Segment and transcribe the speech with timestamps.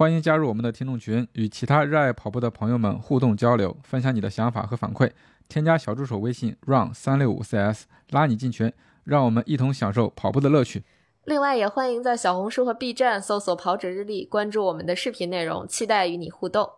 [0.00, 5.10] 欢迎加入我们的听众群，与其他热爱跑步的朋友们互动交流，分享你的想法和反馈。
[5.46, 8.72] 添加小助手微信 run 三六五 cs，拉你进群，
[9.04, 10.84] 让我们一同享受跑步的乐趣。
[11.26, 16.70] 另外，也欢迎在小红书和 B 站搜索“跑者日历”，关注我们的视频内容，期待与你互动。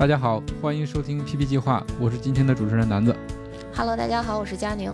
[0.00, 3.14] 大家好，欢迎收听 PP 计划，我是今天的主持人南子。
[3.74, 4.90] Hello，大家好，我是佳宁。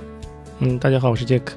[0.59, 1.57] 嗯，大家好，我是杰克。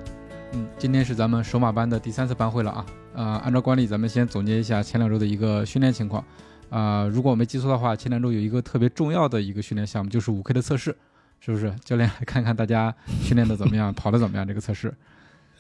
[0.53, 2.85] 嗯，今天是咱们首马班的第三次班会了啊。
[3.16, 6.23] 呃，按照惯例，咱们先总结一下前两周的一个训练情况。
[6.70, 10.95] 啊、如果我没记错的话，前两周有一个特别重要的一个训练项目，就是五 K 的测试，
[11.39, 11.73] 是不是？
[11.84, 14.47] 教练来看看大家训练的怎么样， 跑的怎么样？
[14.47, 14.94] 这个测试，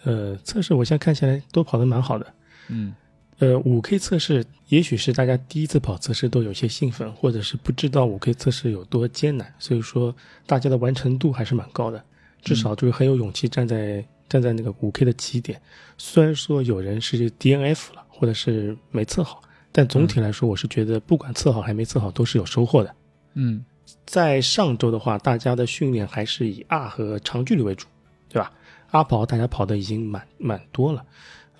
[0.03, 2.33] 呃，测试我现在看起来都跑得蛮好的。
[2.67, 2.93] 嗯
[3.39, 10.13] 呃，五 K 测试也许是大家第一次跑测试都有些兴奋，或者是不知道五 K 测试有多艰难，所以说
[10.45, 12.03] 大家的完成度还是蛮高的，
[12.41, 15.61] 至少就是很有勇气站在站在那个五 K 的起点。
[15.97, 22.93] 虽然说有人是 DNF 了，或者是没测好，但总体来说，我是觉得不管测好还没测好都是有收获的。
[23.35, 23.63] 嗯
[24.05, 27.87] 在上周的话，大家的训练还是以 R 和长距离为主，
[28.27, 28.51] 对吧
[28.91, 31.05] 阿跑大家跑的已经蛮蛮多了。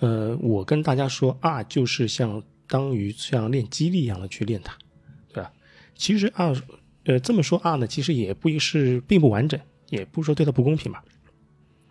[0.00, 4.76] 呃，我跟大家说，R 就是相当于像练肌力一样的去练它，
[5.32, 5.52] 对吧？
[5.94, 6.54] 其实 R，
[7.04, 11.04] 呃，这么说 R 呢，其实也不是并不完整，也不是说对它不公平吧。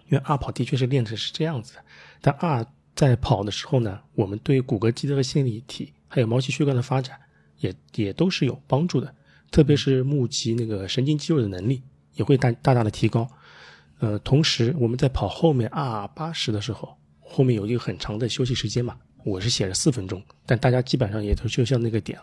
[0.07, 1.85] 因为二跑的确是练的是这样子的，
[2.19, 7.19] 但 R 在跑的时候呢，我们对骨骼肌的线粒体还有毛细血管的发展
[7.59, 9.13] 也也都是有帮助的。
[9.51, 11.81] 特别是募集那个神经肌肉的能力
[12.13, 13.27] 也会大大大的提高。
[13.99, 16.97] 呃，同时我们在跑后面 R 八十的时候，
[17.29, 22.19] 后面有一个很长的休息时间嘛，我是写了四分钟，但大家基本上也都就像那个点，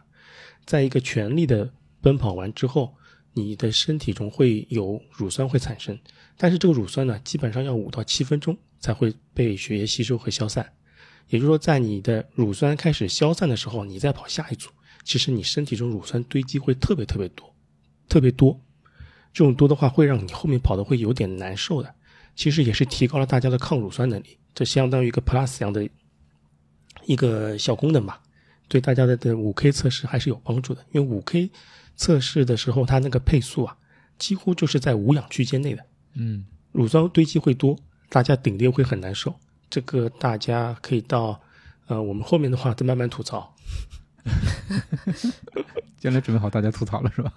[0.64, 2.92] 在一个全力的奔跑完之后，
[3.32, 5.96] 你的身体中会有乳酸会产生，
[6.36, 10.72] 但是这个乳酸呢，基本上要五到七分钟才会被血液吸收和消散。
[11.28, 14.70] 也就是说，在你的乳酸开始消散的时候，你再跑下一组，
[15.04, 17.54] 其实你身体中乳酸堆积会特别特别多，
[18.08, 18.60] 特别多。
[19.32, 21.94] 这种多的话，会让你后面跑的会有点难受的。
[22.36, 25.86] 其实也是提高了大家的抗乳酸能力，这相当于一个 plus 一样的
[27.04, 28.22] 一个小功能吧，
[28.68, 30.82] 对大家的的五 K 测试还是有帮助的。
[30.92, 31.50] 因为五 K
[31.94, 33.76] 测试的时候，它那个配速啊，
[34.16, 35.84] 几乎就是在无氧区间内的。
[36.14, 37.78] 嗯乳酸堆积会多，
[38.08, 39.38] 大家顶的会很难受。
[39.68, 41.38] 这个大家可以到，
[41.86, 43.54] 呃，我们后面的话再慢慢吐槽。
[46.00, 47.32] 将来准备好大家吐槽了是吧？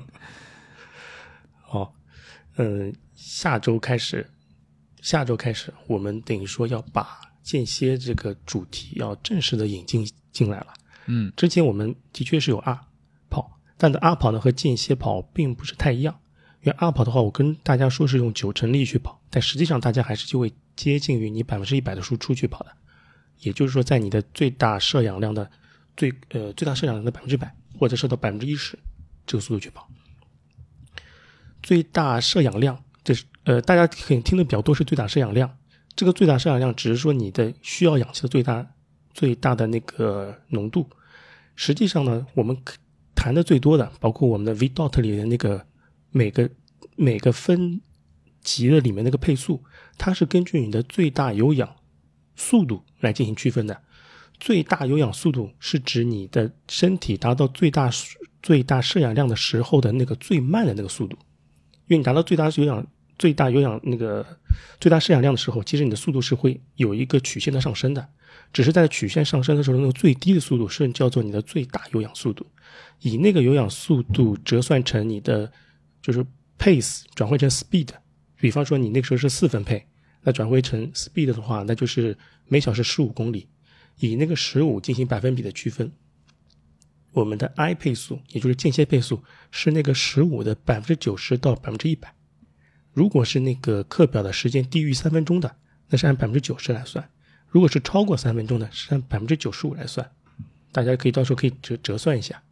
[1.62, 1.94] 好，
[2.56, 4.30] 嗯，下周开始，
[5.04, 10.68] 下周开始，我们等于说要把间歇这个主题要正式的引进进来了。
[11.04, 12.80] 嗯之前我们的确是有 R
[13.28, 16.18] 跑，但的 R 跑呢和间歇跑并不是太一样。
[16.62, 22.74] 因为 R 跑的话，我跟大家说是用九成力去跑，但实际上大家还是就会接近于你百分之一百的输出去跑的。
[23.40, 25.50] 也就是说，在你的最大摄氧量的
[25.98, 28.78] 最呃最大摄氧量的百分之百，或者摄到百分之一十
[29.26, 29.86] 这个速度去跑。
[31.62, 32.82] 最大摄氧量，
[33.44, 35.56] 呃大家可能听的比较多是最大摄氧量。
[35.96, 38.66] 这个最大摄氧量只是说你的需要氧气的最大
[39.12, 40.88] 最大的那个浓度。
[41.54, 42.58] 实际上呢，我们
[43.14, 45.64] 谈的最多的，包括我们的 V dot 里的那个
[46.10, 46.50] 每个
[46.96, 47.80] 每个分
[48.42, 49.62] 级的里面那个配速，
[49.96, 51.76] 它是根据你的最大有氧
[52.34, 53.80] 速度来进行区分的。
[54.40, 57.88] 最大有氧速度是指你的身体达到最大
[58.42, 61.16] 最大摄氧量的时候的那个最慢的那个速度，
[61.86, 62.84] 因为你达到最大有氧
[63.18, 64.26] 最大有氧那个
[64.80, 68.08] 最大摄氧量的时候，其实你的速度是会有一个曲线的上升的，
[68.52, 72.46] 只是在曲线上升的时候，那个最低的速度是叫做你的最大有氧速度，
[73.00, 75.50] 以那个有氧速度折算成你的
[76.02, 76.24] 就是
[76.58, 77.88] pace 转换成 speed，
[78.38, 79.86] 比方说你那个时候是四分配，
[80.22, 82.16] 那转换成 speed 的话，那就是
[82.46, 83.48] 每小时十五公里，
[83.98, 85.92] 以那个十五进行百分比的区分。
[87.12, 92.13] 我们的 I 配速，也就是间歇配速，是那个十五的百分之九十到百分之一百。
[92.94, 95.56] 如果是那个课表的时间低于三分钟的，
[95.90, 97.04] 那是按百分之九十来算；
[97.48, 100.08] 如果是超过三分钟的，是按百分之九十五来算。
[100.72, 102.42] 大家可以到时候可以折折算一下。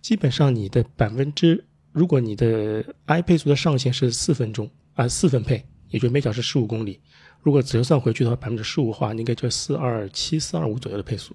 [0.00, 7.00] 基本上你的百分之，如果你的 I 配速的上限是四分钟啊，四分配，也就每小时十五公里。
[7.40, 11.34] 如果折算回去的话，百分之十五的话，应该就四二七、四二五左右的配速。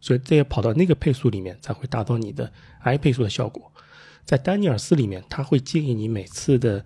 [0.00, 3.72] 所以这要跑到那个配速里面，才会达到你的 I 配速的效果。
[4.24, 6.84] 在丹尼尔斯里面，他会建议你每次的，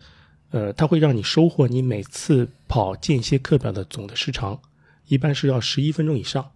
[0.56, 4.58] 呃，它会让你收获你每次跑间歇课表的总的时长，
[5.06, 6.50] 一般是要十一分钟以上。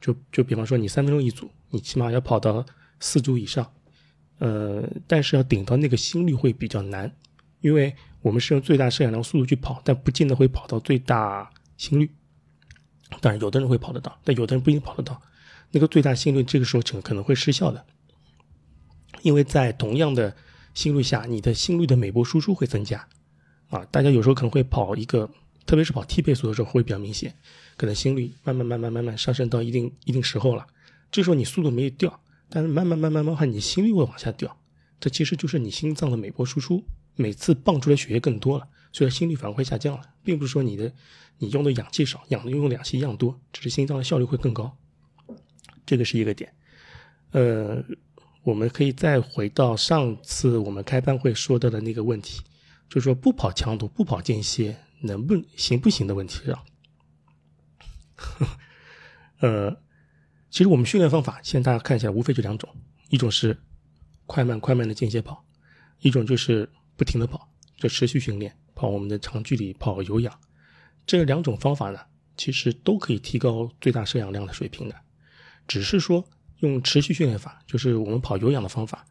[0.00, 2.64] 就就比方说你三分钟一组，你起码要跑到
[3.00, 3.68] 四组以上，
[4.38, 7.12] 呃，但是要顶到那个心率会比较难，
[7.60, 7.92] 因为
[8.22, 12.08] 我们是用最大摄氧量速度去跑，但不见得会跑到最大心率。
[13.20, 15.20] 当然，有的人会跑得到，但有的人不一定跑得到。
[15.72, 17.84] 那个最大心率这个时候可可能会失效的，
[19.22, 20.36] 因为在同样的
[20.74, 23.08] 心率下，你的心率的每波输出会增加。
[23.70, 25.30] 啊，大家有时候可能会跑一个，
[25.64, 27.34] 特别是跑 T 配速的时候会比较明显，
[27.76, 30.66] 可能心率慢慢慢慢慢慢上升到一定一定时候了，
[31.10, 34.56] 这时候你速度没有掉，但是慢慢慢慢慢慢，你心率会往下掉。
[35.00, 36.84] 这其实就是你心脏的每波输出，
[37.16, 40.92] 每次泵出来血液更多了，所以心率反而会下降了，并不是说你的
[41.38, 44.76] 你用的氧气少，氧用氧气一样多，只是心脏的效率会更高。
[45.84, 46.52] 这个是一个点，
[47.32, 47.82] 呃，
[48.44, 52.42] 我们可以再回到上次我们开班会说到的那个问题，
[52.88, 56.64] 就是说不跑强度、不跑间歇能不行不行的问题上。
[59.40, 59.76] 呃，
[60.50, 62.68] 其实我们训练方法现在大家看一下无非就两种，
[63.08, 63.58] 一种是
[64.26, 65.44] 快慢快慢的间歇跑，
[66.00, 67.48] 一种就是不停的跑，
[67.78, 70.38] 就持续训练跑我们的长距离跑有氧。
[71.06, 72.00] 这两种方法呢，
[72.36, 74.94] 其实都可以提高最大摄氧量的水平的。
[75.66, 76.28] 只是说
[76.66, 79.04] 用持续训练法，就是我们跑有氧的方法，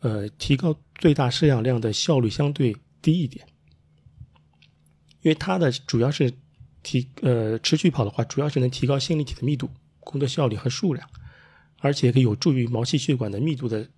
[0.00, 3.46] 呃，提高最大摄氧量的效率相对低一点，
[5.22, 6.32] 因为它的主要是
[6.82, 9.70] 提呃持续跑的话，主要是能提高线粒体的密度、
[10.00, 11.08] 工作效率和数量，
[11.78, 13.88] 而且可以有助于毛细血管的密度的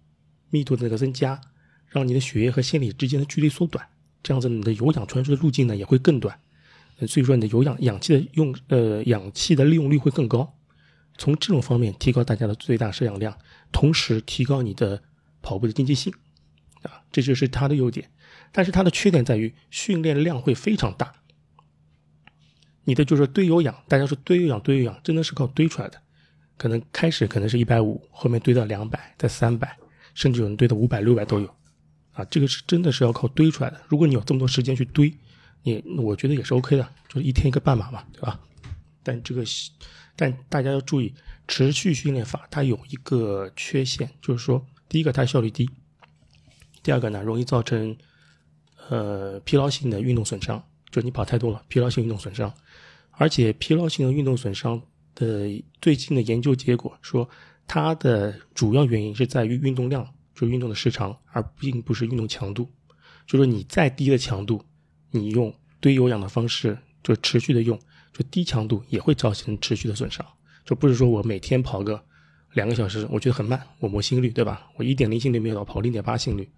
[0.50, 1.40] 密度的那个增加，
[1.88, 3.86] 让你的血液和线粒之间的距离缩短，
[4.22, 6.38] 这样子你的有氧传输的路径呢也会更短，
[7.06, 10.57] 所以说你的有氧氧气的用呃氧气的利用率会更高。
[11.18, 13.36] 从这种方面提高大家的最大摄氧量，
[13.72, 15.02] 同时提高你的
[15.42, 16.12] 跑步的经济性，
[16.82, 18.08] 啊，这就是它的优点。
[18.52, 21.12] 但是它的缺点在于训练量会非常大。
[22.84, 26.00] 你的就是堆有氧，大家说堆有氧堆有氧，真的是靠堆出来的。
[26.56, 29.76] 可能开始可能是一百五，后面堆到两百，再三百，
[30.14, 31.54] 甚至有人堆到五百、六百都有。
[32.12, 33.80] 啊，这个是真的是要靠堆出来的。
[33.88, 35.12] 如果你有这么多时间去堆，
[35.64, 38.40] 你我觉得也是 OK 的，就是一天一个半马嘛，对吧？
[39.02, 39.44] 但这个。
[40.20, 41.14] 但大家要注意，
[41.46, 45.70] 持续训练法它有一个缺陷，就是说，第一个它效率低，
[46.82, 47.96] 第二个呢容易造成
[48.88, 50.60] 呃疲劳性的运动损伤，
[50.90, 52.52] 就你跑太多了，疲劳性运动损伤，
[53.12, 54.82] 而且疲劳性的运动损伤
[55.14, 57.30] 的最近的研究结果说，
[57.68, 60.04] 它的主要原因是在于运动量，
[60.34, 62.68] 就是运动的时长，而并不是运动强度。
[63.24, 64.64] 就说你再低的强度，
[65.12, 67.78] 你用堆有氧的方式，就持续的用。
[68.12, 70.24] 就低强度也会造成持续的损伤，
[70.64, 72.02] 就不是说我每天跑个
[72.54, 74.68] 两个小时，我觉得很慢，我磨心率，对吧？
[74.76, 76.48] 我一点零心率没有到，跑零点八心率，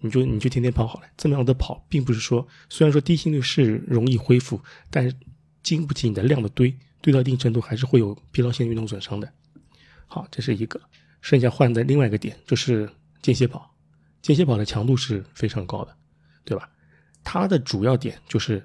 [0.00, 1.06] 你就你就天天跑好了。
[1.16, 4.60] 这么样的跑，并不是说，虽然说低心率是容易恢复，
[4.90, 5.14] 但是
[5.62, 9.32] 经不起你的量的堆，堆到一定程度还是会有疲劳性运动损伤的。
[10.06, 10.80] 好，这是一个。
[11.20, 12.88] 剩下换的另外一个点就是
[13.22, 13.74] 间歇跑，
[14.20, 15.96] 间歇跑的强度是非常高的，
[16.44, 16.68] 对吧？
[17.24, 18.62] 它的主要点就是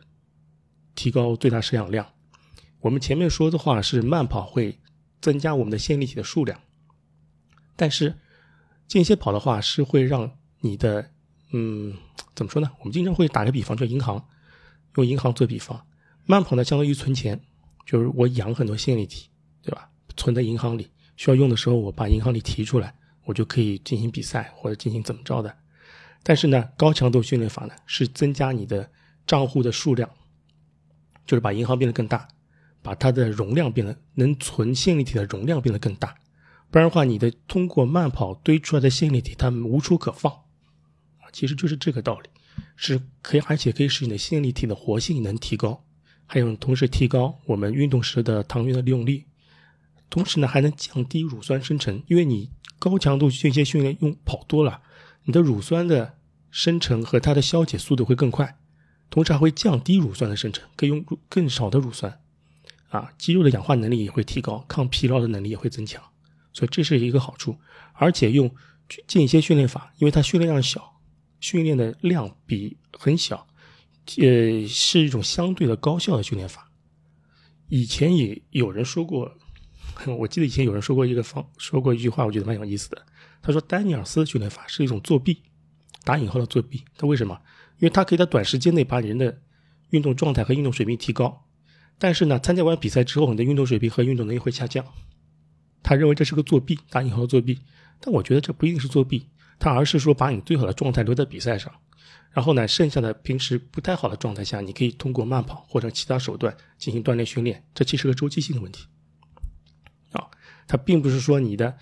[0.93, 2.05] 提高最大摄氧量。
[2.81, 4.79] 我们前面说的话是慢跑会
[5.21, 6.59] 增加我们的线粒体的数量，
[7.75, 8.17] 但是
[8.87, 10.31] 间歇跑的话是会让
[10.61, 11.11] 你的，
[11.51, 11.93] 嗯，
[12.35, 12.71] 怎么说呢？
[12.79, 14.25] 我们经常会打个比方，叫银行，
[14.95, 15.85] 用银行做比方。
[16.25, 17.41] 慢跑呢，相当于存钱，
[17.85, 19.29] 就是我养很多线粒体，
[19.61, 19.89] 对吧？
[20.15, 25.57] 存在银行里，需要用的时候我把银行里提出来，我就可以进行比赛或者进行怎么着的。
[26.23, 28.91] 但是呢，高强度训练法呢，是增加你的
[29.25, 30.09] 账户的数量，
[31.25, 32.27] 就是把银行变得更大。
[32.81, 36.15] 把它的容量变得能存线粒体的容量变得更大，
[36.71, 40.33] 不然的话，你的通过慢跑堆出来的线粒体它无处可放，
[41.31, 42.29] 其实就是这个道理，
[42.75, 45.83] 是可以，而且可以使你的线粒体的活性能提高，
[46.25, 49.25] 还有同时提高我们运动时的糖原的利用率，
[50.09, 54.81] 同时呢还能降低乳酸生成，因为你高强度间歇训练用跑多了，
[55.25, 56.17] 你的乳酸的
[56.49, 58.57] 生成和它的消解速度会更快，
[59.09, 62.21] 同时还会降低乳酸的生成，可以用更少的乳酸。
[62.89, 66.03] 啊，肌肉的氧化能力也会提高，抗疲劳的能力也会增强，
[66.53, 67.55] 所以这是一个好处。
[67.93, 68.49] 而且用
[69.07, 70.99] 间歇训练法，因为它训练量小，
[71.39, 73.47] 训练的量比很小，
[74.17, 76.71] 呃，是一种相对的高效的训练法。
[77.67, 79.31] 以前也有人说过，
[80.17, 83.05] 我记得以前有人说过一个方，说过一句话，我觉得蛮有意思的。
[83.41, 85.43] 他说丹尼尔斯训练法是一种作弊，
[86.03, 86.83] 打引号的作弊。
[86.97, 87.39] 他为什么？
[87.77, 89.39] 因为他可以在短时间内把人的
[89.91, 91.45] 运动状态和运动水平提高。
[91.99, 94.83] 但是呢，参加完比赛之后，你的运动水平和运动能力会下降。
[95.83, 97.59] 他认为这是个作弊，打引号的作弊。
[97.99, 99.27] 但我觉得这不一定是作弊，
[99.59, 101.73] 他而是说把你最好的状态留在比赛上，
[102.31, 107.61] 然后呢，剩下的平时不太好的状态下，你可以通过慢跑或者其他手段进行锻炼训练。
[107.73, 108.85] 这其实是个周期性的问题。
[110.13, 110.23] 啊，
[110.65, 111.77] 它并不是说你的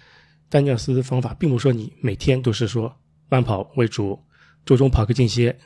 [0.50, 2.95] 丹尼尔斯的方法并不是说你每天都是说
[3.29, 4.19] 慢跑为主，
[4.65, 5.59] 周中跑个间歇，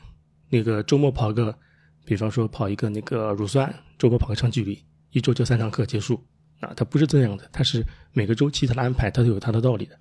[0.49, 1.57] 那个周末跑个，
[2.05, 6.23] 比方说跑一个那个乳酸，周末跑个长距离，一周就三堂课结束。
[6.59, 9.97] 啊，它不是这样的，它是每个周期它的安排，它都有它的道理的。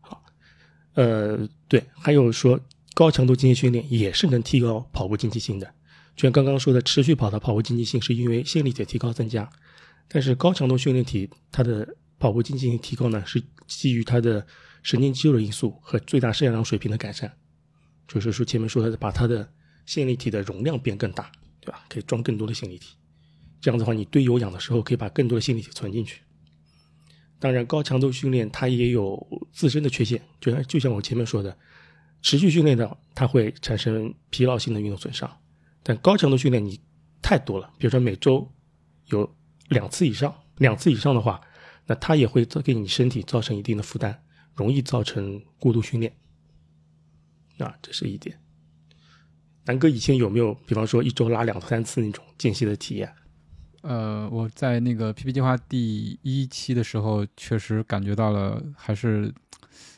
[0.00, 0.20] 好，
[0.94, 2.58] 呃，对，还有说
[2.92, 5.66] 高强度间歇训练也是能提高跑步经济性的，
[6.16, 9.48] 就像刚刚说的，持续跑的跑步经济性是因为线粒体提高增加，
[10.08, 14.44] 但是高强度训练体它的跑步经济性提高呢，是基于它的
[14.82, 17.32] 神经肌肉的因素和最大摄氧量水平的改善，
[18.08, 19.48] 就是说前面说的把它的
[19.86, 21.84] 线粒体的容量变更大，对吧？
[21.88, 22.94] 可以装更多的线粒体，
[23.60, 26.22] 这样的话，你堆有氧的时候可以把更多的线粒体存进去。
[27.38, 31.56] 当然，高强度训练它也有自身的缺陷，就像就像我前面说的，
[32.22, 35.40] 持续训练的它会产生疲劳性的运动损伤，
[35.82, 36.80] 但高强度训练你
[37.20, 38.50] 太多了，比如说每周
[39.06, 39.36] 有
[39.68, 41.40] 两次以上，两次以上的话。
[41.86, 44.24] 那它也会给你身体造成一定的负担，
[44.54, 46.16] 容易造成过度训练。
[47.58, 48.40] 啊，这是一点。
[49.66, 53.10] 南哥以前有没有，比方说一周拉两三次那种间歇的体验？
[53.82, 59.32] 呃，我在那个 PP 计划第一期的时候，确实感觉到了，还是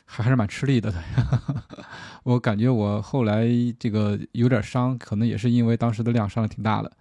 [0.05, 0.93] 还还是蛮吃力的。
[2.23, 3.47] 我感觉我后来
[3.79, 6.91] 这个有点伤，可能也是因为当时的量伤的挺大的。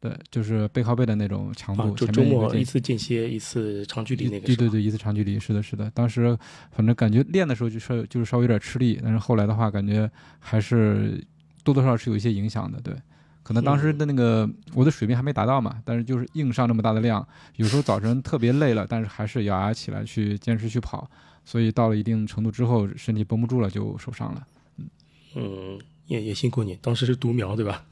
[0.00, 4.46] 对，就是背靠背的那种强度，就周末一次间歇，一次长距离那个。
[4.46, 5.90] 对对对，一次长距离，是的，是的。
[5.92, 6.36] 当时
[6.72, 11.24] 反正感觉练的时候就是就是稍微有点吃力，但是后来的话感觉还是
[11.64, 12.78] 多多少少是有一些影响的。
[12.80, 12.94] 对，
[13.42, 21.10] 可能当时的那个我的水平还没达到嘛，但是就是硬上这么大的量，有时候早晨特别累了，但是还是咬牙起来去坚持去跑，
[21.44, 24.46] 所以到了一定程度之后，身体绷不住了就受伤了。
[24.78, 24.86] 嗯
[25.34, 25.80] 嗯。
[26.06, 27.82] 也也辛苦你，当时是独苗对吧？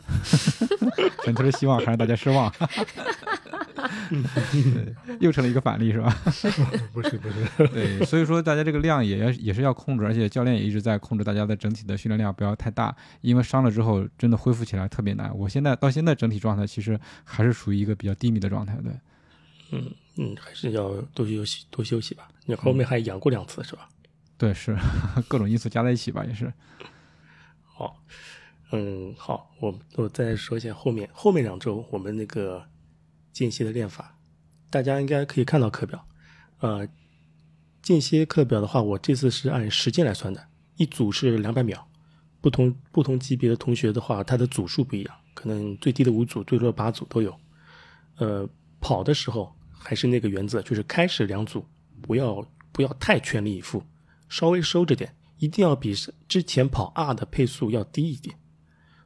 [1.25, 2.53] 本特的希望还让大家失望，
[5.21, 6.15] 又成了一个反例是吧？
[6.93, 15.37] 不是不是，对，所以说大家这个量也要也是要控制，而且教练也一直在控制大家的整体的训练量不要太大，因为伤了之后真的恢复起来特别难。
[15.37, 18.93] 我现在到现在整体状态其实还是属于一个比较低迷的状态，对。
[19.75, 22.29] 嗯嗯，还是要多休息多休息吧。
[22.45, 23.89] 你后面还养过两次是吧？
[24.37, 24.77] 对，是
[25.29, 26.53] 各种因素加在一起吧，也是。
[27.65, 27.97] 好，
[28.73, 32.63] 嗯，好，我我再说一下后面后面两周我们那个
[33.33, 34.19] 间歇的练法，
[34.71, 36.07] 大家应该可以看到课表，
[36.61, 36.87] 呃，
[37.81, 41.89] 间歇课表的话，我这次是按时间来算的，一组是两百秒，
[42.41, 47.35] 不同不同级别的同学的话，他的组数不一样，可能最低的五组，最多的八组都有，
[48.17, 48.49] 呃，
[48.81, 51.67] 跑的时候还是那个原则，就是开始两组
[52.01, 53.83] 不要不要太全力以赴，
[54.29, 55.17] 稍微收着点。
[55.39, 55.93] 一定要比
[56.29, 58.39] 之前跑 R 的配速要低一点，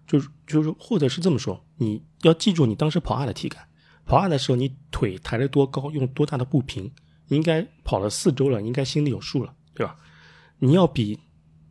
[0.07, 3.69] 就是就是或者是这么说，你要记住你当时跑 R 的体感，
[4.07, 6.91] 跑二的时候你腿抬得多高，用多大的步频，
[7.27, 9.99] 你应该跑了四周了，应该心里有数了，对吧？
[10.61, 11.19] 你要比，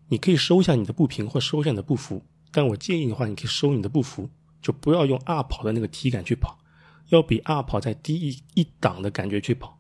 [0.10, 4.30] 你可以收下你的步频或收下你的步幅，但我建议的话，你可以收你的步幅，
[4.62, 6.60] 就不要用二跑的那个体感去跑，
[7.08, 9.80] 要比二跑再低一一档的感觉去跑。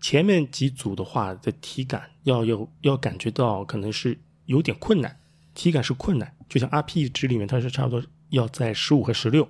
[0.00, 5.18] 前面几组的话的体感要有要感觉到可能是有点困难，
[5.52, 9.46] 体感是困难，就像 RPE 值里面它是差不多要在十五和十六，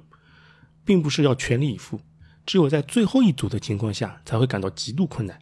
[0.91, 2.01] 并不是要全力以赴，
[2.45, 5.39] 只有在最后一组的情况下才会感到极度困难。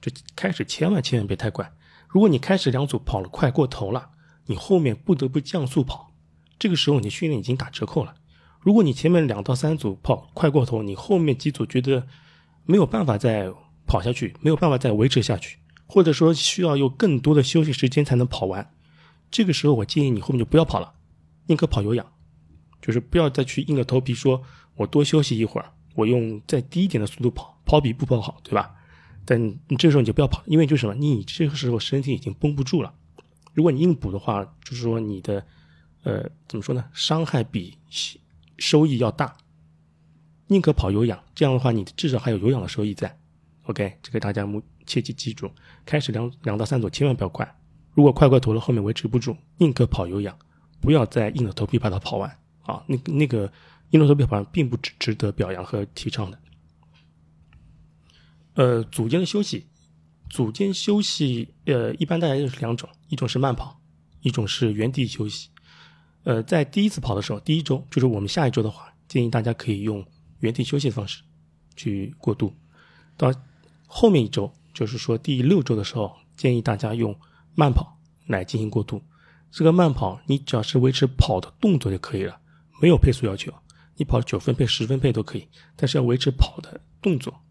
[0.00, 1.70] 这开始千万千万别太快，
[2.08, 4.12] 如果你开始两组跑了快过头了，
[4.46, 6.14] 你后面不得不降速跑，
[6.58, 8.14] 这个时候你训练已经打折扣了。
[8.60, 12.06] 如果你前面两到三组跑快过头，你后面几组觉得
[12.64, 13.52] 没有办法再。
[13.84, 18.72] 跑下去没有办法再维持下去，或者说需要有更多的休息时间才能跑完。
[19.30, 20.94] 这个时候，我建议你后面就不要跑了，
[21.48, 22.06] 宁可跑有氧，
[22.80, 24.44] 就是不要再去硬着头皮说
[24.76, 28.74] 我多休息一会儿，我用再低一点的速度跑，跑比不跑好，对吧？
[29.24, 32.94] 但你这时候你就不要跑，因为就是什么，你这个时候身体已经绷不住了。
[33.54, 35.46] 如果你硬补的话，就是说你的
[36.02, 36.84] 呃怎么说呢？
[36.92, 37.78] 伤害比
[38.58, 39.36] 收益要大。
[40.48, 43.18] 宁可跑有氧，这样的话你至少还有有氧的收益在。
[43.64, 45.50] OK，这个大家目切记记住，
[45.86, 47.56] 开始两两到三组千万不要快，
[47.94, 50.36] 如果快快投了，后面维持不住，宁可跑有氧，
[50.80, 52.28] 不要再硬着头皮把它跑完
[52.62, 52.82] 啊！
[52.88, 53.50] 那那个
[53.92, 56.38] 运动手表好像并不值值得表扬和提倡的。
[58.54, 59.66] 呃，组间的休息，
[60.28, 63.80] 组间休息，呃，一般大家就是两种，一种是慢跑，
[64.20, 65.48] 一种是原地休息。
[66.24, 70.04] 呃，在第一次跑的时候，第一周就是我们下一周的话，建议大家可以用
[70.40, 71.22] 原地休息的方式
[71.76, 72.54] 去过渡
[73.16, 73.32] 到。
[73.94, 77.14] 后面一周，就是说第六周的时候，建议大家用
[77.54, 79.02] 慢跑来进行过渡。
[79.50, 82.40] 这个慢跑，你只要是维持跑的动作就可以了，
[82.80, 83.52] 没有配速要求。
[83.96, 87.42] 你跑九分配、十分配都可以，但是要维持跑的动作。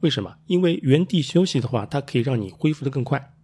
[0.00, 0.36] 为什么？
[0.46, 3.34] 因为原地休息的话，它可以让你恢复的更快，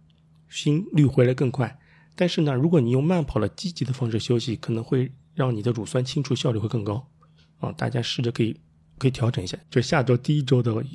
[0.49, 1.79] 心率回来更快。
[2.15, 7.09] 但是呢，如果你用慢跑的积极的方式休息，可能会让你的乳酸清除效率会更高。
[7.57, 8.59] 啊，大家试着可以
[8.99, 10.85] 可以调整一下，就下周第一周的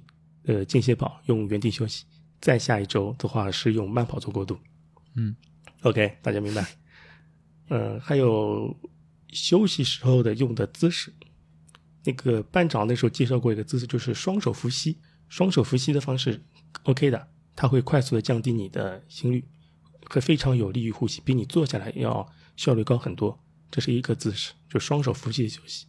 [0.44, 2.04] 呃间歇跑用原地休息，
[2.40, 4.56] 再下一周的话是用慢跑做过渡。
[5.16, 5.34] 嗯
[5.82, 6.64] ，OK，大家明白。
[7.70, 8.76] 嗯，还有
[9.32, 11.12] 休息时候的用的姿势，
[12.08, 14.96] 那个班长那时候介绍过一个姿势，就是双手伏膝。
[15.28, 16.42] 双手伏膝的方式
[16.84, 19.46] OK 的，它会快速的降低你的心率，
[20.08, 23.38] 会非常有利于呼吸，比你坐下来要效率高很多。
[23.70, 25.86] 这是一个姿势，就双手伏膝的休息。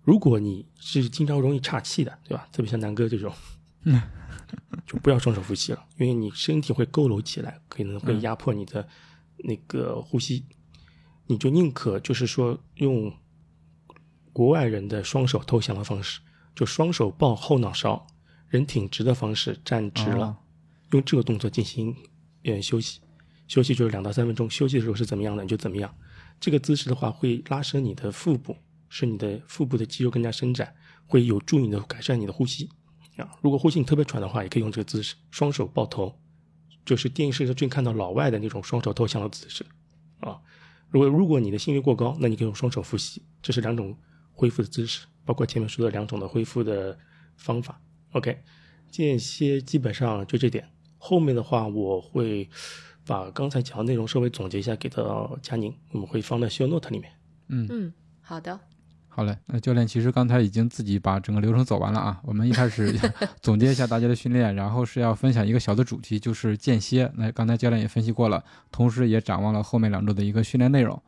[0.00, 2.48] 如果你是经常容易岔气的，对吧？
[2.50, 3.30] 特别像南哥这种，
[3.84, 4.00] 嗯，
[4.86, 8.88] 就不要双手伏膝了，因为你身体会佝偻起来，可能会压迫你的
[9.40, 10.46] 那个呼吸。
[11.26, 13.14] 你就宁可就是说用
[14.34, 16.20] 国外人的双手投降的方式，
[16.56, 18.04] 就双手抱后脑勺，
[18.48, 20.36] 人挺直的方式站直了，
[20.90, 21.96] 用这个动作进行
[22.42, 23.00] 嗯休息。
[23.46, 25.94] 休息就是两到三分钟，休息的时候是怎么样的你就怎么样。
[26.40, 28.56] 这个姿势的话会拉伸你的腹部，
[28.88, 30.74] 使你的腹部的肌肉更加伸展，
[31.06, 32.68] 会有助于你的改善你的呼吸。
[33.16, 36.18] 啊，如果呼吸你特别喘的话，也可以用这个姿势，双手抱头，
[36.84, 39.64] 就是电视上最看到老外的那种双手投降的姿势
[40.18, 40.40] 啊。
[40.88, 43.96] 如果如果你的心率过高，那你可以用双手呼吸，这是两种
[44.34, 46.98] 恢复的知识，包括前面说的两种的恢复的
[47.36, 47.80] 方法。
[48.12, 48.38] OK，
[48.90, 52.48] 间歇基本上就这点，后面的话我会
[53.06, 57.10] 把刚才讲的内容稍微总结一下给到佳宁，我们会放在 show note 里面。
[57.48, 58.60] 嗯嗯，好的。
[59.08, 62.20] 好嘞，那教练其实刚才已经自己把整个流程走完了啊。
[62.24, 62.92] 我们一开始
[63.40, 67.08] 总结一下大家的训练，然后是要分享一个小的主题，就是间歇。
[67.14, 71.00] 那刚才教练也分析过了，同时也展望了后面两周的一个训练内容。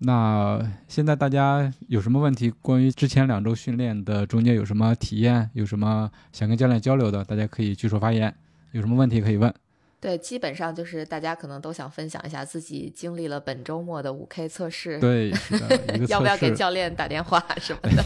[0.00, 2.50] 那现在大家有什么问题？
[2.62, 5.50] 关于之前两周训练的中间有什么体验？
[5.54, 7.24] 有什么想跟教练交流的？
[7.24, 8.32] 大家可以举手发言。
[8.72, 9.52] 有什么问题可以问？
[10.00, 15.00] 对，基本上就是大家可能都想分享一下自己经历了本周末的五 K 测试。
[15.00, 15.32] 对，
[16.06, 18.04] 要不要给教练打电话什么的？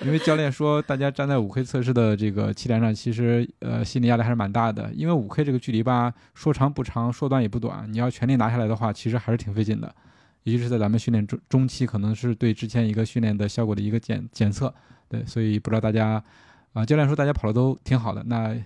[0.00, 4.90] 因为教练说，大家站在五 K 测试的这个起点上，其实呃心理压力还是蛮大的。
[4.94, 9.94] 因为五 K 这个距离吧，说长不长，说短也不短，你要全力拿下来的话，其实还是挺费劲的。
[10.44, 14.72] 尤其是在咱们训练中中期，可能是对之前一个训练的效果的一个检检测。
[15.08, 16.22] 对，所以不知道大家
[16.72, 18.56] 啊、教练说大家跑的都挺好的，那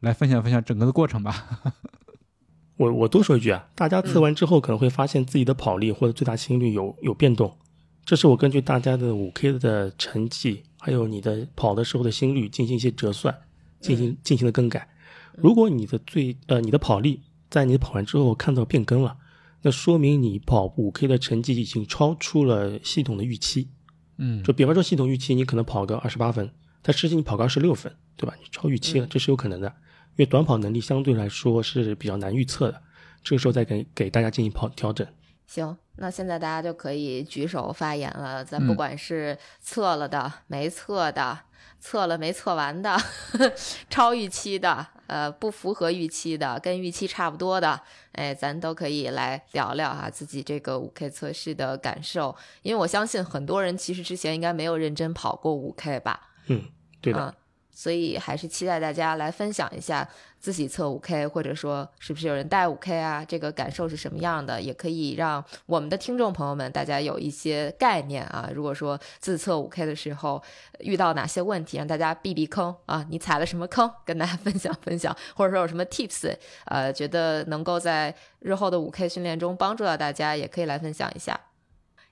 [0.00, 1.62] 来分享分享整个的过程吧。
[2.76, 7.56] 我我多说一句啊，大家测完之后可能会发现自己的跑力或者最大心率有有变动，
[8.04, 13.34] 这是我根据大家的五 K 的成绩，还有你的跑的时候的心率进行一些折算，
[13.80, 14.88] 进行进行了更改。
[15.36, 19.16] 如果你的最呃你的跑力在你跑完之后看到变更了，
[19.64, 23.70] 那说明你跑五 K 的成绩已经超出了系统的预期。
[24.18, 26.48] 嗯就比方说系统预期你可能跑个二十八分，
[26.82, 28.34] 但实际你跑个二十六分，对吧？
[28.38, 29.66] 你超预期了，这是有可能的。
[29.66, 32.80] 因为短跑能力相对来说是比较难预测的，
[33.22, 35.04] 这个时候再给给大家进行跑调整。
[35.46, 38.44] 行，那现在大家就可以举手发言了。
[38.44, 41.38] 咱不嗯管是测了的、没测的、
[41.78, 42.96] 测了没测完的、
[43.88, 47.80] 超预期的、呃不符合预期的、跟预期差不多的，
[48.12, 52.34] 哎，咱都可以来聊聊啊自己这个五 K 测试的感受。
[52.62, 56.62] 因为我相信很多人其实之前应该没有认真跑过五 K 吧，嗯，
[57.00, 57.20] 对的。
[57.20, 57.34] 嗯，
[57.74, 60.08] 所以还是期待大家来分享一下
[60.38, 63.24] 自己测五 K，或者说是不是有人带五 K 啊？
[63.26, 64.62] 这个感受是什么样的？
[64.62, 68.48] 也可以让我们的听众朋友们大家有一些概念啊。
[68.54, 70.42] 如果说自测五 K 的时候
[70.78, 81.38] 遇到哪些问题，让大家避避坑啊，你踩了什么坑，跟大家分享分享，或者说有什么 tips，呃，觉得能够在日后的五 K 训练中帮助到大家，也可以来分享一下。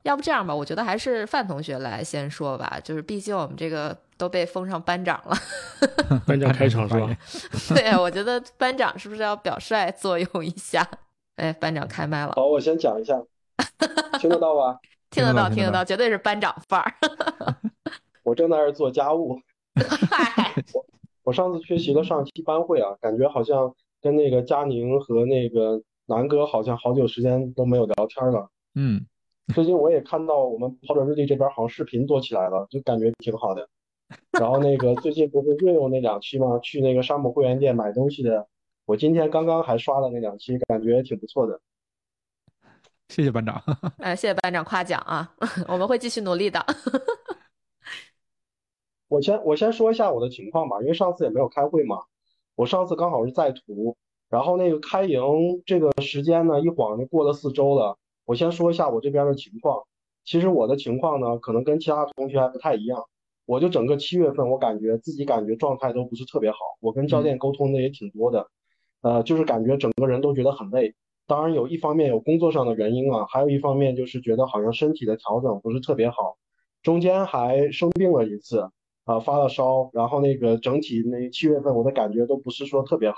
[0.02, 5.36] 要不这样吧，我觉得还是范同学来先说吧，就是毕竟我们这个都被封上班长了。
[6.26, 7.16] 班长开场是吧？
[7.74, 10.86] 对啊，我觉得班长是不是要表率作用一下？
[11.36, 13.20] 哎，班长开麦了，好，我先讲一下，
[14.20, 14.78] 听得到吧？
[15.10, 16.94] 听得到，听得到听得到听得到，绝对是班长范儿。
[18.22, 19.40] 我正在这儿做家务。
[20.10, 20.52] 嗨，
[21.24, 28.48] 我上次缺席了上期班会啊，感觉好像跟那个佳宁和那个南哥好像好久时间都没有聊天了。
[28.74, 29.04] 嗯，
[29.54, 33.68] 最近我也看到我们跑者日历这边好像视频做起来了，就感觉挺好的。
[34.30, 36.58] 然后那个最近不是运用那两期吗？
[36.60, 38.46] 去那个山姆会员店买东西的，
[38.86, 41.60] 我今天刚刚还刷了那两期，感觉挺不错的。
[43.08, 43.62] 谢谢班长。
[43.98, 45.34] 哎， 谢谢班长夸奖啊，
[45.68, 46.64] 我们会继续努力的。
[49.08, 51.98] 我先我先说一下我的情况吧，因为上次也没有开会嘛，
[52.54, 53.96] 我上次刚好是在途，
[54.30, 55.20] 然后那个开营
[55.66, 57.98] 这个时间呢，一晃就过了四周了。
[58.24, 59.82] 我先说一下我这边的情况，
[60.24, 63.02] 其实我的情况呢，可能跟其他同学还不太一样，
[63.46, 68.46] 我就整个七月份，我感觉自己感觉状态都不是特别好，我跟教练沟通的也挺多的，
[69.02, 70.94] 呃，就是感觉整个人都觉得很累。
[71.26, 76.36] 当然有一方面有工作上的原因啊，还有一方面就是觉得好像身体的调整不是特别好，
[76.82, 78.68] 中间还生病了一次，
[79.04, 83.16] 啊，发了烧，然后那个整体那七月份我的感觉都不是说特别好，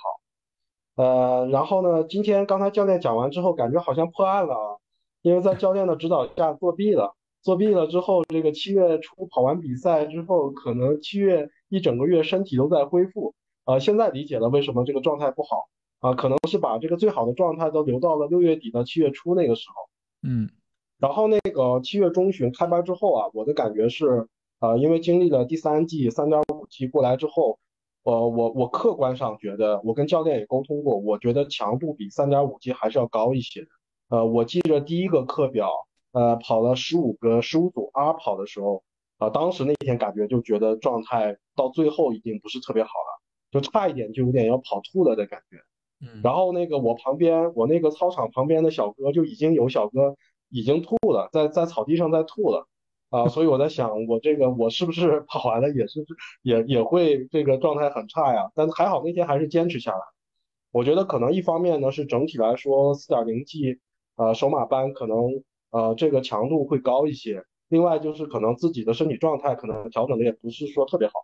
[0.97, 4.77] 呃，然后呢，今天刚才教练讲完之后，感觉好像破案了啊，
[5.25, 7.17] 因为在教练的指导下作弊了。
[7.41, 13.35] 作弊了之后，这个七月初跑完比赛之后，可能七月一整个月身体都在恢复。
[13.65, 15.65] 啊，现在理解了为什么这个状态不好
[16.01, 19.75] 啊，可能是把这个最好的状态都留到了六月底到七月初那个时候。
[20.29, 20.51] 嗯，
[20.99, 24.29] 然后那个七月中旬开班之后啊，我的感觉是，
[24.61, 27.59] 呃，因为经历了第三季三点五季过来之后，
[28.03, 33.67] 呃，我我客观上觉得，我跟教练也沟通过，我觉得强度比三点五 G 还是要高一些。
[34.09, 35.71] 呃，我记着第一个课表。
[36.13, 38.85] 呃，跑了十五个十五组 R 跑的时候，
[39.19, 45.57] 啊，当时那天感觉就觉得状态到最后已经不是特别好了，就差一点就有点要跑吐了的感觉。
[46.07, 50.15] 嗯，然后那个我旁边，我那个操场旁边的小哥就已经有小哥
[50.51, 52.69] 已经吐了，在在草地上在吐了，
[53.11, 56.07] 啊，所以我在想，我这个我是不是 跑完了也是
[56.43, 58.53] 也也会这个状态很差呀？
[58.55, 59.99] 但还好那天还是坚持下来。
[60.71, 63.81] 我觉得可能一方面呢是整体来说四点零 G，
[64.17, 65.43] 呃，首马班可能。
[65.77, 67.43] 呃，这个强度会高一些。
[67.69, 71.15] 另外就是可能自己的身体状态可能调整的也不是说特别好。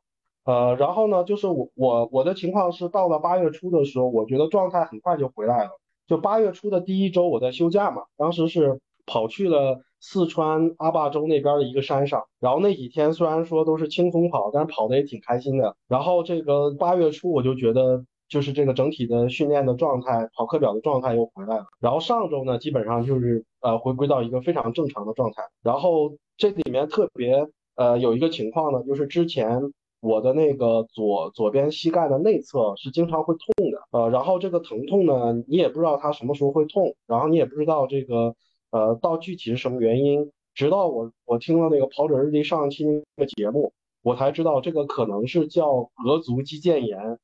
[0.45, 5.71] 呃，然后呢，就是我我我的情况是到了八月初的时候，我觉得状态很快就回来了。
[6.09, 15.77] 就八月初的第一周我在休假嘛，当时是跑去了四川阿坝州那边的一个山上，然后那几天虽然说都是轻松跑，但是跑的也挺开心的。
[15.87, 18.05] 然后这个八月初我就觉得。
[18.31, 21.67] 就是这个整体的训练的状态，跑课表的状态又回来了。
[21.81, 25.43] 然后上周呢，基本上就是呃回归到一个非常正常的状态。
[25.63, 29.61] 然后这里面特别呃有一个情况呢，就是之前
[30.01, 38.37] 我的那个左左边膝盖的内侧是经常会痛的，呃，然后这个疼痛呢，你也不知道它什么时候会痛，然后你也不知道这个
[38.71, 42.85] 呃到具体是什么原因，直到我我听了那个跑者日历上期
[43.17, 43.73] 那个节目，
[44.05, 47.19] 我才知道这个可能是叫额足肌腱炎。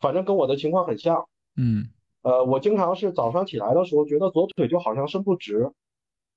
[0.00, 1.90] 反正跟我的情况很像，嗯，
[2.22, 5.72] 呃，我经常是早上起来的时候觉得左腿就好像伸不直，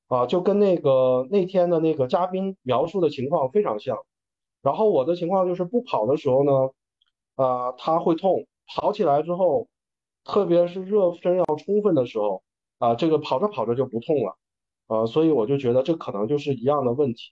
[0.08, 3.98] 啊，就跟那个那天的那个嘉宾描述的情况非常像。
[4.62, 6.52] 然后我的情况就是不跑的时候呢，
[7.36, 9.68] 啊，它会痛；跑起来之后，
[10.26, 12.44] 特别是热身要充分的时候，
[12.80, 14.36] 啊，这个跑着跑着就不痛了，
[14.88, 17.32] 呃，所以我就觉得这可能就是一样的问题，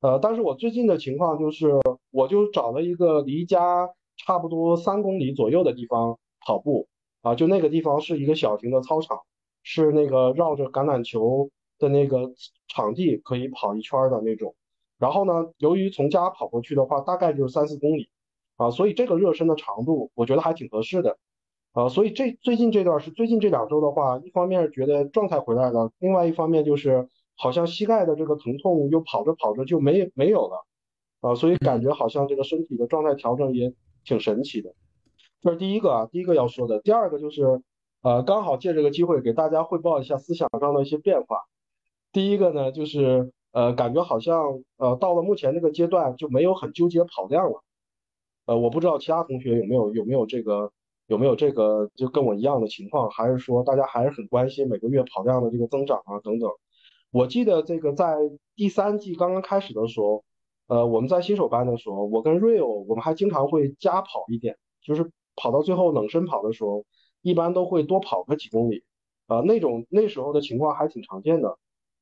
[0.00, 1.78] 呃，但是我最近的情况就是，
[2.10, 3.88] 我就找了一个离家。
[4.18, 6.86] 差不多三公里左右的地方跑步
[7.22, 9.20] 啊，就那个地方是一个小型的操场，
[9.62, 12.32] 是那个绕着橄榄球的那个
[12.68, 14.54] 场地可以跑一圈的那种。
[14.98, 18.08] 然后呢，由于从家跑过去的话，大概就是三四公里
[18.56, 21.16] 啊，所以这个热身的长度我觉得还挺合适的
[21.72, 21.88] 啊。
[21.88, 30.64] 所以这最近这段是最近这两周的话，一方面觉得状态回来了，另外一方面就是好像膝盖的这个疼痛又跑着跑着就没没有了
[31.20, 33.72] 啊，所以感觉好像这个身体的状态调整也。
[34.08, 34.74] 挺神奇的，
[35.42, 36.80] 这是第一个啊，第一个要说的。
[36.80, 37.60] 第二个就是，
[38.00, 41.42] 呃，刚好借这个机会给大家汇报一下思想上的一些变化。
[42.10, 47.62] 第一个呢，就是呃，感觉好像呃，到了目前这个阶段就没有很纠结跑量了。
[48.46, 50.72] 呃，我不知道其他同学有没有有没有这个
[51.06, 56.50] 有没有这个就跟我一样的情况，还是说大家还是很关心每个月跑量的这个增长啊等等。
[57.10, 58.16] 我记得这个在
[58.56, 60.24] 第三季刚刚开始的时候。
[60.68, 66.84] 呃，我们在新手班的时候，我跟 Rio，我们还经常会加跑一点，就是跑到最后冷身跑的时候，
[67.22, 68.84] 一般都会多跑个几公里，
[69.26, 71.56] 啊，那种那时候的情况还挺常见的，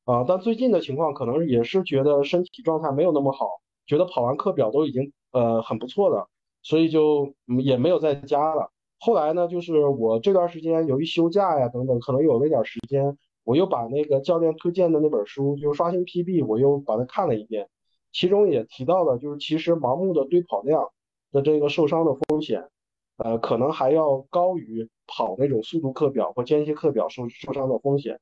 [0.04, 3.46] 啊，但最近的情况可能也是觉得身体状态没有那么好，
[3.86, 6.28] 觉得跑完课表都已经呃很不错了，
[6.62, 8.72] 所以就也没有再加了。
[8.98, 17.68] 后来呢，就是我这段时间由于休假呀等等，可能有了点时间，我又把那个教练推荐的那本书，就刷新 PB，我又把它看了一遍。
[18.16, 20.90] 其中也提到了，就是其实盲目的堆跑量
[21.32, 22.70] 的这个受伤的风险，
[23.18, 28.18] 呃，可能还要高于跑那种速度课表或间歇课表受受伤的风险。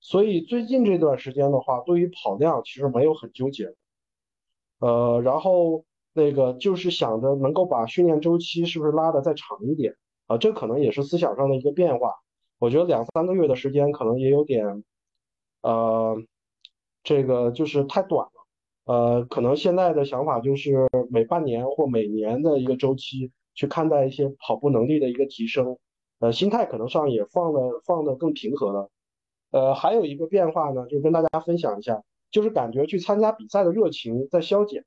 [0.00, 3.76] 所以最近这段时间的话，对于跑量其实没有很纠结，
[4.80, 9.94] 呃，然后那个就是想着能够把训练周期是不是拉的再长一点
[10.26, 12.12] 啊，这可能也是思想上的一个变化。
[12.58, 14.82] 我觉得两三个月的时间可能也有点，
[15.62, 16.20] 呃，
[17.04, 18.33] 这个就是太短。
[18.84, 25.78] 呃，可能现在的想法就是每半年或每年的一个周期去看待一些跑步能力的一个提升，
[26.20, 28.90] 呃，心态可能上也放的放的更平和了。
[29.50, 34.84] 呃，还有一个变化呢，就跟大家分享一下，就是感觉去参加比赛的热情在消减。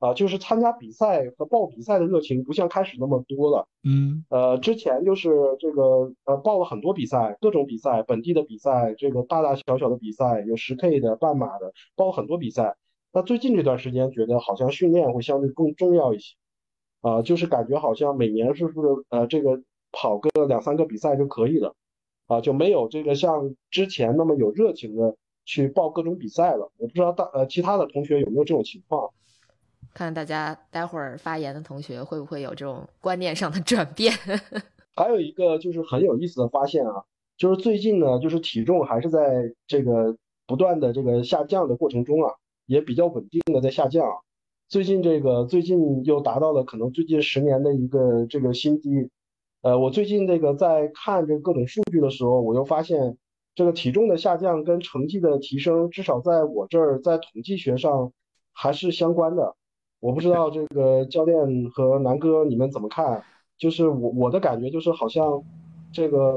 [0.00, 3.66] 啊，就是参加比赛和报比赛的热情不像开始那么多了。
[3.84, 12.76] 嗯呃，之前就是这个呃报了很多比赛，各种比赛，本地的比赛，这个大大小小的比赛，有十 K 的、半马的，报了很多比赛。
[13.14, 16.34] 那最近这段时间觉得好像训练会相对更重要一些，
[17.00, 21.76] 啊、就是感觉好像每年是不是呃这个跑个两三个比赛就可以了，
[22.26, 26.72] 啊，就没有这个像之前那么有热情的去报各种比赛了。
[26.76, 29.08] 我不知道大呃其他的同学有没有这种情况。
[29.92, 34.12] 看大家待会儿发言的同学会不会有这种观念上的转变？
[34.96, 37.04] 还有一个就是很有意思的发现啊，
[37.36, 40.16] 就是最近呢，就是体重还是在这个
[40.48, 42.32] 不断的这个下降的过程中啊，
[42.66, 44.04] 也比较稳定的在下降。
[44.68, 49.10] 最近这个最近又达到了可能最近十年的一个这个新低。
[49.62, 53.16] 呃，我最近这个在看这各种数据的时候，我又发现
[53.54, 58.12] 这个体重的下降跟成绩的提升，至少在我这儿在统计学上
[58.52, 59.54] 还是相关的。
[60.00, 63.22] 我不知道这个教练和南哥你们怎么看？
[63.56, 65.42] 就是我我的感觉就是好像
[65.92, 66.36] 这个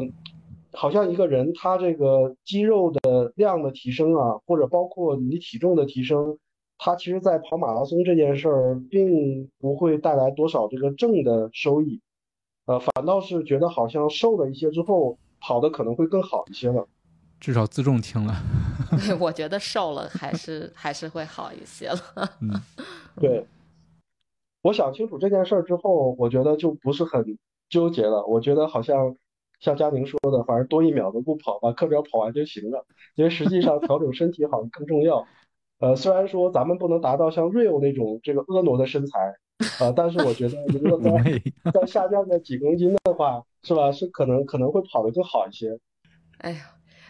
[0.73, 6.37] 好像一个人他这个肌肉的量的提升啊，或者包括你体重的提升，
[6.77, 11.99] 他其实在跑马拉松这件事儿并不会带来多少这个正的收益，
[12.65, 16.87] 呃，反倒是觉得好像瘦了一些之后跑的可能会更好一些了。
[17.39, 18.33] 至少自重轻了。
[19.05, 21.99] 对， 我觉得瘦了还是还是会好一些了。
[22.41, 22.49] 嗯
[23.21, 23.45] 对，
[24.63, 27.37] 我想清楚这件事儿之后，我觉得就不是很
[27.69, 28.25] 纠结了。
[28.25, 29.15] 我觉得好像
[29.59, 32.85] 像佳宁说的，反正多一秒都不跑，把课表跑完就行了。
[33.15, 35.27] 因为实际上调整身体好像更重要。
[35.79, 39.33] 呃，虽然说咱们不能达到像 Rio 那种这个婀娜的身材，
[39.79, 41.41] 呃，但是我觉得如果在妩媚。
[41.71, 43.91] 在下降个几公斤的话，是吧？
[43.91, 45.77] 是可能可能会跑得更好一些。
[46.39, 46.61] 哎呀，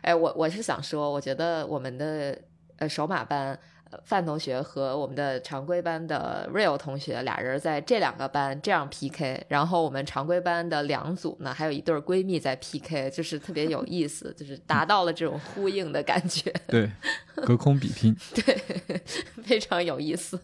[0.01, 2.37] 哎，我我是想说，我觉得我们的
[2.77, 3.57] 呃首马班。
[3.91, 16.91] 呃范同学和我们的常规班的 Real 同学俩人在这两个班这样 PK，然后我们常规班的两组呢，还有一对闺蜜在 PK，就是特别有意思，就是 达到了这种呼应的感觉，对，
[17.35, 18.15] 隔空比拼。
[18.35, 18.55] 对，
[19.43, 20.39] 非常有意思。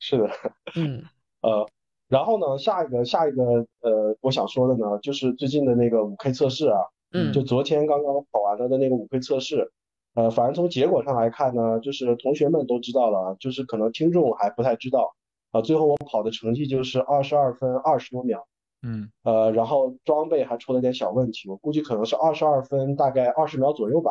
[0.00, 0.30] 是的，
[0.76, 1.02] 嗯
[1.42, 1.68] 呃，
[2.08, 3.42] 然后呢，下一个下一个
[3.80, 6.80] 呃，我想说的呢，就是最近的那个五 K 测试啊，
[7.12, 9.70] 嗯，就昨天刚刚跑完了的那个五 K 测试。
[10.14, 15.14] 呃，反正从结果上来看呢，就是同学们都知道了，就是可能听众还不太知道
[15.52, 15.60] 啊。
[15.60, 18.48] 最后我跑的成绩就是二十二分二十多秒，
[18.82, 24.10] 嗯呃，然后装备还出了点小问题，我估计可能是二十二分大概二十秒左右吧。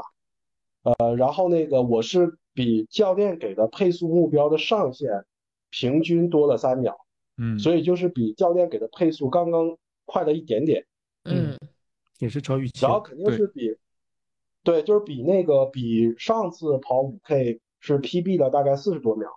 [0.83, 5.25] 呃，然后那个我是比教练给的配速目标的上限
[5.71, 6.97] 平均多了三秒，
[7.37, 10.85] 嗯，所以就是比教练给的配速刚刚快了一点点，
[11.25, 11.57] 嗯
[12.19, 12.93] 也是超预期然。
[12.93, 13.75] 后肯定是比。
[14.67, 19.29] 对，就是比那个比上次跑五 K 是 PB 了大概四十多秒，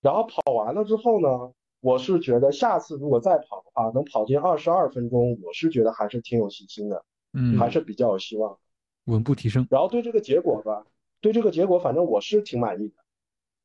[0.00, 8.58] 然后跑完了之后呢，我是觉得下次如果再跑的话，能跑进二十二分钟，我是觉得还是挺有信心的，嗯还是比较有希望。
[9.04, 9.68] 稳步提升。
[9.70, 10.84] 然后对这个结果吧，
[11.20, 12.94] 对这个结果反正我是挺满意的，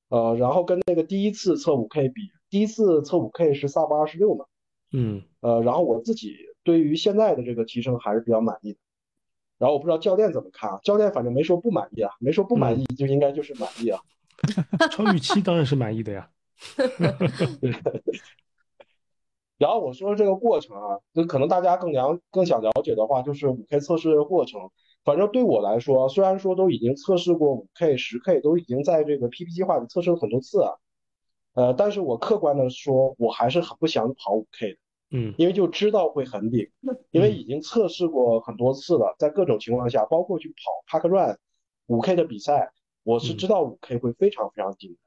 [0.09, 4.45] 呃，然后跟那个第一次测五 K 比，第一次测五 K 是萨博二十六嘛，
[4.91, 8.77] 嗯，呃，然后我自己对于现在的这个提升还是比较满意的。
[9.57, 10.79] 然后我不知道教练怎么看啊？
[10.83, 13.99] 教练反正没说不满意啊，没说不满意就应该就是满意啊。
[14.91, 16.29] 超预期当然是满意的呀。
[19.57, 24.69] 然后我说这个过程啊，就可能大家更了更想了解的话，就是五 K 测试的过程。
[25.05, 30.71] 反正对我来说，虽然说都已经测试过五 K、十 K，都已经在这个 PP 计划里测试了很多次啊，
[31.53, 34.79] 呃，但是我客观的说，我还是很不想跑五 K 的。
[35.15, 36.67] 嗯因为就知道会很顶，
[37.11, 41.37] 因为已经测试过很多次了，在各种情况下，包括去跑 Park Run
[41.85, 42.71] 五 K 的比赛，
[43.03, 44.97] 我是知道五 K 会非常非常顶的。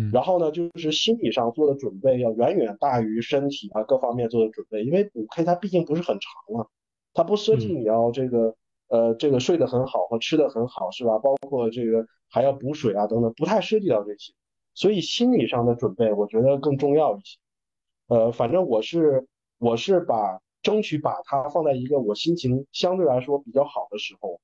[0.00, 6.66] 嗯，然后呢，就是心理上做的准备要远远大于身体啊各方面做的准备，因为五 K 它毕竟不是很长啊，
[7.12, 8.56] 它不涉及你要这个
[8.88, 11.18] 呃这个睡得很好和吃得很好是吧？
[11.18, 14.32] 包括这个还要补水啊等等，不太涉及到这些，
[14.72, 17.36] 所以心理上的准备我觉得更重要一些。
[18.08, 19.26] 呃，反正我是
[19.62, 24.40] 我是把争取把它放在一个我心情相对来说比较好的时候，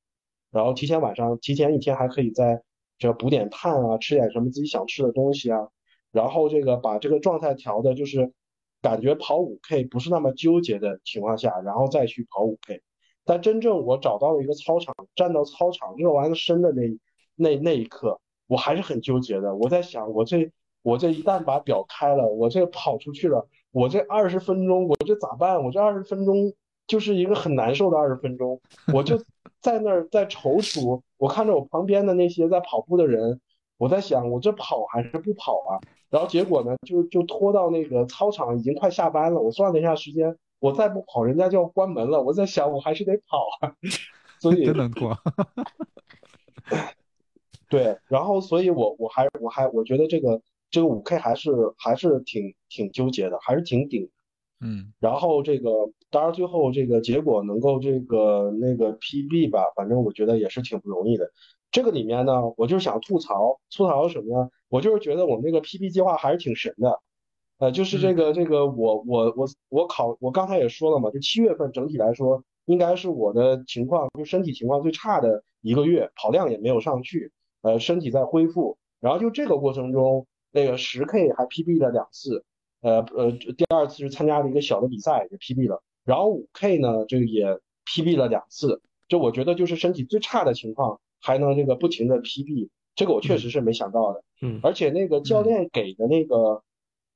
[0.53, 2.63] 然后提前晚上提前一天还可以在
[2.99, 5.71] 这补点碳啊，吃点什么自己想吃的东西啊，
[6.13, 8.33] 然后这个把这个状态调的就是
[8.81, 12.81] 感觉跑五 K 不是那么纠结的情况下，然后再去跑五 K。
[13.25, 16.97] 但真正我找到了一个操场，站到操场热完身的那
[17.35, 19.57] 那那一刻，我还是很纠结的。
[19.57, 20.53] 我在想，我这
[20.83, 25.63] 我这一旦把表开了，我这跑出去了，我这二十分钟，我这咋办？
[25.63, 26.53] 我这二十分钟
[26.87, 28.61] 就是一个很难受的二十分钟，
[28.93, 29.19] 我就
[29.61, 31.01] 在那儿在踌躇。
[31.17, 33.41] 我看着我旁边的那些在跑步的人，
[33.77, 35.79] 我在想我这跑还是不跑啊？
[36.11, 42.23] 然后结果呢，就就拖到那个操场已经快下班了，我算了一下时间，我再不跑，人家就要关门了。
[42.23, 43.75] 我在想我还是得跑啊，
[44.41, 45.15] 所以真能拖。
[47.69, 54.09] 对，然后所以我我还我还我觉得这个这个五 K 还是还是挺挺纠结的，还是挺顶。
[54.61, 55.71] 嗯然后这个
[56.11, 61.31] 当然最后这个结果能够这个那个 PB 吧，反正我觉得也是挺不容易的。
[61.71, 64.51] 这个里面呢，我就是想吐槽吐槽什么呢？
[64.69, 66.99] 我就是觉得我们这个 PB 计划还是挺神的。
[67.59, 77.31] 呃，就是这个这个我我我我考我刚才也说了嘛，就七月份整体来说应该是我的情况就身体情况最差的一个月，跑量也没有上去，
[77.63, 78.77] 呃，身体在恢复。
[79.01, 82.45] 然后就这个过程中，那个十 K 还 PB 了两次，
[82.81, 94.23] 呃呃，第二次是参加了一个小的比赛也 PB 了，然后五 K 呢这个也 PB 了两次，就我觉得就是身体最差的情况还能这个不停的 PB，这个我确实是没想到的。
[94.41, 94.61] 嗯。
[94.63, 96.63] 而且那个教练给的那个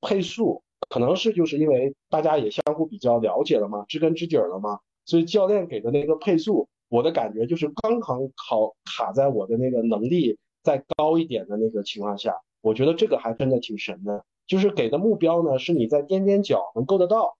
[0.00, 14.24] 配速，可能是就是因为大家也相互比较了解了嘛，知根知底儿了嘛，所以教练给的那个配速，我的感觉就是刚好考卡在我的那个能力再高一点的那个情况下，我觉得这个还真的挺神的。
[14.46, 17.36] 就是给的目标呢，是你在踮踮脚能够得到，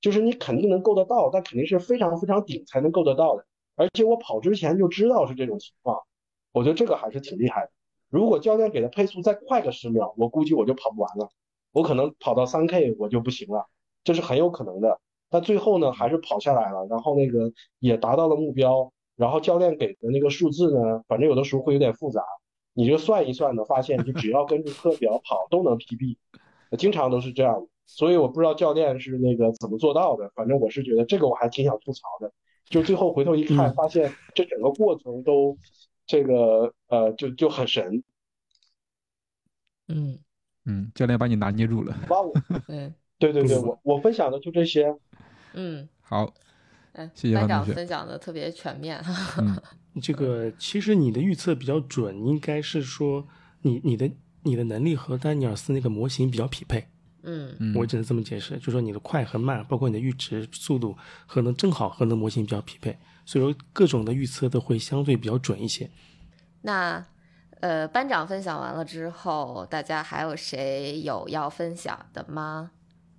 [0.00, 3.46] 就是你肯定能够得到，但肯定是非常非常顶才能够得到的。
[3.76, 5.98] 而且我跑之前就知道是这种情况，
[6.52, 7.70] 我觉得这个还是挺厉害的。
[8.08, 11.28] 如果教练给的配速再快个十秒，我估计我就跑不完了，
[11.72, 13.66] 我可能跑到三 K 我就不行了，
[14.04, 15.00] 这是很有可能的。
[15.28, 22.22] 但最后呢，还是跑下来了，然后那个也达到了目标，然后教练给的那个数字呢，反正有的时候会有点复杂，
[22.74, 26.16] 你就算一算呢，发现就只要跟着课表跑都能 PB，
[26.76, 27.66] 经常都是这样的。
[27.86, 32.32] 所以我不知道教练是那个怎么做到的，反正我是觉得这个我还挺想吐槽的。
[32.64, 35.56] 就最后回头一看，嗯发现这整个过程都
[36.06, 38.02] 这个呃就就很神，
[39.88, 40.18] 嗯，
[40.64, 41.94] 嗯，教练把你拿捏住了。
[42.08, 42.32] 哇，我
[42.66, 44.96] 对，对对我我分享的就这些。
[45.52, 46.32] 嗯，好，
[46.94, 49.00] 嗯，谢谢班长分享的特别全面。
[49.38, 49.56] 嗯
[50.02, 53.24] 这个其实你的预测比较准，应该是说
[53.62, 54.10] 你你的
[54.42, 56.88] 你的能力和丹尼尔斯那个模型比较匹配。
[57.22, 65.88] 嗯嗯，我只能这么解释，就说你的快和慢，包括你的阈值速度和能正好和那模型比较匹配，所以说各种的预测都会相对比较准一些。
[66.62, 67.06] 那
[67.60, 72.72] 呃，班长分享完了之后，大家还有谁有要分享的吗？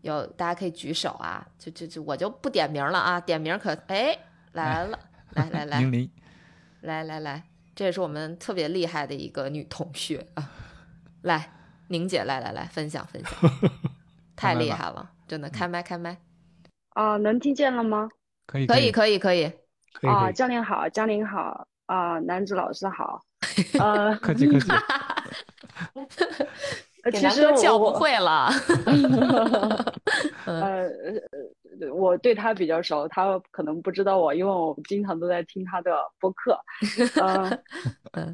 [0.05, 1.43] 有，大家可以举手啊！
[1.57, 4.15] 就就就我就不点名了啊，点名可哎
[4.51, 4.99] 来了，
[5.33, 6.11] 来来来零零，
[6.81, 7.43] 来来来，
[7.75, 10.51] 这也是我们特别厉害的一个女同学啊！
[11.23, 11.51] 来，
[11.87, 13.51] 宁姐来来来分享分享，
[14.37, 16.15] 太厉害了，真的开麦开麦，
[16.89, 18.07] 啊、能听见了吗？
[18.45, 19.51] 可以可以可以可以，啊、
[19.93, 23.19] 可以可以，教练好，教练好，啊、男子老师好，
[23.81, 24.67] 呃，客气客气。
[27.05, 28.49] 呃给南其实我哥叫不我会了，
[30.45, 30.87] 呃
[31.79, 36.57] 呃，我对他比较熟，他可能不知道我，因为我经常都在听他的播客。
[37.21, 37.59] 呃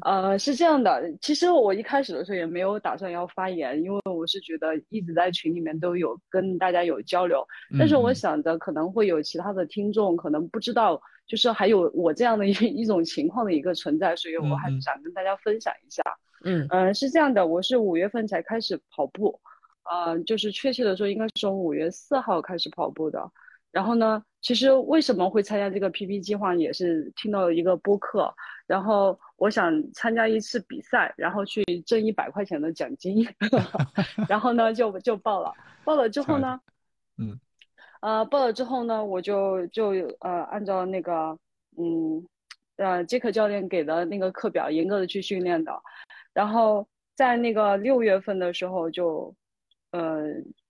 [0.02, 7.46] 呃，是这样的，其实我一开始的时候也没有打算要发言，因为我是觉得一直在群里面都有跟大家有交流，
[7.78, 16.00] 但是我嗯想着可能会有其他的听众可能不知道，就是还有我这样的一一种情况的一个存在，所以我还是想跟大家分享一下。
[16.02, 16.66] 嗯嗯。
[16.70, 19.40] 嗯，是这样的，我是五月份才开始跑步，
[19.90, 23.30] 呃，就是确切的说，应该是从五月四号开始跑步的。
[23.70, 28.30] 然后呢，其实为什么会参加这个 PP 计划，也是听到了一个播客，
[28.66, 33.26] 然后我想参加一次比赛，然后去挣一百块钱的奖金，
[34.28, 35.50] 然后呢就就报了，
[35.84, 36.60] 报了之后呢，
[37.16, 37.40] 嗯，
[38.02, 39.88] 呃，报了之后呢，我就就
[40.20, 41.38] 呃按照那个
[41.78, 42.22] 嗯
[42.76, 45.72] 呃杰克教练给的那个课表严格的去训练的，
[46.32, 49.34] 然后在那个六月份的时候就
[49.90, 50.22] 呃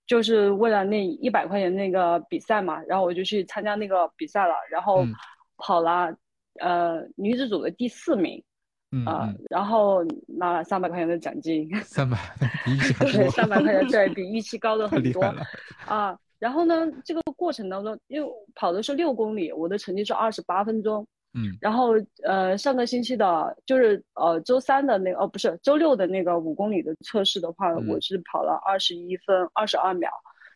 [0.05, 5.13] 就是为了那一百块钱那个比赛嘛，然后我就去参加那个比赛了，然后嗯
[5.57, 6.13] 跑了
[6.59, 8.43] 呃女子组的第四名
[8.91, 11.67] 嗯啊、嗯，然后拿了三百块钱的奖金。
[11.83, 12.17] 三百
[12.63, 15.23] 比预期还对，多，三百块钱，对 比预期高了很多。
[15.87, 16.15] 啊。
[16.37, 21.07] 然后呢，这个过程当中，因为跑的是六公里，我的成绩是二十八分钟。
[21.33, 21.57] 嗯。
[21.61, 27.87] 然后呃，上个星期的，就是呃周三的那个，哦不是周六的那个五公里的测试的话，嗯。
[27.87, 30.09] 我是跑了二十一分二十二秒，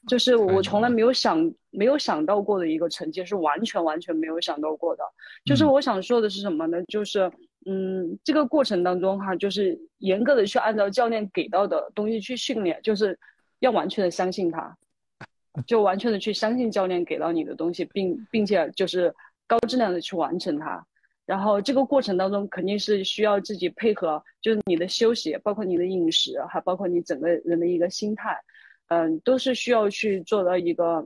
[0.08, 5.04] 就是我从来没有想没有想到过的一个成绩，是完全完全没有想到过的。
[5.46, 5.72] 就是嗯。
[5.72, 6.82] 我想说的是什么呢？
[6.86, 7.32] 就是
[7.66, 13.18] 嗯，这个过程当中哈，就是严格的去按照教练给到的东西去训练，就是
[13.60, 14.78] 要完全的相信他，
[15.68, 19.14] 就完全的去相信教练给到你的东西，并并且就是
[19.48, 20.86] 高质量的去完成它。
[21.26, 28.40] 然后这个过程当中肯定是需要自己配合，就是你的休息，包括你的饮食，还包括你整个人的一个心态，
[28.88, 31.06] 嗯，都是需要去做到一个，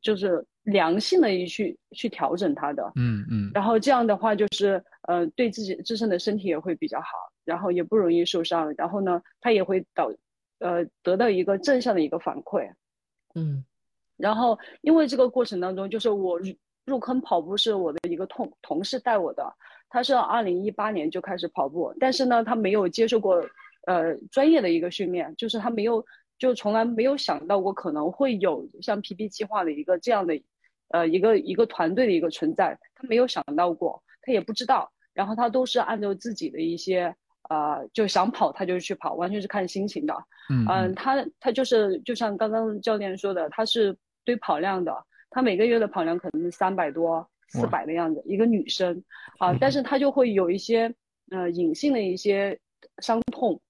[0.00, 2.90] 就是良性的一去去调整它的。
[2.96, 7.06] 嗯嗯，然后这样的话，就是呃，对自己自身的身体也会比较好，
[7.44, 10.12] 然后也不容易受伤，然后呢，它也会导
[10.58, 12.68] 呃得到一个正向的一个反馈。
[13.36, 13.64] 嗯
[14.16, 16.40] 然后因为这个过程当中，就是我
[16.84, 19.54] 入入坑跑步是我的一个同同事带我的，
[19.88, 23.42] 他是二零一八年就开始跑步，但是呢，他没有接受过
[23.86, 26.04] 呃专业的一个训练，就是他没有
[26.38, 30.40] 就从来没有想到过可能会有像 PP 计划的一个这样的
[30.88, 37.14] 呃一个一个团队的一个存在，他没有想到过，他也不知道，然后他都是按照自己的一些
[37.48, 40.14] 呃就想跑他就去跑，完全是看心情的。
[40.50, 44.92] 嗯嗯，他他就是就像刚刚教练说的，他是堆跑量的，
[45.32, 49.02] 他每个月的跑量可能是三百多、四百的样子，一个女生
[49.38, 50.94] 啊，但是她就会有一些
[51.30, 52.58] 呃隐性的一些
[52.98, 53.60] 伤痛，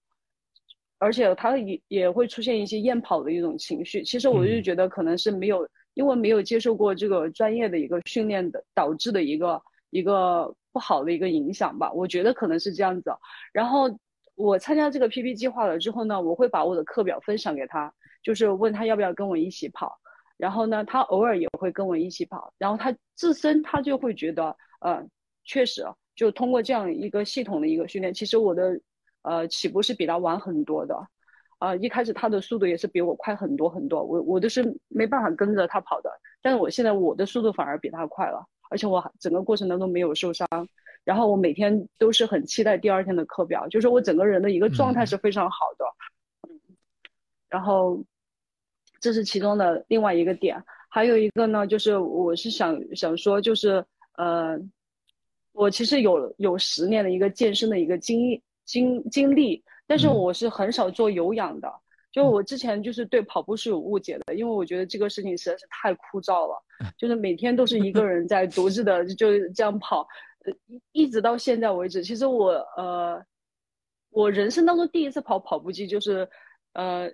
[0.98, 4.02] 而且她也也会出现一些厌跑的一种情绪。
[4.02, 13.12] 其实我就嗯觉得可能是没有，因为没有接受过这个专业的一个训练的导致的一个一个不好的一个影响吧，我觉得可能是这样子。
[13.52, 13.88] 然后
[14.34, 17.92] 我参加这个 PP 计划了之后呢，我会把我的课表分享给他，
[18.22, 19.98] 就是问他要不要跟我一起跑。
[20.42, 25.00] 然后呢，他偶尔也会跟我一起跑，然后他自身他就会觉得，呃，
[25.44, 25.86] 确实
[26.16, 28.80] 就通过这样一个系统的一个训练，其实我的
[29.22, 30.98] 呃起步是比他晚很多的，
[31.60, 36.10] 啊、一开始他的速度也是比我快很多很多，我我都是没办法跟着他跑的，
[36.42, 40.48] 但是我现在我的速度反而比他快了，而且我还整个过程当中没有受伤，
[41.04, 45.84] 然后我每天都是很期待第二天的课表，就是我整个人的一个状态是非常好的，
[46.50, 46.58] 嗯，
[47.48, 48.02] 然后
[49.02, 50.56] 这是其中的另外一个点，
[50.88, 53.84] 还有一个呢，就是我是想想说，就是
[54.16, 54.58] 呃，
[55.52, 60.14] 我其实有有十年的一个健身的一个经经经历，但是嗯。
[60.14, 61.70] 我是很少做有氧的。
[62.12, 66.62] 就我之前就是对跑步是有误解的，因为我觉得这个事情实在是太枯燥了，
[66.98, 70.06] 就是每天都是一个人在独自的就这样跑，
[70.92, 73.18] 一直到现在为止，其实我呃，
[74.10, 76.28] 我人生当中第一次跑跑步机就是
[76.74, 77.10] 呃，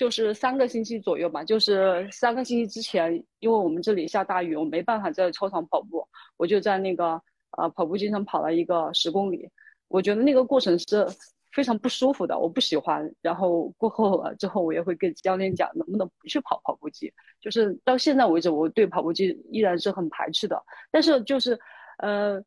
[0.00, 6.02] 就是三个星期左右吧，就是三个星期之前，因为我们这里下大雨，我没办法在操场跑步，
[6.38, 7.20] 我就在那个
[7.58, 9.46] 呃跑步机上跑了一个十公里，
[9.88, 11.06] 我觉得那个过程是
[11.52, 13.14] 非常不舒服的，我不喜欢。
[13.20, 17.12] 然后过后了之后，我也会跟教练讲，能不能不去跑跑步机。
[17.38, 20.58] 就是到现在为止，我对跑步机依然是很排斥的。
[20.90, 21.60] 但是就是
[21.98, 22.42] 呃，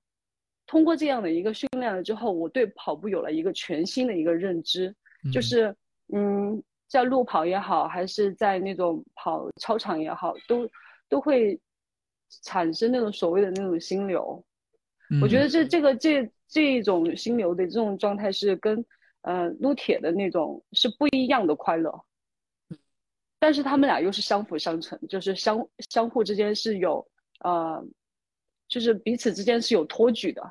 [0.66, 4.92] 通过这样的一个训练了之后，我对跑步有了一个全新的一个认知，
[5.32, 5.76] 就是
[6.12, 6.60] 嗯，
[6.94, 10.70] 在路跑也好，还是在那种跑操场也好，都
[11.10, 11.60] 都会
[12.44, 14.46] 产生那种所谓的那种心流。
[15.20, 18.86] 我觉得这这个这这种心流的这种状态是跟
[19.22, 22.06] 呃撸铁的那种是不一样的快乐，
[23.40, 27.04] 但是他们俩又是相辅相成，就是相相互之间是有
[27.40, 27.84] 呃，
[28.68, 30.44] 就是彼此之间是有托举的。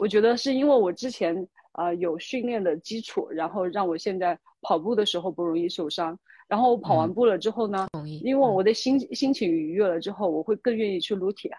[0.00, 1.46] 我觉得是因为我之前
[1.80, 6.18] 啊、呃有训练的基础，然后让我现在跑步的时候不容易受伤。
[6.46, 7.86] 然后我跑完步了之后呢。
[8.22, 11.50] 因为我的心心情愉悦了之后，我会更愿意去撸铁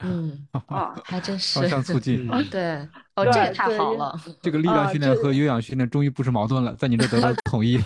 [0.00, 0.94] 嗯， 啊。
[1.04, 1.68] 还真是双。
[1.68, 2.28] 向促进。
[2.32, 2.76] 嗯对，
[3.14, 4.14] 哦，对这也太好了。
[4.42, 7.78] 这个力量训练和有氧训练终于不是矛盾了，在你这得到统一。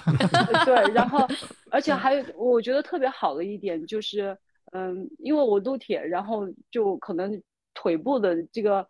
[0.64, 1.26] 对，然后
[1.70, 4.36] 而且还有我觉得特别好的一点就是，
[4.72, 7.42] 嗯，因为我撸铁，然后就可能
[7.74, 8.86] 腿部的这个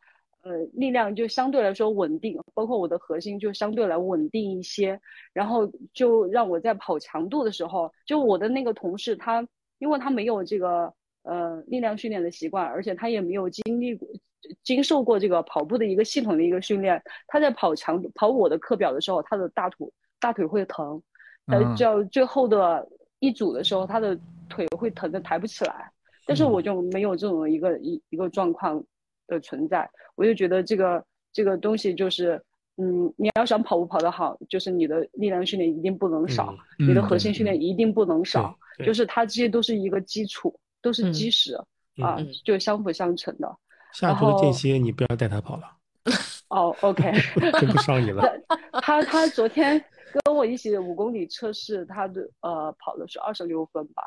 [0.47, 5.01] 呃力量就相对来说稳定，包括我的核心就相对来稳定一些，
[5.33, 9.47] 然后就让我在跑强度的时候，就我的那个同事他，
[9.79, 10.93] 因为他没有这个
[11.25, 14.09] 呃力量训练的习惯，而且他也没有经历过。
[14.63, 19.91] 经受过这个跑步的一个系统的一个训练，他在跑强跑我的课表的时候，他的大腿
[20.21, 21.03] 大腿会疼，
[21.47, 22.89] 嗯呃，叫最后的
[23.19, 24.17] 一组的时候，他的
[24.49, 25.91] 腿会疼的抬不起来。
[26.27, 28.81] 但是我就没有这种一个一一个状况
[29.27, 32.43] 的存在，我就觉得这个这个东西就是，
[32.77, 41.55] 嗯，你要想跑步跑得好，就是你的力量训练一定不能少，嗯你的核心训练一定不能少，就是它这些都是一个基础，都是嗯基石、
[41.97, 43.57] 嗯啊嗯，就相辅相成的。
[43.93, 45.63] 下周的然后间歇你不要带他跑了，
[46.49, 47.11] 哦，OK，
[47.59, 48.23] 跟不上你了。
[48.83, 54.03] 他他昨天跟我一起五公里测试，他的呃跑的是二十六分吧，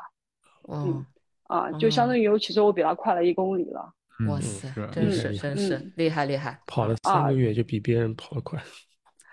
[0.68, 1.04] 嗯，
[1.48, 3.92] 啊，就相当于其实我比他快了一公里了。
[4.20, 6.60] 嗯哇塞，真是真是嗯厉害厉害。
[6.66, 8.62] 跑了三个月就比别人跑得快。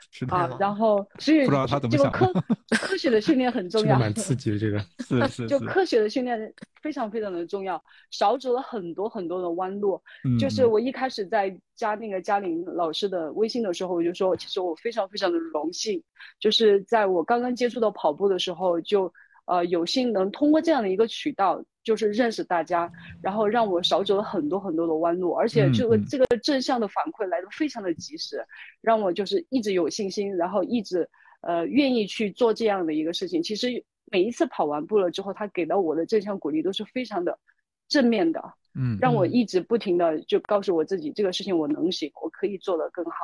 [0.09, 2.43] 是的，啊，然后所以不知道他怎么想这个科
[2.87, 6.39] 科学的训练很 重要，蛮刺激的，这个 是是就科学的训练
[6.81, 7.79] 非常非常的重要，
[8.09, 10.01] 少走了很多很多的弯路。
[10.23, 16.01] 嗯就是我一开始在加那个嘉玲老师的微信的时候，我就说，其实我非常非常的荣幸，
[16.39, 19.13] 就是在我刚刚接触到跑步的时候，就
[19.45, 28.45] 呃有幸能通过这样的一个渠道，就是认识大家，然后让我少走了很多很多的弯路，而且这个、这个正向的反馈来的非常的及时，
[28.81, 31.09] 让我就是一直有信心，然后一直
[31.39, 33.41] 呃愿意去做这样的一个事情。
[33.41, 37.39] 其实每一次跑完步了之后，他给到我的正向鼓励都是非常的
[37.87, 38.53] 正面的。
[38.79, 43.17] 嗯让我嗯一直不停的就告诉我自己，这个事情我能行，我可以做得更好。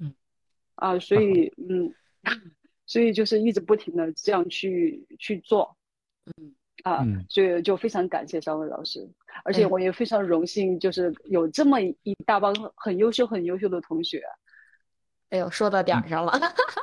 [0.00, 0.12] 嗯，
[0.74, 1.94] 啊，所以嗯，
[2.86, 5.76] 所以就是一直不停的这样去去做。
[6.36, 6.52] 嗯
[6.84, 9.00] 啊，嗯所以就非常感谢张伟老师，
[9.42, 14.22] 而且哎我也非常荣幸，就是有这么一大帮很优秀、很优秀的同学。
[15.30, 16.32] 哎呦，说到点儿上了。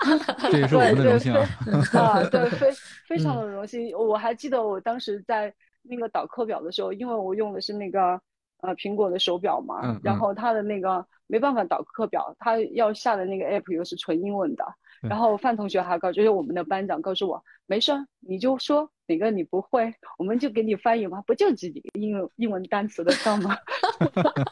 [0.51, 1.47] 这也是我们的荣幸啊。
[1.93, 2.67] 啊，对，非
[3.07, 3.95] 非常嗯的荣幸。
[3.95, 8.19] 我还记得我当时在那个导课表的时候，因为我用的是那个
[8.61, 14.65] 呃苹果的手表嘛，然后它的那个没办法导课表，它要下的那个 app 又是纯英文的。
[15.01, 23.57] 对然后范同学还告，就是我们的班长告诉我，没事儿，你就说哪个你不会，我们就给你翻译嘛，不就几个英文英文单词的上吗？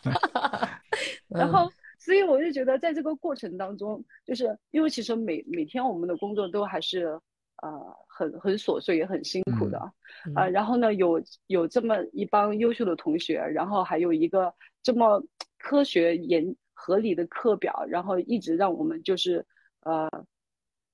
[1.29, 1.53] 然嗯。
[1.53, 7.05] 后，所以我就觉得，在这个过程当中，就是因为其实每每天我们的工作都还是
[7.61, 9.77] 呃很很琐碎，也很辛苦的
[10.33, 10.51] 啊、嗯。
[10.51, 15.23] 然后呢，有有这么一帮优秀的同学，然后还有一个这么
[15.59, 19.45] 科学严合理的课表，然后一直让我们就是
[19.81, 20.09] 呃，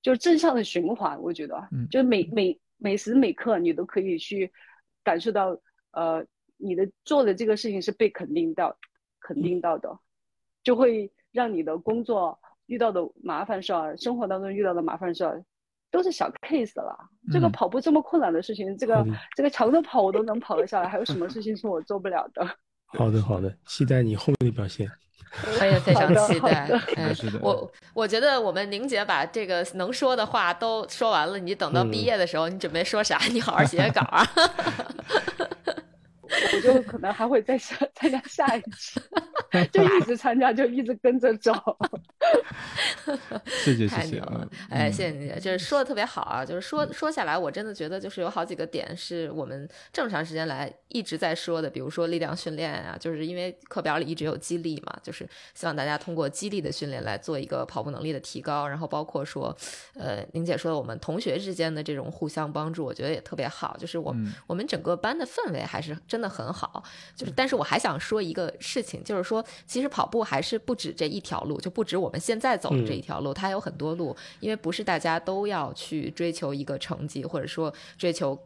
[0.06, 1.20] 就是正向的循环。
[1.20, 4.52] 我觉得，嗯就是每每每时每刻你都可以去
[5.04, 5.58] 感受到，
[5.94, 6.24] 呃，
[6.58, 8.78] 你的做的这个事情是被肯定到
[9.20, 9.98] 肯定到的。
[10.64, 15.44] 就会让你的工作遇到的麻烦事儿，生活当中遇到的麻烦事儿，
[15.90, 16.96] 都是小 case 了。
[17.32, 19.04] 这个嗯跑步这么困难的事情，这个
[19.36, 22.48] 这个长的跑我都能跑得下来，还有什么事情是我做不了的？
[22.86, 24.88] 好的好的，期待你后面的表现。
[25.60, 26.80] 我也非常期待的。
[26.96, 33.20] 哎是的我我觉得我们宁姐把这个能说的话都说完了，你等到毕嗯业的时候，你准备说啥？
[33.32, 34.26] 你好好写稿啊。
[36.54, 39.00] 我就可能还会再下参加下一期，
[39.72, 41.54] 就一直参加，就一直跟着走。
[43.46, 44.48] 谢谢谢谢太牛了啊，！
[44.70, 59.56] 哎，嗯谢谢你，就是说的特别好啊，就是说说下来，我真的觉得就是有好几个点是我们这么长时间来一直在说的，比如说力量训练啊，就是因为课表里一直有激励嘛，就是希望大家通过激励的训练来做一个跑步能力的提高，然后包括说，
[59.96, 66.84] 呃，宁姐说的我们同学之间的这种互相帮助，我觉得也特别好，就是我、嗯我们整个班的氛围还是真的很好，
[67.16, 67.32] 就是。
[67.36, 78.38] 但是我还想说一个事情，就是说其实跑步还是不止这一条路，就不止我们现在走的这一条路，它有很多路，因为不是大家都要去追求一个成绩，或者说追求。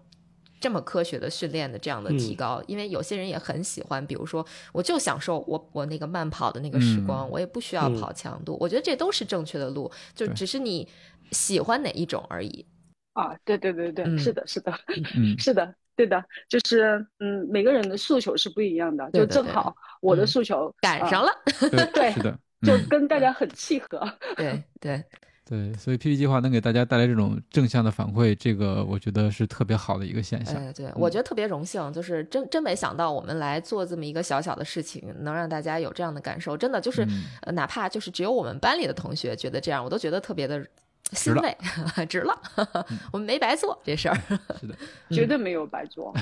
[0.61, 2.35] 这么科学的训练的这样的提嗯。
[2.35, 7.31] 高，因为有些人也很喜欢，比如说，我就享受我我那个慢跑的那个时光，嗯。
[7.31, 7.95] 我也不需要嗯。
[7.97, 10.85] 跑强度，我觉得这都是正确的路，就只是你
[11.31, 12.65] 喜欢哪一种而已。
[13.13, 14.19] 啊，对对对对，嗯。
[14.19, 14.77] 是的，是的，
[15.15, 15.33] 嗯。
[15.39, 21.29] 是的，对的，就是嗯，每个人的诉求是不一样的，就正好我的嗯诉求啊赶上了，
[21.69, 22.31] 对 对是的，
[22.61, 24.09] 就嗯跟大家很契合。
[24.37, 25.03] 对 对，
[25.43, 30.55] 对，所以 PP 计划能给大家带来这种正向的反馈，这个我觉得是特别好的一个现象。
[30.55, 37.05] 哎，对，我觉得特别荣幸，就是真真没想到我们来做这么一个小小的事情，能让大家有这样的感受，真的就是，
[37.53, 40.65] 哪怕就是只有我们班里的同学觉得这样，我都觉得特别的
[41.11, 42.39] 欣了慰，值了，
[43.11, 44.15] 我们没白做这事儿，
[44.59, 44.75] 是的，
[45.09, 46.13] 绝对没有白做。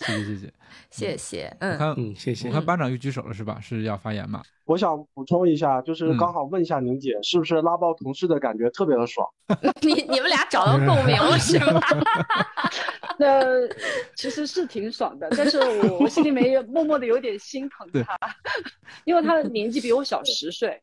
[0.00, 0.52] 谢谢谢谢。
[0.90, 2.52] 谢谢，我嗯，看嗯，谢谢我。
[2.52, 3.58] 看班长又举手了是吧？
[3.60, 4.42] 是要发言吗？
[4.64, 9.28] 我想补充一下，就是嗯刚好问一下宁姐，是不是拉爆同事的感觉特别的爽？
[9.82, 11.80] 你你们俩找到共鸣了是吧？
[13.18, 13.42] 那
[14.16, 18.16] 其实是挺爽的，但是我我心里面也默默的有点心疼对他，
[19.04, 20.80] 因为他的年纪比我小十岁，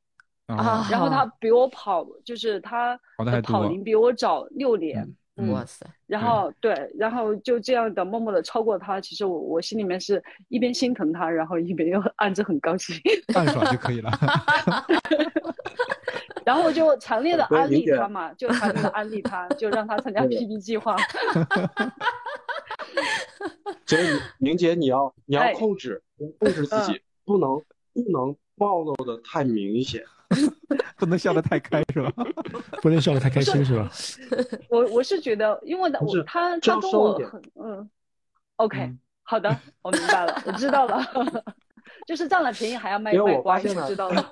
[0.48, 5.02] 啊然后他比我跑，就是他的跑龄比我早六年，
[5.38, 12.96] 嗯嗯哇塞，然后对，然后就这样的默默的超过他，其实我我心里面是一边心疼他，然后一边又 暗自很高兴，
[13.36, 14.12] 暗爽就可以了。
[16.46, 20.96] 然后我就强烈的安利他嘛，就强烈的安利他，就让他参加对 PB 计划。
[23.88, 24.04] 所以
[24.38, 26.02] 宁姐你要你要哎控制
[26.38, 27.60] 控制自己，不能
[27.94, 30.04] 不能暴露的太明显。
[30.98, 32.12] 不能笑得太开是吧？
[32.82, 33.90] 不能笑得太开心是吧？
[34.70, 37.90] 我我是觉得，因为呢，我他他跟我很嗯
[38.58, 39.50] ，OK，、嗯好的，
[39.82, 41.04] 我明白了，我知道了，
[42.08, 44.32] 就是占了便宜还要卖卖乖，我发现了我知道了。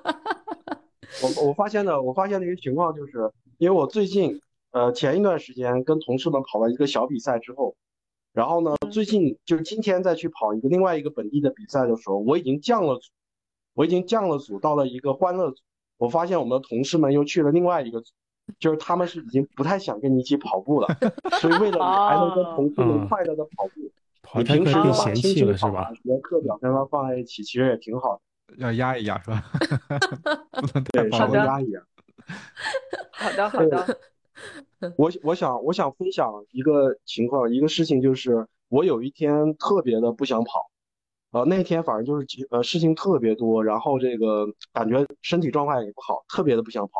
[1.22, 4.40] 我我发现的，我发现的一个情况就是，因为我最近
[4.72, 7.76] 呃前一段时间跟同事们跑了一个小比赛之后，
[8.32, 13.10] 然后呢，最近就是今天再去跑一个另外一个本地的比赛的时候，我已经降了组，
[13.74, 15.62] 我已经降了组到了一个欢乐组。
[16.04, 18.02] 我发现我们的同事们又去了另外一个，
[18.58, 20.88] 就是他们是已经不太想跟你一起跑步了，
[21.40, 28.20] 所以为了你还能跟同事们快乐的跑步，你平时把轻轻跑完，连课表跟他放在一起，其实也挺好的。
[28.58, 29.42] 要压一压是吧？
[30.52, 31.80] 不能对，稍微压一压。
[33.10, 33.98] 好的，好的。
[34.96, 40.70] 我我想我想分享一个情况，一个事情就是我有一天特别的不想跑，
[41.34, 46.92] 呃，那天反正就是呃事情特别多，然后这个感觉身体状态也不好，特别的不想跑。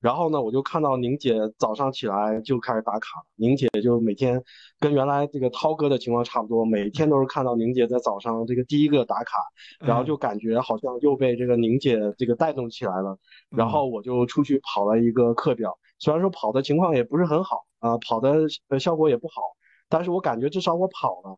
[0.00, 3.22] 然后呢，我就看到宁姐早上起来就开始打卡。
[3.34, 4.42] 宁姐就每天
[4.80, 9.38] 跟原来这个涛哥的情况差不多，每天都是看到宁姐在早上这个第一个打卡，
[9.80, 13.18] 然后就感觉好像又被这个宁姐这个带动起来了。
[13.50, 18.46] 然后我就出去跑了一个课表，虽然说跑的情况也不是很好啊，跑的
[18.78, 19.42] 效果也不好，
[19.90, 21.36] 但是我感觉至少我跑了，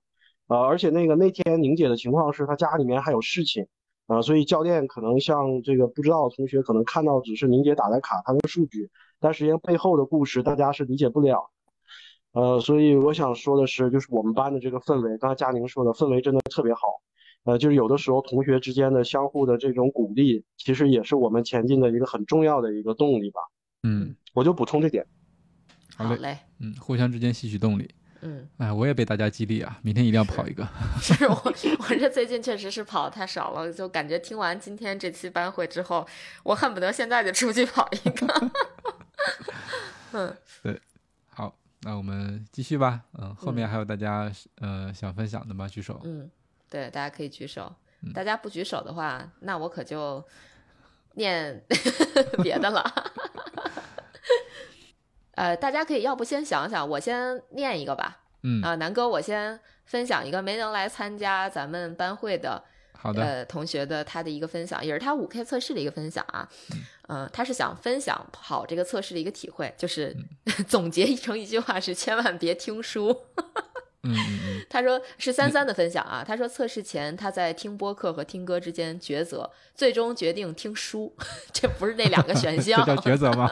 [0.48, 3.66] 呃，而且那个那天宁姐的情况是她家里面还有事情。
[4.08, 8.88] 啊，所以教练可能像这个不知道的同学，可能看到只是宁姐打的卡，他的数据，
[9.20, 11.50] 但实际上背后的故事大家是理解不了。
[12.32, 16.80] 呃，所以我想说的是，就是我们班的这个氛围，刚才佳宁说的氛围真的特别好。
[17.44, 23.40] 呃，就是有的时候同学之间的相互的这种鼓励，其实也是我们前进的一个很重要的一个动力吧。
[23.82, 25.06] 嗯，我就补充这点。
[25.98, 27.90] 好嘞，嗯，互相之间吸取动力。
[28.20, 30.66] 嗯，哎，我也被大家激励啊，明天一定要跑一个。
[31.00, 36.06] 是我，我这最近确实是跑的太少了，就感觉听完今天这期班会之后，
[36.42, 38.50] 我恨不得现在就出去跑一个。
[40.12, 40.80] 嗯，对，
[41.28, 43.02] 好，那我们继续吧。
[43.18, 45.68] 嗯，后面还有大家呃想分享的吗？
[45.68, 46.00] 举手。
[46.04, 46.30] 嗯，
[46.68, 47.74] 对，大家可以举手。
[48.14, 50.24] 大家不举手的话，那我可就
[51.14, 51.60] 念
[52.42, 52.84] 别的了。
[55.38, 58.18] 呃，大家可以要不先想想，我先念一个吧。
[58.42, 62.60] 嗯啊，南哥，我先分享一个没能来参加咱们班会的
[62.92, 66.48] 好的呃同学的他的一个分享，也是他五 K 测试的一个分享啊。
[67.08, 70.16] 嗯，他是想分享跑这个测试的一个体会，就是
[70.66, 73.16] 总结成一句话是千万别听书。
[74.04, 76.24] 嗯嗯嗯，他说是三三的分享啊。
[76.26, 81.12] 他说测试前他在听播客和听歌之间抉择，最终决定听书。
[81.52, 83.50] 这不是那两个选 项，这叫抉择吗？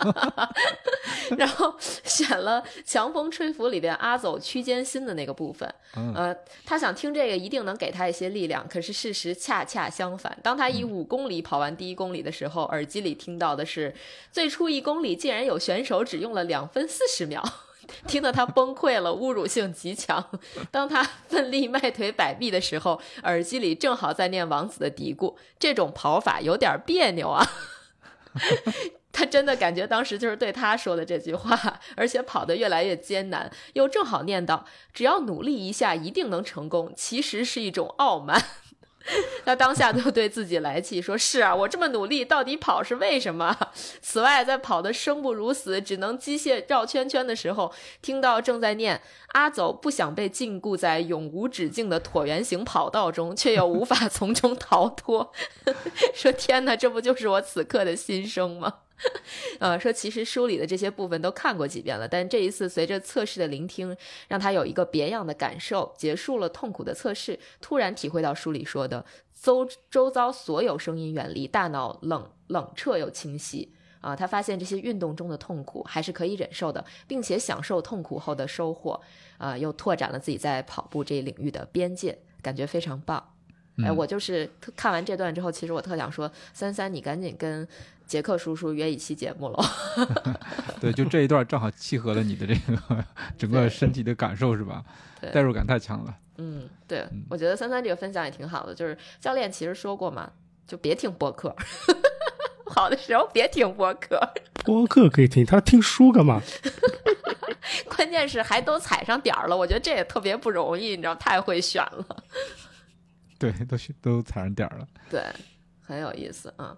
[1.36, 5.68] 然后选了《强风吹拂》里边阿走区间心的那个部分。
[6.14, 6.34] 呃，
[6.64, 10.38] 他想听这个一定能给他一些力量，可是事实恰恰相反。
[10.42, 13.92] 当他以五公里跑完第一公里的时候，耳机里听到的是
[14.30, 17.42] 最初一公里竟然有选手只用了两分四十秒。
[18.06, 20.24] 听得他崩溃了，侮辱性极强。
[20.70, 27.46] 当他奋力迈腿摆臂的时候，耳机里正好在念王子的嘀咕：“这种跑法有点别扭啊。
[29.12, 38.42] ”他真的感觉当时就是对他说的这句话，而且跑得越来越艰难，又正好念到：“只要努力一下，一定能成功。”其实是一种傲慢。
[39.44, 43.56] 他当下就对自己来气，说是啊，我这么努力，到底跑是为什么？
[44.02, 55.32] 此外，在跑得生不如死，只能机械绕圈圈的时候，听到正在念阿走不想被禁锢在永无止境的椭圆形跑道中，却又无法从中逃脱，
[56.12, 58.74] 说天哪，这不就是我此刻的心声吗？
[59.60, 63.94] 呃，说其实书里的这些部分都看过几遍了，但这一次随着测试的聆听，
[64.28, 65.94] 让他有一个别样的感受。
[65.98, 69.04] 结束了痛苦的测试，突然体会到书里说的
[69.42, 73.72] 周周遭所有声音远离，大脑冷冷彻又清晰。
[74.00, 79.00] 啊，他发现这些运动中的痛苦还是可以忍受的，并且享受痛苦后的收获。
[79.36, 83.35] 啊，又拓展了自己在跑步这一领域的边界，感觉非常棒。
[83.84, 87.66] 哎，我就是看完这段之后，其实我特想说，三三，你赶紧跟。
[88.06, 89.64] 杰克叔叔约一期节目喽，
[90.80, 93.04] 对，就这一段正好契合了你的这个
[93.36, 94.80] 整个身体的感受，是吧？
[95.32, 96.16] 代入感太强了。
[96.36, 98.72] 嗯，对，我觉得三三这个分享也挺好的。
[98.72, 100.30] 就是教练其实说过嘛，
[100.68, 101.52] 就别听播客，
[102.70, 104.20] 好的时候别听播客。
[104.64, 106.40] 播客可以听，他听书干嘛？
[107.88, 112.06] 关键是还都踩上点儿了，我觉得这也特别不容易，你知道，太会选了。
[113.38, 114.86] 对，都都踩上点儿了。
[115.10, 115.22] 对，
[115.82, 116.76] 很有意思啊。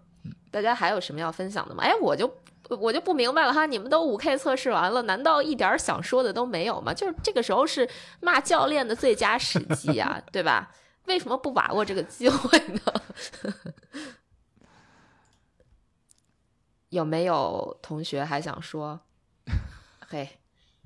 [0.51, 1.83] 大家还有什么要分享的吗？
[1.85, 2.31] 哎，我就
[2.69, 6.93] 我就不明白了哈，你们都五 K 测试完了，难道一点想说的都没有吗？
[6.93, 7.89] 就是这个时候是
[8.21, 10.71] 骂教练的最佳时机啊， 对吧？
[11.07, 12.81] 为什么不把握这个机会呢？
[16.91, 19.01] 有没有同学还想说？
[20.07, 20.29] 嘿，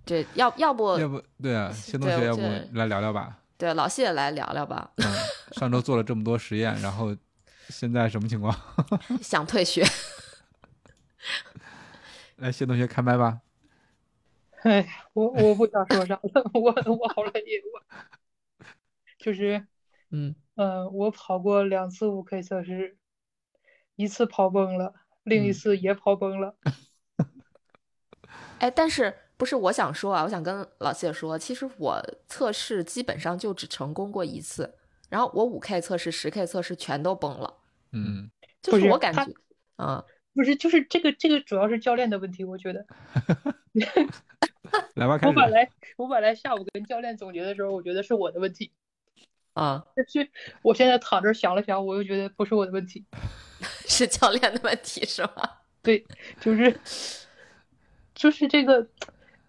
[0.04, 2.42] 这要要不要不对啊，新同学要不
[2.72, 3.38] 来聊聊吧？
[3.56, 4.90] 对，老谢来聊聊吧。
[4.96, 5.04] 嗯，
[5.58, 7.16] 上周做了这么多实验，然后。
[7.68, 8.54] 现在什么情况？
[9.22, 9.82] 想退学？
[12.36, 13.40] 来，谢同学开麦吧。
[14.64, 16.60] 哎，我我不想说啥了，我
[16.92, 17.40] 我好累，
[17.72, 17.80] 我
[19.16, 19.64] 就是，
[20.10, 22.98] 嗯呃，我跑过两次五 K 测试，
[23.94, 26.56] 一次跑崩了，另一嗯次也跑崩了。
[28.58, 30.24] 哎，但是不是我想说啊？
[30.24, 34.74] 我想跟老谢说，其实我测试基本上就只成功过一次，
[35.12, 37.58] 然后我五 K 测试、十 K 测试全都崩了，
[37.92, 38.30] 嗯
[38.62, 39.26] 就是我感觉，
[39.76, 40.02] 啊，
[40.32, 42.86] 不是，就是这个这个主要是教练的问题，我觉得。
[44.94, 45.28] 来吧， 开始。
[45.28, 48.72] 我本来我本来下午跟教练总结的时候，我觉得是我的问题，
[49.52, 50.30] 啊， 但是
[50.62, 53.04] 我现在躺这儿想了想，我又觉得不是我的问题。
[53.86, 55.58] 是教练的问题是吗？
[55.82, 56.02] 对，
[56.40, 56.80] 就是
[58.14, 58.88] 就是这个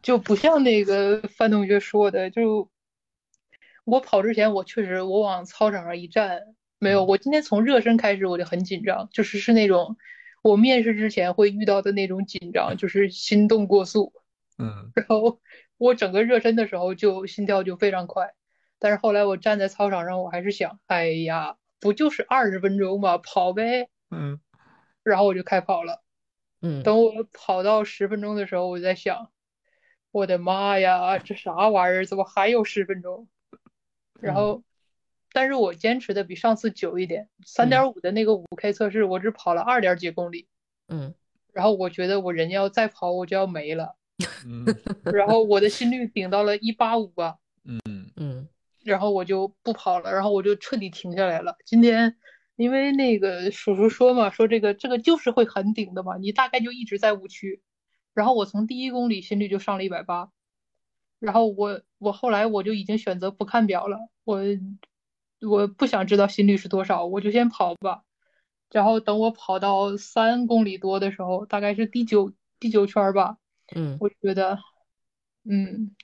[0.01, 2.68] 就不像那个范同学说的，就
[3.86, 6.41] 我跑之前，我确实我往操场上一站，
[6.79, 9.97] 没有，我今天从热身开始我就很紧张，就是是那种
[10.41, 14.13] 我面试之前会遇到的那种紧张，就是心动过速，
[14.57, 15.39] 嗯然后
[15.77, 18.34] 我整个热身的时候就心跳就非常快，
[18.79, 23.17] 但是后来我站在操场上，我还是想，哎呀，不就是二十分钟吗？
[23.17, 24.39] 跑呗，嗯
[25.03, 26.01] 然后我就开跑了。
[26.61, 29.29] 嗯等我跑到十分钟的时候，我在想，
[30.11, 32.05] 我的妈呀，这啥玩意儿？
[32.05, 33.27] 怎么还有十分钟？
[34.24, 34.63] 然后，
[35.34, 40.47] 但是我坚持的比上次久一点，三点五的那个五 K 测试，我只跑了二点几公里，
[40.88, 41.13] 嗯。
[41.51, 43.95] 然后我觉得我人要再跑我就要没了，
[44.47, 44.65] 嗯
[45.13, 48.09] 然后我的心率顶到了一八五吧，嗯。
[48.15, 48.47] 嗯。
[48.84, 51.55] 然后我就不跑了，然后我就彻底停下来了。
[51.65, 52.15] 今天
[52.55, 57.61] 因为那个叔叔说嘛，说这个这个就是会很顶的嘛，你大概就一直在五区。
[58.13, 60.30] 然后我从第一公里心率就上了一百八，
[61.24, 64.41] 然后我我后来我就已经选择不看表了，我
[65.39, 68.03] 我不想知道心率是多少，我就先跑吧。
[68.69, 73.38] 然后等我跑到三公里多的时候，大概是第九第九圈儿吧，
[73.74, 74.59] 嗯我觉得，
[75.45, 75.95] 嗯，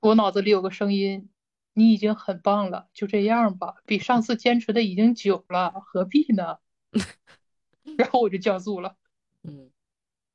[0.00, 1.28] 我脑子里有个声音，
[1.72, 6.58] 你已经很棒了，就这样吧，比上次坚持的已经久了，何必呢？
[7.96, 8.96] 然后我就降速了，
[9.44, 9.70] 嗯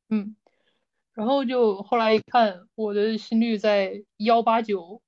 [0.08, 0.38] 嗯，
[1.14, 5.02] 然后就后来一看，我的心率在幺八九、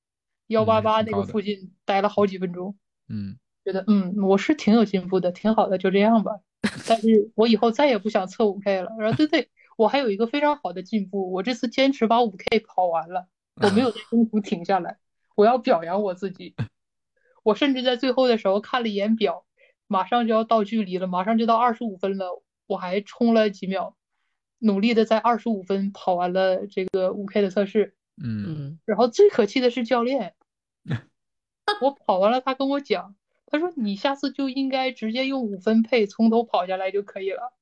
[0.48, 2.76] 幺八八那个附近待了好几分钟，
[3.08, 6.40] 嗯觉得嗯，我是挺有进步的，挺好的，就这样吧。
[6.88, 8.92] 但是我以后再也不想测五 K 了。
[9.00, 13.28] 然后对对，我还有一个非常好的进步，我这次坚持把五 K 跑完了，
[13.62, 14.98] 我没有在中途停下来，
[15.36, 16.56] 我要表扬我自己。
[17.44, 19.46] 我甚至在最后的时候看了一眼表，
[19.88, 23.96] 马上就要到距离了，马上就到二十五分了，我还冲了几秒，
[24.64, 27.96] 努力的在二十五分跑完了这个五 K 的测试。
[28.16, 30.36] 嗯嗯然后最可气的是教练，
[31.82, 33.16] 我跑完了，他跟我讲，
[33.48, 37.54] 他说你下次就应该直接用五分配从头跑下来就可以了。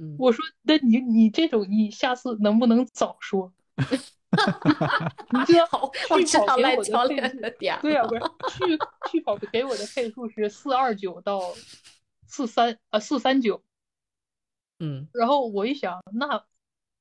[0.00, 3.52] 嗯，我说，那你你这种你下次能不能早说？
[5.30, 8.22] 你知道好，我去知道跑给我赖教练的点对呀、了不是
[8.56, 8.78] 去
[9.10, 11.52] 去跑给我的配速是四二九到
[12.26, 13.62] 四三啊四三九，
[14.82, 16.44] 嗯然后我一想，那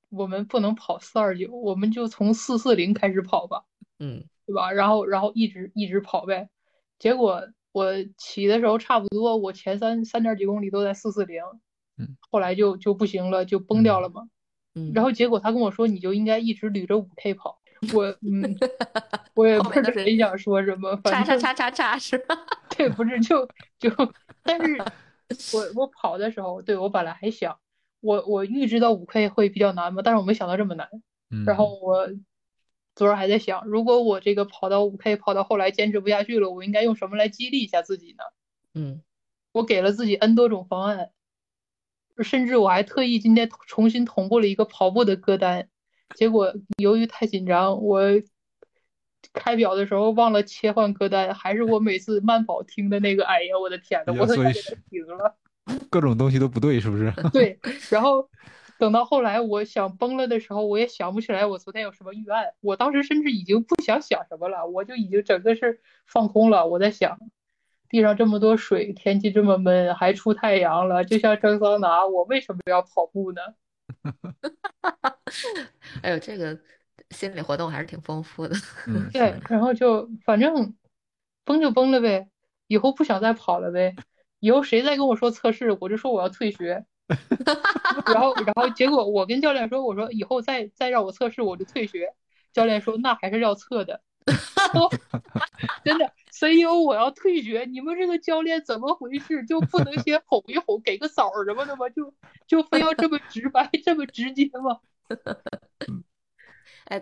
[0.09, 3.65] 我们不能跑四二九，我们就从四四零开始跑吧。
[3.99, 4.71] 嗯对吧？
[4.71, 6.49] 然后然后一直一直跑呗，
[6.99, 11.41] 结果我起的时候差不多，我前三三点几公里都在四四零，
[11.97, 14.27] 嗯，后来就就不行了，就崩掉了嘛。
[14.75, 17.59] 嗯，然后结果他跟我说，你就应该一直捋着五 K 跑。
[17.93, 18.55] 我嗯，
[19.33, 22.37] 我也 不知道谁想说什么，叉反正叉叉叉叉是吧？
[22.77, 23.47] 对，不是就
[23.79, 23.89] 就，
[24.43, 24.77] 但是
[25.53, 27.57] 我我跑的时候，对我本来还想，
[28.01, 30.89] 我我预知到五 K 会比较难嘛，但是我没想到这么难。
[31.29, 32.09] 嗯，然后我
[32.95, 38.23] 昨儿还在想，如果我这个跑到五 K 跑到后来坚持不下去了，我应该用什么来激励一下自己呢？
[38.73, 39.01] 嗯
[39.53, 41.11] 我给了自己 N 多种方案，
[42.23, 45.67] 甚至我还特意今天重新同步了一个跑步的歌单，
[46.15, 48.01] 结果由于太紧张，我
[49.33, 53.25] 开表的时候忘了切换歌单，还是我每次慢跑听的那个。
[53.25, 55.37] 哎呀，我的天呐，我都给它停了。
[55.89, 57.11] 各种东西都不对，是不是？
[57.31, 57.59] 对，
[57.89, 58.29] 然后
[58.79, 62.53] 等到后来我想崩了的时候，我也想不起来我昨天有什么预案。
[62.61, 66.65] 我当时甚至已经不想想什么了，我就已经整个是放空了。
[66.65, 67.19] 我在想，
[67.89, 73.41] 地上这么多水，天气这么闷，还出太阳了，就像蒸桑拿，我为什么要跑步呢？
[76.01, 76.57] 哎呦，这个
[77.11, 78.55] 心理活动还是挺丰富的。
[78.87, 80.73] 嗯，对，然后就反正
[81.43, 82.29] 崩就崩了呗，
[82.67, 83.95] 以后不想再跑了呗。
[84.41, 86.85] 以后谁再跟我说测试，我就说我要退学。
[88.05, 92.13] 然后，然后结果我跟教练说，我说以后再再让我测试，我就退学。
[92.53, 94.01] 教练说那还是要测的。
[95.83, 99.43] 真的，CEO 我要退学，你们这个教练怎么回事？
[99.45, 101.89] 就不能先哄一哄，给个枣儿什么的吗？
[101.89, 102.13] 就
[102.47, 104.79] 就非要这么直白， 这么直接吗？
[106.85, 107.01] 哎，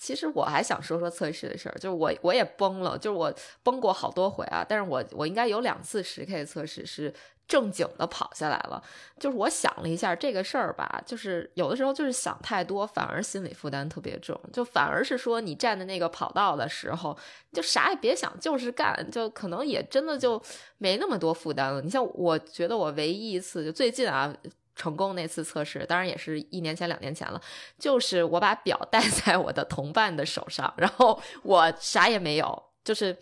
[0.00, 3.32] 其实我还想说说测试的事儿，就是我我也崩了，就是我
[3.62, 7.12] 崩过好多回啊，但是我我应该有两次十 K 测试是
[7.46, 8.82] 正经的跑下来了。
[9.18, 17.14] 就是我想了一下这个事儿吧，就是有的时候就是想太多，反而心理负担特别重，就反而是说你站在那个跑道的时候，
[17.52, 20.42] 就啥也别想，就是干，就可能也真的就
[20.78, 21.82] 没那么多负担了。
[21.82, 24.34] 你像我觉得我唯一一次就最近啊。
[24.80, 27.38] 成功那次测试，当然也是一年前、两年前了。
[27.78, 33.14] 就是我把表戴在我的同伴的手上，然后我啥也没有，就是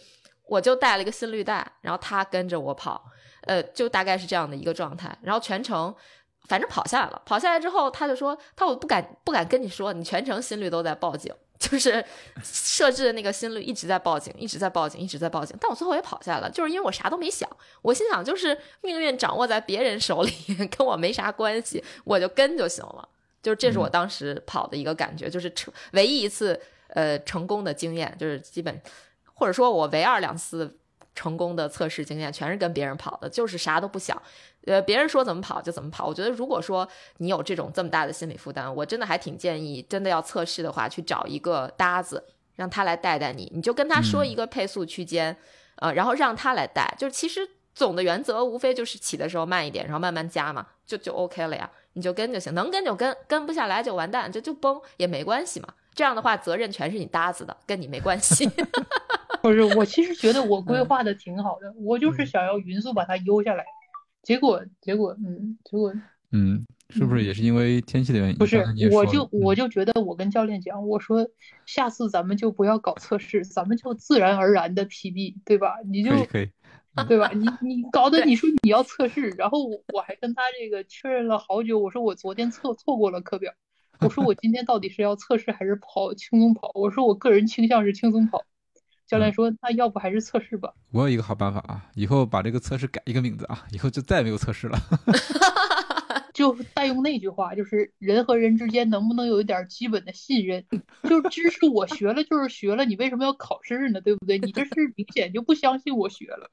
[0.44, 3.04] 我就带了一个心率带，然后他跟着我跑，
[3.42, 5.18] 呃，就大概是这样的一个状态。
[5.22, 5.92] 然后全程
[6.46, 12.04] 反正跑下来了，跑下来之后他就说：“他我不敢不敢跟你说，你全程心率都在报警。”就是
[12.42, 15.56] 设置的那个心率一直在报警，一直在报警，一直在报警。
[15.60, 17.48] 但我最后也跑下来了，就是因为我啥都没想。
[17.82, 20.32] 我心想，就是命运掌握在别人手里，
[20.76, 23.08] 跟我没啥关系，我就跟就行了。
[23.42, 28.80] 就是这是我当时跑的一个感觉，就是成唯一一次呃成功的经验，就是基本
[29.34, 30.78] 或者说我唯二两次
[31.14, 34.20] 成功的测试经验，全是跟别人跑的，就是啥都不想。
[34.68, 36.06] 呃，别人说怎么跑就怎么跑。
[36.06, 42.22] 我觉得，如果说你有这种这么大的心理负担，我真的还挺建议，真的要测试的话，去找一个搭子，
[42.56, 43.50] 让他来带带你。
[43.54, 45.36] 你就跟他说一个配速区间，
[45.76, 46.94] 呃，然后让他来带。
[46.98, 51.70] 就是其实总的原则无非就是起的时候慢一点，然后慢慢加嘛，就就 OK 了呀。
[51.94, 55.68] 你就跟就行，能跟就跟，跟不下来就完蛋，就就崩也没关系嘛。
[55.94, 58.48] 这样的话，责任全是你搭子的，跟你没关系。
[59.42, 63.64] 不是，我其实觉得我规划的挺好的，我就是想要匀速把它悠下来。
[64.28, 65.90] 结果，结果，嗯，结果，
[66.32, 68.36] 嗯，是不是也是因为天气的原因？
[68.36, 68.62] 不是，
[68.92, 71.26] 我就我就觉得，我跟教练讲，我说
[71.64, 75.76] 下次咱们就不要搞测试，咱们就自然而然的 PB，对吧？
[75.90, 76.50] 你就可以，
[77.08, 77.30] 对吧？
[77.32, 79.64] 你你搞得你说你要测试，然后
[79.94, 83.54] 我还跟他这个确认了好久，我说我昨天测错过了课表，
[84.00, 86.70] 我说我今天到底是要测试还是跑轻松跑？
[86.74, 88.44] 我说我个人倾向是轻松跑。
[89.08, 94.78] 教练说：“那要不还是测试吧。”我有一个好办法啊，以后把这个测试改一个名字啊，以后就再也没有测试了。
[96.34, 100.62] 就代用那句话，就是人和人之间能不能有一点基本的信任？
[101.08, 104.00] 就是知识我学了就是学了，你为什么要考试呢？
[104.02, 104.38] 对不对？
[104.38, 106.48] 你这是明显就不相信我学了，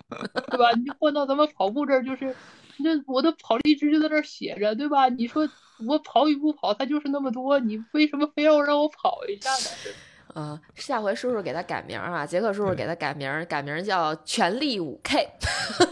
[0.49, 0.72] 对吧？
[0.80, 2.34] 你换到咱们跑步这儿，就是
[2.78, 5.10] 那我的跑力值就在那儿写着，对吧？
[5.10, 5.47] 你说
[5.86, 9.93] 我跑与不跑，它就是那么多，你为什么非要让我跑一下呢？
[10.36, 15.28] 嗯，下回叔叔给他改名啊，杰克叔叔给他改名，改名叫全力五 K，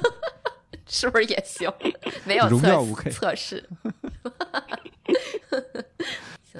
[0.85, 1.71] 是不是也行？
[2.25, 3.67] 没有测测试。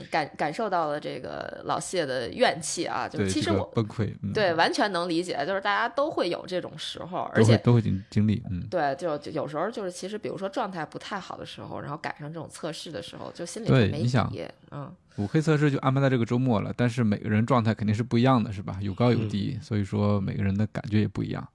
[0.10, 18.80] 感感受到了这个老谢的怨气啊，就其实我崩溃，对，完全能理解，就是大家都会有这种时候，而且都会经经历，嗯，对，就有时候就是其实，比如说状态不太好的时候，然后赶上这种测试的时候，就心里对没底，嗯，五 K 测试就安排在这个周末了，但是每个人状态肯定是不一样的，是吧？
[18.82, 21.48] 有高有低，所以说每个人的感觉也不一样，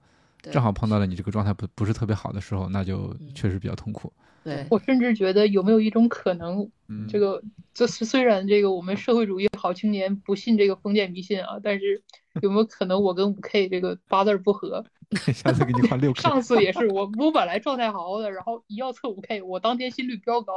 [0.43, 4.11] 正好碰到了你这个状态不不是特别好的时候，那就确实比较痛苦。
[4.41, 6.69] 对我甚至觉得有没有一种可能，
[7.09, 7.43] 这个
[7.73, 12.01] 这虽然这个我们社会主义好青年不信这个封建迷信啊，但是
[12.41, 14.85] 有没有可能我跟五 K 这个八字不合？
[15.33, 16.21] 下次给你换六 K。
[16.21, 20.53] 上次也是我我本来状态好好的，然后一要测五 K，我当天心率飙高。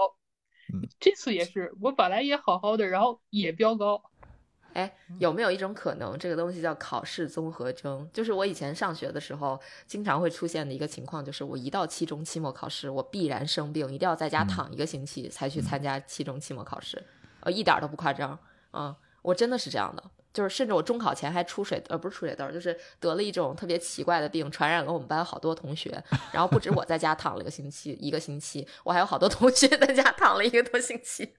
[0.98, 4.02] 这次也是我本来也好好的，然后也飙高。
[4.74, 8.08] 哎，有没有一种可能，这个东西叫考试综合征？
[8.10, 17.04] 就是我以前上学的时候，经常会出现的一个情况，就是我一到期中、期末考试，我必然生病，一定要在家躺一个星期才去参加期中、期末考试。
[17.40, 18.38] 呃，一点都不夸张
[18.70, 20.02] 啊，我真的是这样的。
[20.32, 26.02] 就是甚至我中考前还出水，呃，不是出水痘，就是得了一种特别奇怪的病，传染了我们班好多同学。
[26.32, 31.32] 然后不止我在家躺了一个星期，一个星期，我还有好多同学在家躺了一个多星期。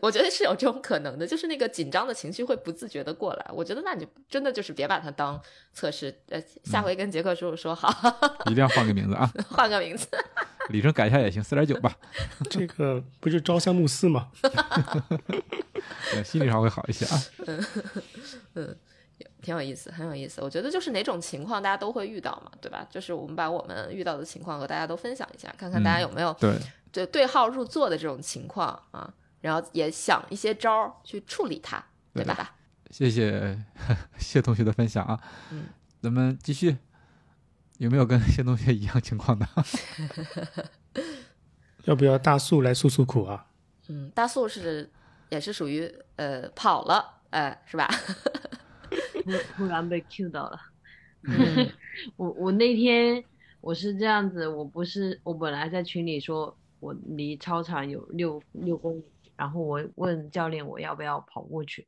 [0.00, 3.50] 我觉得是有这种可能的，就是那个紧张的情绪会不自觉的过来。
[3.52, 5.40] 我觉得那你真的就是别把它当
[5.72, 6.14] 测试。
[6.28, 7.88] 呃，下回跟杰克叔叔说好，
[8.50, 10.08] 一定要换个名字啊，换个名字，
[10.70, 11.96] 里程改一下也行，四点九吧。
[12.50, 14.28] 这个不是朝三暮四吗？
[16.24, 17.22] 心理上会好一些啊。
[18.54, 18.76] 嗯，
[19.42, 20.40] 挺有意思，很有意思。
[20.42, 22.86] 我觉得就是哪种情况大家都会遇到嘛，对吧？
[22.90, 26.56] 就是我们把我们遇到的情况和大家都分享一下，看看大家有没有对
[26.92, 32.54] 对对号入座的这种情况啊，然后也想一些招儿去处理它，对吧？
[32.90, 33.56] 谢 谢
[34.18, 35.20] 谢同学的分享啊。
[35.52, 35.66] 嗯，
[36.02, 36.76] 咱们继续，
[37.80, 39.48] 有没有跟谢同学一样情况的？
[41.84, 43.46] 要不要大树来诉诉苦啊？
[43.88, 44.90] 嗯，大树是
[45.30, 47.22] 也是属于呃跑了。
[47.30, 47.88] 呃，是吧？
[49.24, 50.60] 突 突然被 Q 到了，
[51.22, 51.70] 嗯
[52.16, 53.24] 我我那天
[53.62, 59.04] 我是这样子，我不是我本来在群里说我离操场有六六公里，
[59.36, 61.86] 然后我问教练我要不要跑过去，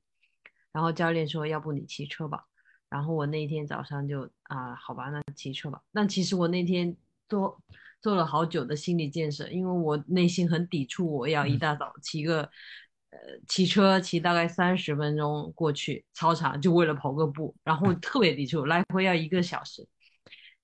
[0.72, 2.47] 然后教练说要不你骑车吧，
[2.93, 6.95] 然后我那天早上就啊好吧那骑车吧，那其实我那天
[7.28, 7.59] 做
[8.01, 12.51] 做了好久的心理建设，因为我内心很抵触我要一大早骑个。
[13.12, 19.86] 呃，骑车骑大概三十分钟过去操场，就为了跑个步，然后特别抵触，来回要一个小时。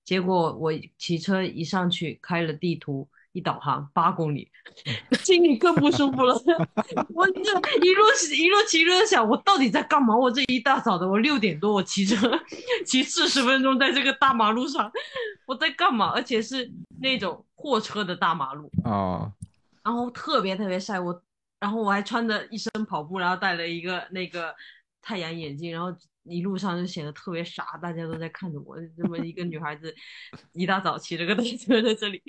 [0.03, 4.49] 结果我骑车一上去，开了地图，一导航八公里，
[5.23, 6.33] 心里更不舒服了。
[7.13, 7.41] 我这
[7.85, 8.03] 一路
[8.35, 10.17] 一路骑着想，我到底在干嘛？
[10.17, 12.15] 我这一大早的，我六点多我骑车
[12.85, 14.91] 骑四十分钟在这个大马路上，
[15.45, 16.11] 我在干嘛？
[16.13, 19.31] 而且是那种货车的大马路，啊，
[19.83, 21.21] 然后特别特别晒，我，
[21.59, 24.55] 然后我还穿着一身跑步，然后戴了一个那个
[25.01, 29.93] 太阳眼镜，然后一路上就显得特别傻，大家都在看着我，这么一个女孩子，
[30.53, 32.21] 一大早骑着个单车在这里，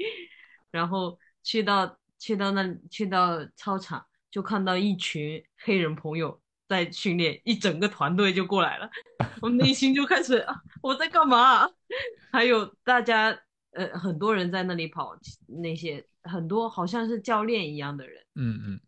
[0.70, 8.90] 然后去到去到那去到操场，就看到一群黑人朋友在训练，一整个团队就过来了，
[9.42, 11.68] 我内心就开始啊我在干嘛？
[12.32, 13.36] 还有大家
[13.72, 18.22] 呃很多人在那里跑，那些很多好像是教练一样的人。
[18.34, 18.80] 嗯嗯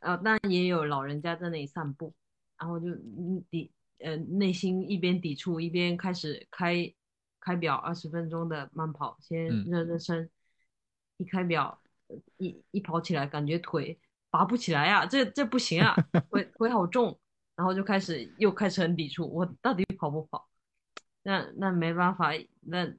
[0.00, 2.12] 呃，当然也有老人家在那里散步，
[2.58, 6.90] 然后就嗯抵呃内心一边抵触一边开始开
[7.38, 10.28] 开表二十分钟的慢跑，先嗯热热身，
[11.20, 13.98] 一开表呃一一跑起来感觉腿
[14.30, 15.94] 拔不起来啊，这这不行啊，
[16.30, 17.20] 腿腿好重，
[17.54, 20.48] 然后就开始又开始很抵触，我到底跑不跑？
[21.22, 22.30] 那那没办法，
[22.62, 22.90] 那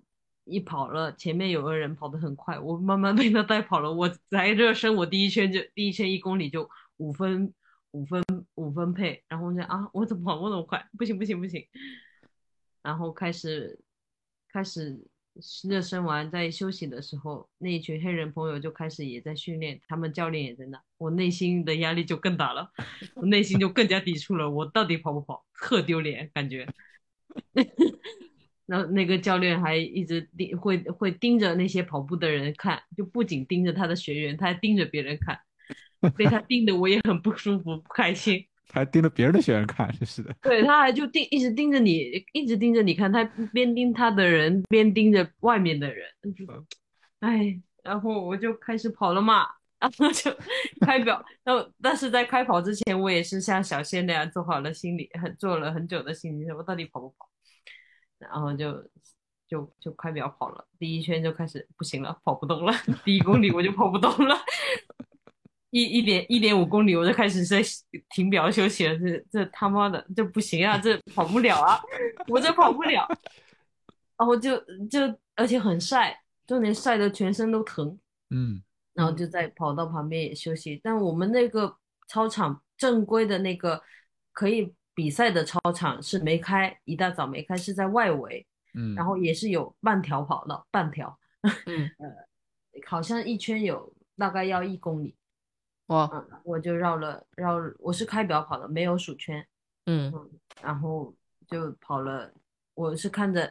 [0.43, 3.91] 一跑了，前面有个人跑得很快，我慢慢被他带跑了。
[3.91, 7.51] 我才热身，我第一圈就第一圈一公里就五分
[7.91, 10.87] 五分五分配，然后我就啊，我怎么跑那么快？
[10.97, 11.67] 不行不行不行！
[12.83, 13.79] 然后开始
[14.49, 14.99] 开始
[15.67, 22.69] 热身完，在休息的时候，那一群黑人朋友就开始也在训练，他们教练也在那，我内心的压力就更大了，
[23.15, 24.49] 我内心就更加抵触了。
[24.49, 25.45] 我到底跑不跑？
[25.53, 26.67] 特丢脸，感觉。
[28.67, 35.39] 然后那个教练还一直盯会会盯着那些跑步的人看，就不仅盯着他的学员，他还盯着别人看，
[36.15, 38.45] 被他盯的我也很不舒服不开心。
[38.73, 40.33] 他还盯着别人的学员看，真是的。
[40.41, 46.07] 对，他还就盯一直盯着你，一直盯着你看，他边盯他的人边盯着外面的人，
[47.19, 49.45] 哎，然后我就开始跑了嘛，
[49.77, 50.31] 然后就
[50.79, 57.29] 开表，然后但是在开跑之前，我也是像小仙那样做好了心理，很做了很久的心理，我到底跑不跑？
[58.19, 58.73] 然后就
[59.49, 64.35] 就就开表跑了，第一圈就开始不行了，跑不动了， 第一公里我就跑不动了，
[65.71, 67.61] 一一点一点五公里我就开始在
[68.09, 71.81] 停表休息了，这这他妈的这不行啊，这跑不了啊，
[72.27, 73.07] 我这跑不了，
[74.17, 74.57] 然后就
[74.89, 74.99] 就
[75.35, 77.97] 而且很晒，就连晒得全身都疼，
[78.29, 78.61] 嗯
[78.93, 80.79] 然后就在跑道旁边也休息。
[80.83, 81.75] 但我们那个
[82.07, 83.81] 操场正规的那个
[84.33, 88.45] 可以比赛的操场是没开，一大早没开，是在外围，
[88.75, 91.17] 嗯，然后也是有半条跑道，半条，
[91.65, 92.09] 嗯，呃
[92.85, 95.15] 好像一圈有大概要一公里，
[95.91, 99.45] 哇，嗯，我就绕了绕，我是开表跑的，没有数圈，
[99.87, 100.11] 嗯
[100.63, 101.13] 然后
[101.49, 102.31] 就跑了。
[102.73, 103.45] 我是看着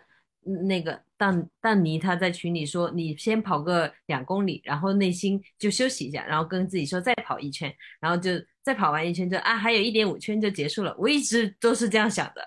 [0.46, 7.70] 嗯那个蛋蛋尼他在群里说，你先跑个两公里，然后内心就休息一下，然后跟自己说再跑一圈，
[8.00, 8.30] 然后就
[8.62, 10.96] 再跑完一圈就啊还有一点五圈就结束了。
[10.98, 12.42] 我一直都是这样想的，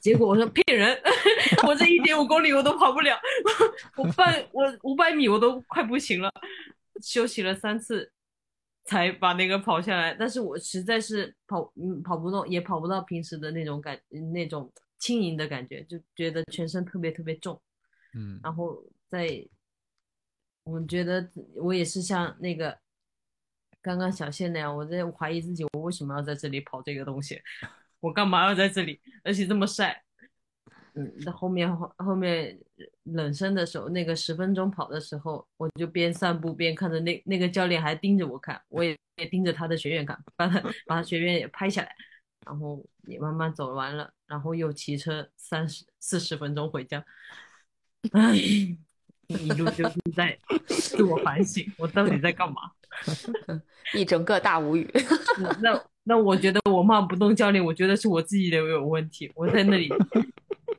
[0.00, 1.00] 结果我说 骗人，
[1.68, 3.16] 我这一点五公里我都跑不了，
[3.96, 6.32] 我半我五百米我都快不行了，
[7.00, 8.10] 休息了三次。
[8.86, 14.00] 才把那个跑下来，但是我实在是跑，嗯，跑不动，也跑不到平时的那种感，
[14.32, 17.60] 那种轻盈的感觉，就觉得全身特别特别重。
[18.14, 19.28] 嗯然后在，
[20.64, 22.78] 我觉得我也是像那个
[23.82, 27.42] 刚刚小谢那样，我在怀疑自己，我为什么要在这里跑这个东西？
[28.00, 29.00] 我干嘛要在这里？
[29.24, 30.05] 而且这么晒。
[30.98, 32.58] 嗯，那后面后后面
[33.04, 41.94] 冷身的时候，那个十分钟跑的时候，我就边散步边看着那那个教练还盯着我看，我也也盯着他的学员看，把他把他学员也拍下来，
[42.46, 47.04] 然后也慢慢走完了，然后又骑车三十四十分钟回家，
[48.12, 52.56] 唉，一路就是在自我反省，我到底在干嘛？
[53.92, 54.90] 一整个大无语。
[55.38, 59.30] 那那那我觉得我骂不动教练，我觉得是我自己的有问题。
[59.34, 59.90] 我在那里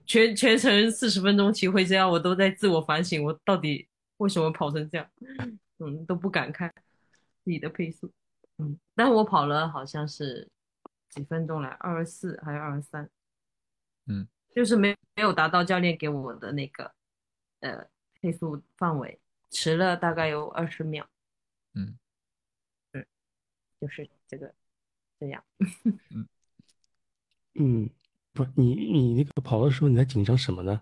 [0.08, 3.88] 全全程四十分钟骑回家，我都在自我反省，我到底
[4.18, 5.08] 为什么跑成这样？
[5.80, 6.74] 嗯，都不敢看
[7.44, 8.12] 自己的配速。
[8.58, 10.50] 嗯，但我跑了好像是
[11.10, 13.08] 几分钟来，二十四还是二十三？
[14.08, 16.92] 嗯，就是没没有达到教练给我的那个
[17.60, 17.86] 呃
[18.20, 19.20] 配速范围，
[19.52, 21.08] 迟了大概有二十秒。
[21.74, 21.98] 嗯
[22.94, 23.06] 嗯，
[23.80, 24.56] 就是这个
[25.20, 25.44] 这样。
[27.60, 27.90] 嗯，
[28.38, 30.82] 不，你你那个跑的时候你在紧张什么呢？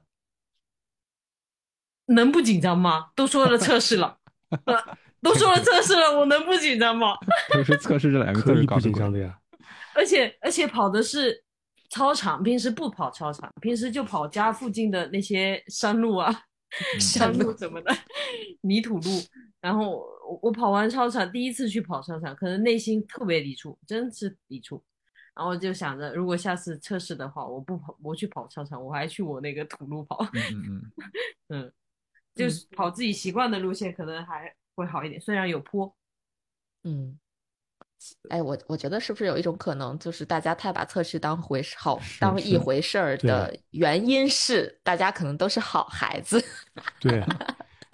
[2.07, 3.11] 能不紧张吗？
[3.15, 4.19] 都说了测试了，
[4.65, 7.15] 呃都说了测试了，我能不紧张吗？
[7.51, 9.39] 都是测试这两个字可以不儿搞紧张的呀。
[9.95, 11.43] 而且而且跑的是
[11.89, 16.31] 操场，平时不跑操场，平时就跑家附近的那些山路啊、
[16.99, 17.91] 山路什么的，
[18.61, 19.09] 泥土路。
[19.59, 19.97] 然后
[20.29, 24.83] 我我跑完操场，第一次去跑操场，可能内心特别抵触，真是抵触。
[25.35, 30.91] 然后就想着，如果下次测试的话，我不跑，我去跑操场，我还去我那个土路跑，嗯嗯
[31.49, 31.73] 嗯，嗯，
[32.33, 35.93] 就是跑自己习惯的路线，可能还会好一点，虽然有坡。
[36.83, 37.19] 嗯，
[38.29, 43.57] 哎，我我觉得是不是有一种可能，就是大家太把测试当回事好当一回事儿的。
[43.71, 46.41] 原因是，大家可能都是好孩子，
[47.01, 47.21] 对，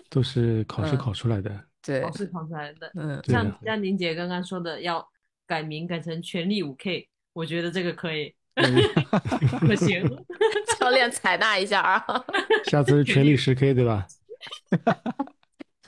[0.09, 1.65] 都是考试嗯考出来的。
[1.81, 2.91] 对考，试考出来的。
[2.93, 3.19] 嗯。
[3.23, 5.09] 像像宁姐刚刚说的，要
[5.47, 8.33] 改名改成全力五 K，我觉得这个可以，
[9.61, 10.03] 不行。
[10.79, 12.03] 教练采纳一下啊。
[12.69, 14.05] 下次是全力十 K 对吧？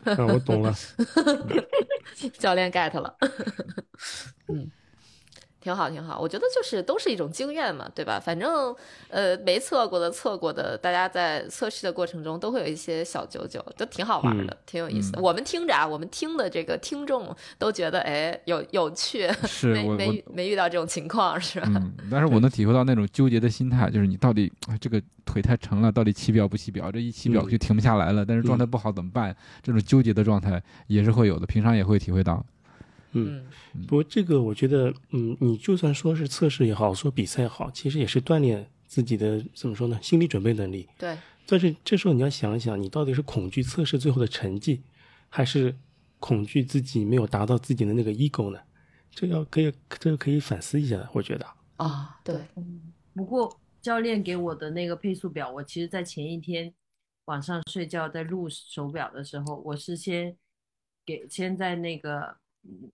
[0.05, 0.73] 啊，我懂了。
[2.37, 3.15] 教练 get 了，
[4.49, 4.69] 嗯，
[5.63, 6.19] 挺好挺好。
[6.19, 8.19] 我觉得就是都是一种经验嘛，对吧？
[8.19, 8.75] 反正
[9.07, 15.21] 呃没测过的测过的，大家在测试的过程中都会有一些小九九，都挺好玩的，挺有意思的。
[15.21, 19.25] 嗯我们听着啊，我们听的这个听众都觉得哎有有趣，
[19.63, 21.67] 没没没遇到这种情况是吧？
[21.73, 26.91] 嗯，但是我能体会到那种纠结的心态，就是你到底哎这个腿太沉了，到底起表不起表？
[26.91, 29.33] 这一起表嗯就停不下来了，但是状态不好怎么办？
[29.61, 32.45] 这种纠结的状态也是会有的，平常也会体会到。
[33.13, 40.87] 嗯，嗯不过这个我觉得，嗯，你就算说是测试也好，说比赛也好，其实也是锻炼自己的怎么说呢，心理准备能力。
[40.97, 44.81] 对，但是这时候你要想一想，你到底是恐惧测试最后的成绩，
[45.29, 45.75] 还是
[46.19, 48.59] 恐惧自己没有达到自己的那个 ego 呢？
[49.11, 51.45] 这要可以，这个可以反思一下，我觉得。
[51.77, 52.35] 啊，对，
[53.13, 56.73] 不过教练给我的那个配速表，我其实在前一天
[57.25, 60.35] 晚上睡觉在录手表的时候，我是先
[61.05, 62.35] 给先在那个嗯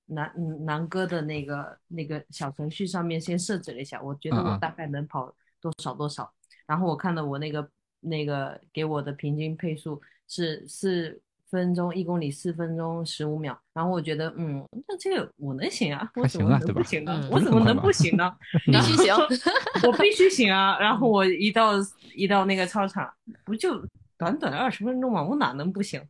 [0.08, 6.32] 南嗯南哥的那个那个小程序上面先设置了一下，我觉得我大概能跑多少多少，
[6.66, 17.20] 然后我看到我那个那个给我的平均配速是四分钟一公里四分钟十五秒，然后我觉得嗯，那这个我能行啊，我怎么能不行呢？
[17.24, 18.36] 嗯我怎么能不行呢？
[18.66, 19.16] 必须行，
[19.88, 20.80] 我必须行啊！
[20.80, 21.74] 然后我一到
[22.16, 23.12] 一到那个操场，
[23.44, 23.84] 不就
[24.18, 26.02] 短短二十分钟嘛，我哪能不行？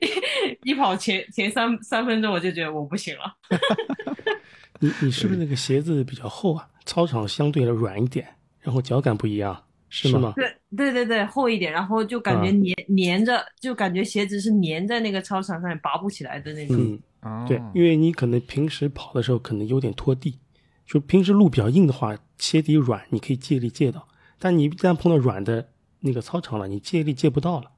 [0.64, 3.36] 一跑前前三三分钟我就觉得我不行了。
[4.80, 6.68] 你你是不是那个鞋子比较厚啊？
[6.84, 8.26] 操场相对的软一点，
[8.60, 10.34] 然后脚感不一样，是是吗？
[10.36, 16.76] 对对对对，厚一点，然后就感觉嗯粘粘着，就感觉鞋子是粘在那个操场上面拔不起来的那种。
[16.78, 20.38] 嗯，哦，对，因为你可能平时跑的时候可能有点拖地，
[20.86, 24.06] 就平时路比较硬的话，鞋底软，你可以借力借到，
[24.38, 25.68] 但你一旦碰到软的
[26.00, 27.70] 那个操场了，你借力借不到了。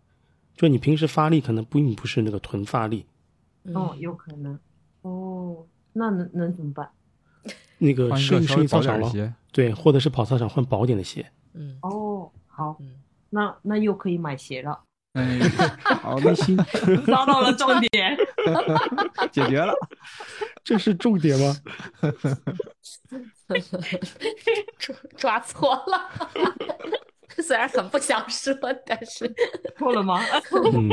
[0.57, 3.07] 就你平时发力可能并不是那个臀发力，
[3.75, 4.59] 哦，嗯有可能。
[5.03, 6.91] 哦，那能能怎么办？
[7.79, 11.31] 那个换一适应适个稍微薄应操场咯，点儿的鞋，对，或者是跑操场换薄点的鞋。
[11.55, 12.95] 嗯哦，好，嗯，
[13.31, 14.81] 那那又可以买鞋了，
[15.13, 15.39] 哎，
[16.03, 16.57] 好内心
[17.07, 18.17] 抓到了重点。
[19.31, 19.75] 解决了。
[20.65, 21.57] 这是重点吗？
[24.79, 26.11] 抓抓错了，
[27.43, 28.55] 虽然很不想说，
[28.87, 29.33] 但是
[29.79, 30.21] 错了吗？
[30.73, 30.89] 嗯，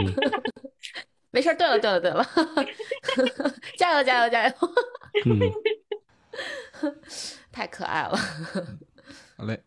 [1.31, 1.55] 没事儿。
[1.55, 2.25] 对了对了对了，
[3.77, 4.53] 加油加油加油！
[5.25, 6.93] 嗯，
[7.51, 8.17] 太可爱了，
[9.37, 9.61] 好嘞，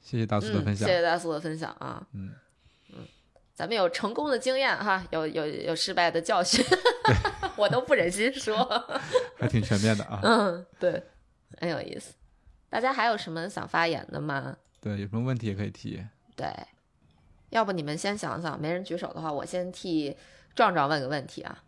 [0.00, 0.88] 谢谢大苏的嗯，分享。
[0.88, 2.32] 谢谢大苏的分享啊，嗯，
[3.54, 6.64] 咱们有成功的经验哈，有有有失败的教训，
[7.56, 8.56] 我都不忍心说。
[9.36, 10.20] 还挺全面的啊。
[10.22, 11.02] 嗯，对，
[11.60, 12.14] 很有意思。
[12.70, 14.56] 大家还有什么想发言的吗？
[14.80, 16.04] 对，有什么问题也可以提。
[16.36, 16.46] 对，
[17.50, 20.16] 要不你们先想想，没人举手的话，我先替
[20.54, 21.58] 壮壮问个问题啊，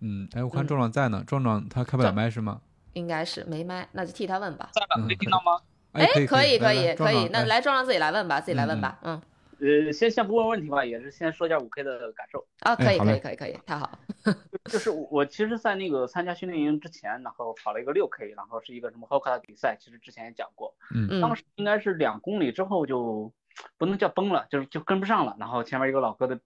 [0.00, 2.60] 嗯，哎，我看嗯壮壮在呢，壮壮他开不了麦是吗？
[2.94, 4.70] 应该是没麦，那就替他问吧。
[4.72, 5.60] 在了，可以听到吗？
[5.92, 8.98] 哎，可以可以可以，那来来壮壮自己来问吧，自己来问吧。
[9.02, 9.20] 嗯，
[9.58, 12.46] 呃，先先不问问题吧，也是先说一下五 K 的感受。
[12.60, 13.98] 啊，可以可以可以可以，太好。
[14.70, 20.72] 就是我其实，在那个参加训练营之前，然后跑了一个六 K，然后是一个什么 Hoka 的比赛，其实之前也讲过。
[20.94, 23.32] 嗯嗯当时应该是两公里之后就
[23.78, 25.36] 不能叫崩了，就是就跟不上了。
[25.38, 26.40] 然后前面一个老哥的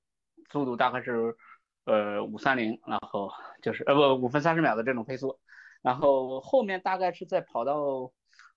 [0.50, 1.36] 速度大概是
[1.84, 3.30] 呃五三零，然后
[3.62, 5.38] 就是呃不五分三十秒的这种配速，
[5.82, 7.80] 然后后面大概是在跑到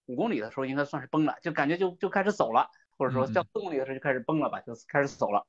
[0.05, 5.45] 五公里的时候应该算是崩了，就感觉就就开始走了，或者说嗯到四公里的时候就开始崩了吧，就开始走了。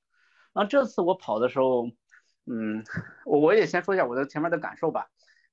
[0.52, 1.86] 然后这次我跑的时候，
[2.46, 2.82] 嗯，
[3.24, 5.08] 我我也先说一下我的前面的感受吧。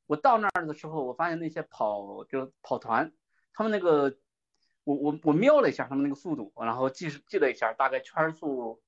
[0.07, 3.11] 我到那儿的时候，我发现那些跑就跑团，
[3.53, 4.15] 他们那个
[4.85, 8.81] 我我我瞄了一下他们那个速度，然后记记了一下，大概圈速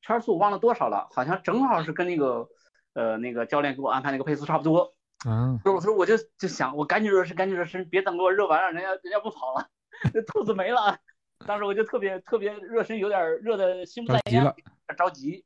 [0.00, 2.48] 圈速忘了多少了，好像正好是跟那个
[2.94, 4.94] 呃那个教练给我安排那个配速差不多。
[5.26, 9.68] 啊，所以我说我就就想，我赶紧热身，赶紧热身，别等给我热完了，人家人家不跑了，
[10.14, 10.98] 那兔子没了。
[11.46, 14.44] 当时我就特别特别热身，有点热的心不在焉，
[14.96, 15.44] 着急。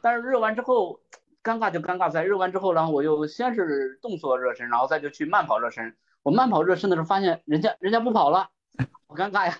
[0.00, 1.00] 但是热完之后，
[1.42, 5.96] 尴尬就尴尬在热完之后，然后我又先是动作热身，然后再就去慢跑热身。
[6.22, 8.50] 我慢跑热身的时候发现人家人家不跑了，
[9.08, 9.56] 好尴尬呀。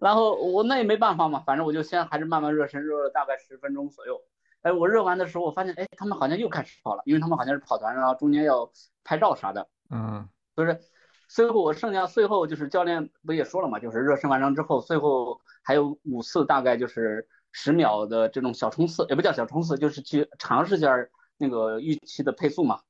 [0.00, 4.20] 然后我那也没办法嘛，反正我就先还是慢慢热身，热了大概十分钟左右。
[4.62, 8.70] 哎，我热完的时候，我发现，哎，他们好像又开始跑了，因为他们好像是跑团，然后中间要
[9.04, 9.68] 拍照啥的。
[9.90, 10.80] 嗯就是
[11.28, 20.94] 最后我剩下最后就是教练不也说了嘛，就是热身完成之后，最后还有五次大概就是十秒的这种小冲刺，也不叫小冲刺，就是去尝试一下
[21.36, 22.80] 那个预期的配速嘛。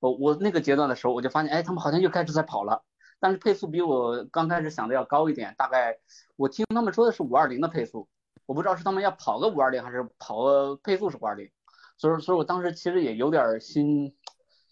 [0.00, 2.82] 我我那个阶段的时候，我就发现，哎，他们好像又开始在跑了，
[3.24, 5.98] 但是配速比我刚开始想的要高一点，大概
[6.36, 8.06] 我听他们说的是五二零的配速。
[8.44, 11.50] 我不知道是他们要跑个五二零还是跑个配速是五二零，
[11.96, 14.14] 所以所以我当时其实也有点心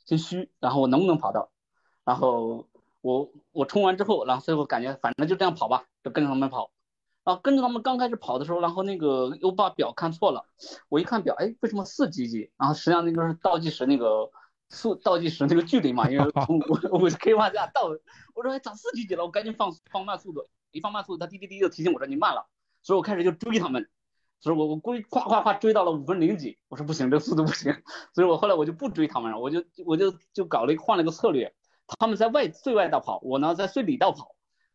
[0.05, 1.49] 心虚，然后我能不能跑到？
[2.05, 2.69] 然后
[3.01, 6.71] 我我冲完之后，然后最后感觉反正就这样跑吧，就跟着他们跑。
[7.25, 10.45] 然后跟着他们刚开始跑的时候，然后那个又把表看错了，
[10.91, 12.51] 我一看表，哎，为什么四几几？
[12.59, 14.31] 然后实际上那个是倒计时那个
[14.73, 17.91] 速倒计时那个距离嘛，因为 从五五 K 往下倒，
[18.35, 19.25] 我说哎咋四几几了？
[19.25, 22.49] 我赶紧放放慢速度，一放慢速度，他滴滴滴就提醒我说你慢了。
[22.83, 23.89] 所以我开始就追他们，
[24.41, 27.73] 所以我我故意夸夸夸追到了五分零几，我说不行，这速度不行，
[28.13, 31.55] 所以我后来我就不追他们了，我就我就就搞了一个换了个策略，
[32.01, 34.35] 他们在外最外道跑，我呢在最里道跑，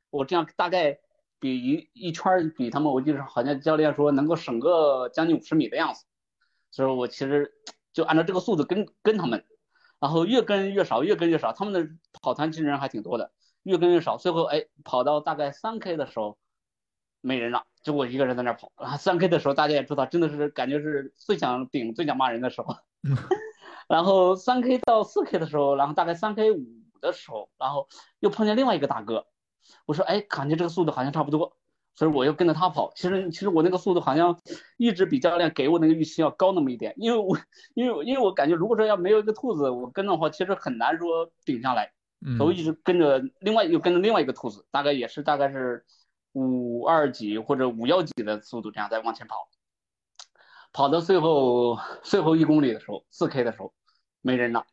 [0.09, 0.99] 我这样大概
[1.39, 6.05] 比一一圈比他们，我记得好像教练说能够省个将近五十米的样子，
[6.71, 7.51] 所以我其实
[7.91, 9.43] 就按照这个速度跟跟他们，
[9.99, 11.89] 然后越跟越少，越跟越少，他们的
[12.21, 13.31] 跑团其实人还挺多的，
[13.63, 16.37] 越跟越少，最后哎跑到大概三 K 的时候。
[17.19, 18.71] 没人了，就我一个人在那跑。
[18.77, 22.73] 然后三 K 的时候，大家也知道，真的是感觉是最想顶、最想骂人的时候。
[23.89, 26.63] 然后三 K 到四 K 的时候，然后大概三 K 五
[27.01, 29.25] 的时候，然后又碰见另外一个大哥。
[29.87, 31.57] 我说，哎，感觉这个速度好像差不多，
[31.97, 32.93] 所以我又跟着他跑。
[32.95, 34.39] 其实，其实我那个速度好像
[34.77, 37.37] 一直比教练给我那个预期要高那么一点，因为我，
[37.73, 41.91] 因为，因为我感觉如果说要没有一个兔子，我跟的话，其实很难说顶下来。
[42.25, 45.83] 嗯所以我一直跟着另外又跟着另外一个兔子，大概也是大概是。
[46.33, 49.49] 五二几或者五幺几的速度，这样在往前跑，
[50.71, 53.73] 跑到最后最后一公里的时候，四 K 的时候，
[54.21, 54.67] 没人了，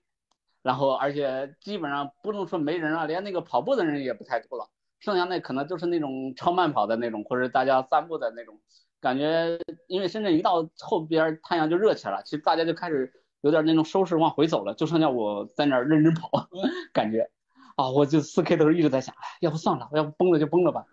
[0.61, 4.69] 然后而且基本上不能说没人了，连那个跑步的人也不太多了，
[5.05, 8.59] 剩下那可能就是那种超慢跑的那种，或者大家散步的那种，
[9.03, 13.13] 感觉因为深圳一到后边太阳就热起来了，其实大家就开始
[13.43, 16.31] 有点那种收拾往回走了，就剩下我在那儿认真跑，
[16.95, 17.29] 感觉
[17.77, 20.87] 啊，我就四 K 的时候一直在想，哎，要不算了，要不崩了就崩了吧。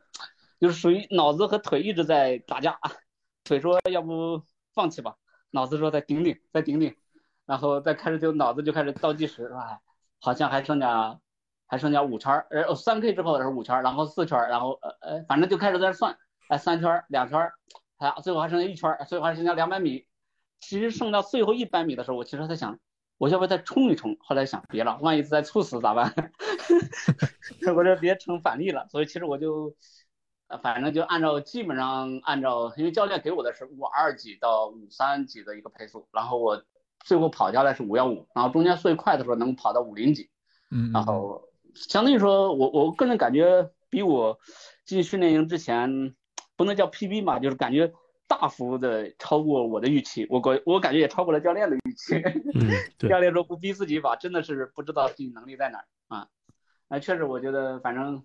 [0.60, 2.78] 就是属于脑子和腿一直在打架，
[3.46, 4.44] 腿说要不
[4.74, 5.16] 放弃吧，
[5.52, 6.94] 脑子说再顶顶，再顶顶，
[7.46, 9.80] 然后再开始就脑子就开始倒计时，哎，
[10.20, 11.21] 好像还剩下
[11.72, 16.18] 还剩下五圈，呃，三 K 之后是五圈，然后四圈，然后呃呃，反正就开始在那算，
[16.50, 17.50] 哎，三圈两圈，
[17.96, 20.06] 哎，最后还剩下一圈，最后还剩下两百米。
[20.60, 22.78] 其实剩到最后一百米的时候，我其实在想，
[23.18, 24.18] 我要不要再冲一冲？
[24.20, 26.14] 后来想别了，万一再猝死咋办？
[27.74, 29.74] 我就别成反例了，所以其实我就。
[30.62, 36.62] 反正就按照基本上按照，因为教练给我的是五二几到五三几的一个配速，然后我
[37.06, 40.30] 最后跑下来是五幺五，然后中间最快的时候能跑到五零几，
[40.70, 41.42] 嗯，然后
[41.74, 44.40] 相当于说我我个人感觉比我
[44.86, 46.16] 进训练营之前
[46.56, 47.92] 不能叫 PB 嘛，就是感觉
[48.28, 52.16] 大幅的超过我的预期，我感我感觉也超过了教练的预期。
[52.54, 52.70] 嗯，
[53.10, 56.28] 教练说不逼自己一把，真的是不知道自己能力在哪儿啊。
[56.88, 58.24] 那确实，我觉得反正。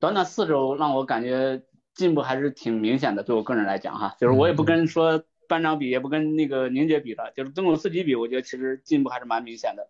[0.00, 1.62] 短短四周让我感觉
[1.94, 9.88] 进步还是挺明显的，对我个人来讲哈，就是我也不跟说班长比，也不跟那个宁姐比了，就是跟我自己比，我觉得其实进步还是蛮明显的。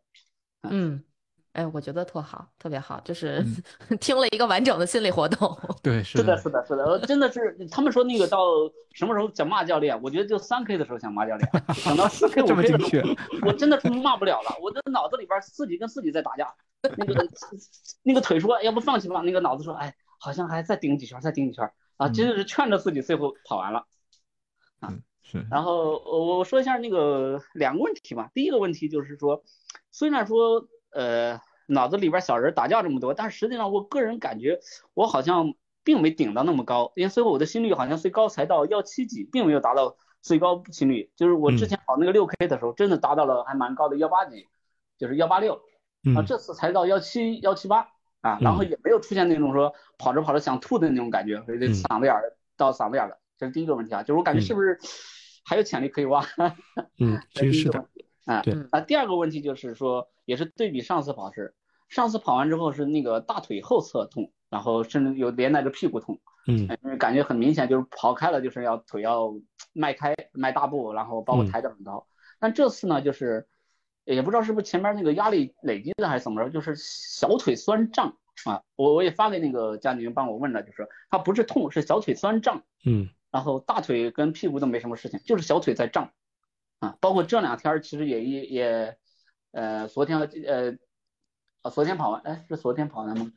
[0.62, 1.02] 嗯，
[1.54, 3.44] 哎，我觉得特好，特别好，就是、
[3.88, 5.58] 嗯、 听了一个完整的心理活动。
[5.82, 8.38] 对，是的，是的，是的，真的是他们说那个到
[8.92, 11.50] 什么时候想骂教练，我觉得就三 K 的时候想骂教练，
[11.84, 16.54] 等到四 K 五 K 的时候，我真的是骂不了了，我的脑子里边自己跟自己在打架，
[16.96, 17.26] 那个
[18.02, 19.94] 那个腿说要不放弃吧，那个脑子说哎。
[20.20, 22.08] 好像还再顶几圈，再顶几圈啊！
[22.08, 23.84] 真的是劝着自己，最后跑完了。
[24.80, 24.88] 啊，
[25.20, 25.44] 是。
[25.50, 28.30] 然后我我说一下那个两个问题吧。
[28.32, 29.44] 第一个问题就是说，
[29.90, 34.60] 虽然说呃脑子里边小人打架这么多，但是实际上我个人感觉
[34.94, 41.10] 我好像并没顶到那么高，因为最后我的心率好像最高才到幺七几，并没有达到最高心率。
[41.16, 44.46] 就是我之前跑那个六 K 的时候，真的达到了还蛮高的幺八几，
[44.98, 45.54] 就是幺八六
[46.16, 47.88] 啊，这次才到幺七幺七八
[48.20, 54.78] 啊，然后也没有出现那种说跑着跑着想吐的那种感觉，这嗓子眼儿到嗓子眼了，这是第一个问题啊，就是我感觉是不是
[55.44, 56.22] 还有潜力可以挖？
[56.98, 57.88] 嗯，其实是的。
[58.24, 61.54] 啊，对啊，第二个问题就是说，也是对比上次跑是，
[61.88, 66.68] 上次跑完之后是那个大腿后侧痛，然后甚至有连带着屁股痛，嗯，
[66.98, 69.34] 感觉很明显就是跑开了就是要腿要
[69.72, 72.06] 迈开迈大步，然后包括抬得很高。
[72.38, 73.46] 但这次呢，就是
[74.04, 78.62] 也不知道是不是前面那个压力累积的还是怎么着，就是小腿酸胀啊。
[78.76, 86.12] 我我也发给那个佳宁帮我问了，就是他不是痛，是小腿酸胀，嗯，然后大腿跟屁股都没什么事情，就是小腿在胀。
[86.80, 88.98] 啊，包括这两天其实也也也，
[89.54, 90.76] 呃，昨天呃，
[91.62, 93.30] 啊，昨天跑完，哎，是昨天跑完吗？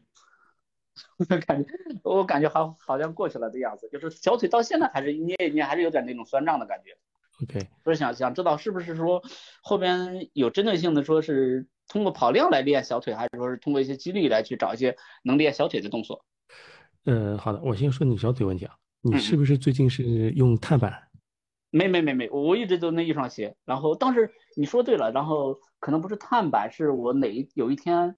[1.19, 1.69] 我感觉
[2.03, 6.97] 我感觉好好像过去了的样子，就是小腿到现在还是捏一捏，还是有点那种酸胀的感觉。
[7.43, 9.21] OK，不是想想知道是不是说
[9.61, 16.25] 后边有针对性的说是通过跑量来练小腿，还是说是通过一些激励来去找一些能练小腿的动作？
[17.05, 18.73] 呃，好的，我先说你小腿问题啊，
[19.03, 21.06] 你是不是最近是用碳板？
[21.69, 23.55] 没没没没，我一直都那一双鞋。
[23.65, 28.15] 然后当时你说对了，然后可能不是碳板，是我哪一有一天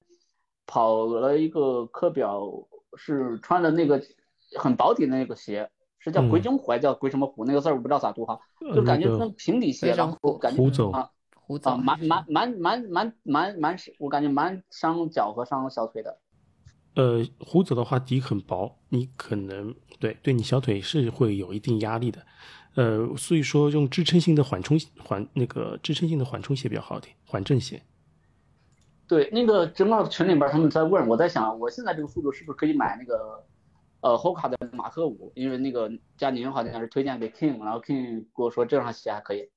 [0.67, 2.47] 跑了一个课表，
[2.95, 4.01] 是穿的那个
[4.57, 7.43] 很薄底的那个鞋，是叫鬼冢虎还是叫鬼什么虎？
[7.45, 8.39] 那个字儿我不知道咋读哈，
[8.75, 16.19] 就感觉跟平底鞋，然后感觉虎走啊虎走啊，蛮蛮蛮蛮蛮蛮蛮，我感觉蛮伤脚和伤小腿的。
[16.95, 22.25] 呃，虎走的话底很薄，你可能对对你小腿是会有一定压力的。
[22.79, 27.83] 呃，所以说用支撑性的缓冲缓那个支撑性的缓冲鞋比较好点，缓震鞋。
[29.05, 33.43] 对，那个正好群里边他们在问，我在想，我现在这个速度是不是可以买那个
[33.99, 35.29] 呃 Hoka 的马克五？
[35.35, 39.49] 因为那个佳宁好像是推荐给 King，然后 King 跟我说这双鞋还可以，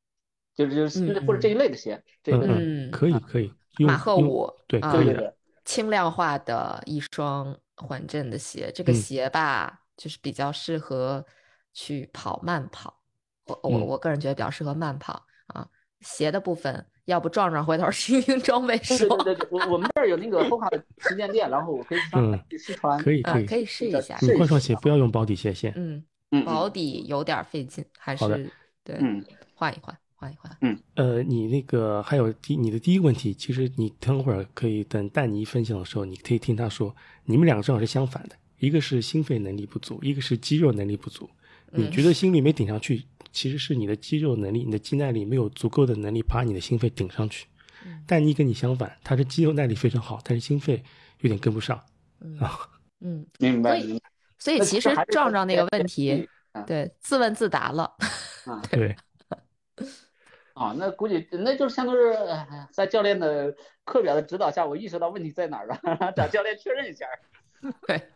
[0.56, 3.52] 就是就是或者这一类的鞋，这一类的嗯，可以可以。
[3.86, 5.32] 马赫五对，啊可以的。
[5.64, 11.24] 轻量化的一双缓震的鞋，这个鞋吧，就是比较适合
[11.72, 13.01] 去跑慢跑。
[13.46, 15.66] 我我我个人觉得比较适合慢跑啊。
[16.00, 19.06] 鞋的部分，要不壮壮回头听听 装备说。
[19.22, 23.00] 对对对，我我们这儿有那个 Hoka 的旗舰店，然后我可以嗯试穿。
[23.00, 24.18] 可以可以可以试一下。
[24.20, 25.72] 你换双鞋不要用保底鞋先。
[25.76, 28.50] 嗯嗯，薄底有点费劲，还好的是
[28.82, 29.24] 对，嗯
[29.54, 30.50] 换一换，换一换。
[30.60, 36.92] 嗯呃，你那个还有第你的第一个问题，其实你等会儿可以等丹尼分享的时候，你可以听他说，
[37.26, 41.30] 你们两个正好是相反的，一个是心肺能力不足，一个是肌肉能力不足。
[41.72, 47.46] 你觉得心率没顶上去，其实是你的肌肉能力、你的肌耐力没有足够的能力把你的心肺顶上去。
[48.06, 50.84] 但你跟你相反，他是肌肉耐力非常好，但是心肺
[51.20, 51.76] 有点跟不上
[52.38, 52.68] 啊。
[53.00, 53.80] 嗯，明白。
[53.80, 54.02] 所以
[54.38, 57.84] 所以其实壮壮那个问题，嗯对，自问自答了。
[58.44, 58.94] 啊， 对。
[60.54, 63.52] 啊，那估计那就是相当于哎在教练的
[63.84, 65.80] 课表的指导下，我意识到问题在哪儿了，
[66.14, 67.06] 找教练确认一下。
[67.86, 68.11] 对，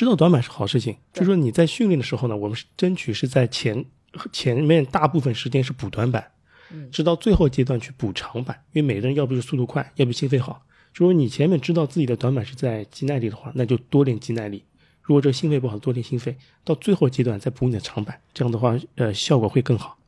[0.00, 3.84] 知道短板是好事情，就是说你在训练的时候呢，我们是争取是在前
[4.32, 6.32] 前面大部分时间是补短板，
[6.72, 10.62] 嗯直到最后阶段去补长板，因为每个人要不是速度快，要不心肺好。
[10.94, 14.60] 如果你前面知道自己的短板是在肌耐力的话，那就多练肌耐力；
[15.02, 16.34] 如果这心肺不好，多练心肺。
[16.64, 19.98] 到最后阶段再补你的长板，这样的话，呃，效果会更好。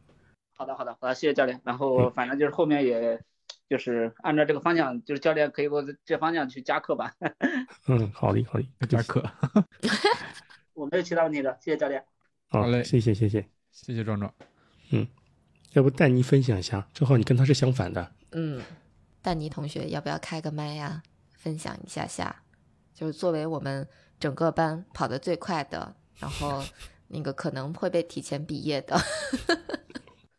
[0.56, 1.60] 好的，好的，好的，谢谢教练。
[1.64, 3.20] 然后反正就是后面也，
[3.72, 7.10] 就是按照这个方向，就是教练可以给我这方向去加课吧。
[7.88, 9.24] 嗯，好的，好的，加课。
[10.76, 12.04] 我没有其他问题了，谢谢教练。
[12.48, 13.48] 好好嘞谢谢，谢谢。
[13.70, 14.30] 谢谢壮壮。
[14.90, 15.08] 嗯，
[15.72, 18.12] 要不丹尼分享一下，正好你跟他是相反的。
[18.32, 18.60] 嗯，
[19.22, 21.02] 丹尼同学要不要开个麦呀？
[21.32, 22.42] 分享一下下，
[22.92, 23.88] 就是作为我们
[24.20, 26.62] 整个班跑得最快的，然后
[27.08, 28.94] 那个可能会被提前毕业的。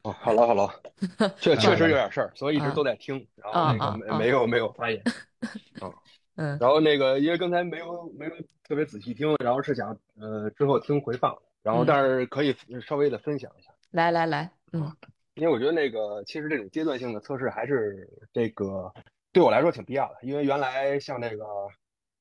[0.03, 0.69] 哦，好了好了，
[1.39, 5.01] 确确实有点事儿，所以一直都在听，然后那个没没有没有发言。
[5.81, 5.93] 嗯，
[6.35, 6.57] 嗯。
[6.59, 8.31] 然后那个因为刚才没有没有
[8.63, 11.85] 特别仔细听，然后是想呃之后听回放，然后嗯。
[11.87, 12.55] 但是可以
[12.85, 13.69] 稍微的分享一下。
[13.91, 14.91] 来来来，嗯。
[15.35, 18.93] 因为我觉得那个其实这种阶段性的测试还是这个
[19.31, 21.43] 对我来说挺必要的，因为原来像那个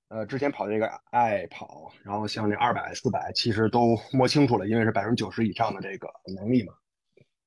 [0.08, 6.72] 呃之前跑那个爱跑，然后像那二百、四百，其实都摸清楚了，因为是百分之九十以上的这个能力嘛，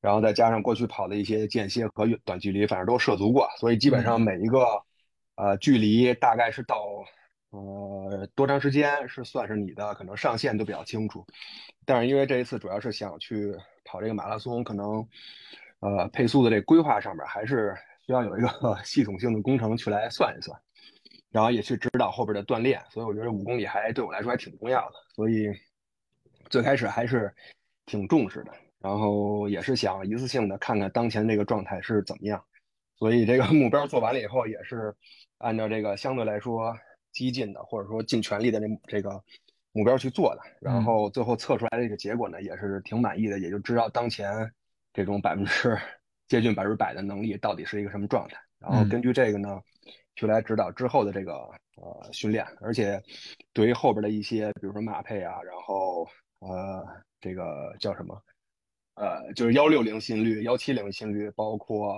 [0.06, 4.64] 然后再加上过去跑的一些间歇和短距离，反正都涉足过，所以基本上每一个
[5.34, 6.77] 呃距离大概是到
[7.49, 11.26] 呃多长时间是算是你的可能上限都比较清楚，
[11.88, 13.52] 但是因为这一次主要是想去
[13.84, 15.03] 跑这个马拉松，可能
[15.80, 17.76] 呃配速的这规划上面还是
[18.06, 18.48] 需要有一个
[18.86, 20.56] 系统性的工程去来算一算。
[21.32, 25.48] 然后也去指导后边的锻炼，所以我觉得五公里还对我来说还挺重要的，所以
[26.48, 27.34] 最开始还是
[27.88, 28.53] 挺重视的，
[28.86, 32.40] 然后也是想一次性的看看当前这个状态是怎么样，
[32.99, 34.95] 所以这个目标做完了以后，也是
[35.40, 36.78] 按照这个相对来说
[37.12, 39.24] 激进的或者说尽全力的这这个
[39.72, 44.32] 目标去做的，然后最后测出来的这个结果呢，也是挺满意的，也就知道当前
[44.94, 45.76] 这种百分之
[46.28, 49.60] 接近百分之百的能力到底是一个什么状态，然后根据这个呢。
[50.18, 51.34] 去来指导之后的这个
[51.76, 53.03] 呃训练，而且
[53.52, 56.07] 对于后边的一些，比如说马配啊，然后
[56.40, 56.88] 呃
[57.20, 58.18] 这个叫什么
[58.96, 61.98] 呃就是幺六零心率、幺七零心率，包括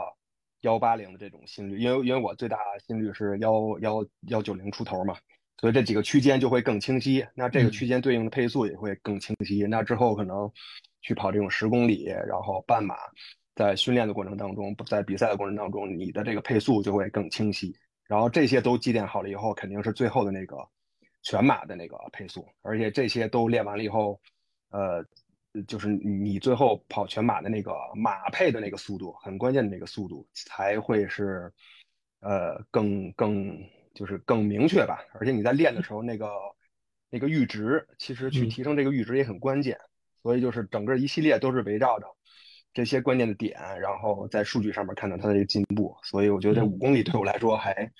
[0.61, 5.15] 幺八零的这种心率，因为因为我最大心率是幺幺幺九零出头嘛，
[5.59, 7.25] 所以这几个区间就会更清晰。
[7.35, 9.63] 那这个区间对应的配速也会更清晰。
[9.63, 10.51] 那之后可能
[11.01, 12.95] 去跑这种十公里，然后半马，
[13.55, 17.75] 在训练的过程当中，在比赛的过程当中，你的这个配速就会更清晰。
[18.07, 20.57] 然后这些都积淀好了以后，肯定是最后的那个
[21.23, 24.19] 全马的那个配速，而且这些都练完了以后，
[24.71, 25.03] 呃，
[25.63, 31.51] 就是你最后跑全马的那个马配的那个速度，很关键的那个速度才会是，
[32.19, 33.57] 呃，更更
[33.93, 34.99] 就是更明确吧。
[35.13, 36.29] 而且你在练的时候，那个
[37.09, 39.77] 那个阈值，其实去提升这个阈值也很关键。
[40.23, 42.05] 所以就是整个一系列都是围绕着。
[42.73, 47.91] 这些关键的点，然后在数据上面看到它的这个进步，所以我觉得这五公里对我来说还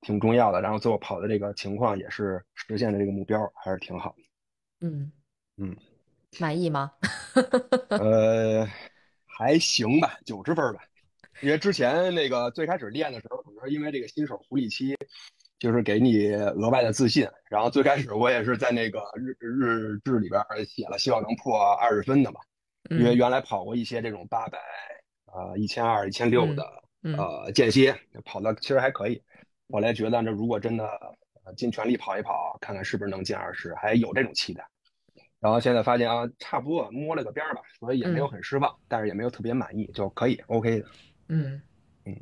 [0.00, 0.60] 挺重要的。
[0.60, 4.86] 然后最后跑的这个情况也是实现的这个目标，还是挺好的。
[4.86, 5.12] 嗯
[5.56, 5.76] 嗯，
[6.38, 6.92] 满意吗？
[7.90, 8.66] 呃，
[9.26, 10.80] 还行吧，九十分吧。
[11.42, 14.96] 因为之前那个最开始练的时候，可能是因为这个新手福利期，
[15.58, 17.28] 就是给你额外的自信。
[17.50, 22.40] 然后最开始我也是在那个日日志里边写了，希望能破二十分的嘛。
[22.90, 24.58] 因为原来跑过一些这种八百
[25.26, 26.64] 啊、一千二、一千六的
[27.02, 27.94] 呃间歇，
[28.24, 29.20] 跑的其实还可以。
[29.68, 30.88] 后来觉得这如果真的
[31.56, 34.66] 尽全力跑一跑，看看是不是能进二十，还有这种期待。
[35.40, 40.86] 然后现在发现啊，差不多摸了个边儿吧，所以也没有很失望，但是也没有特别满意，就可以 OK 的。
[41.28, 41.60] 嗯
[42.04, 42.16] 嗯，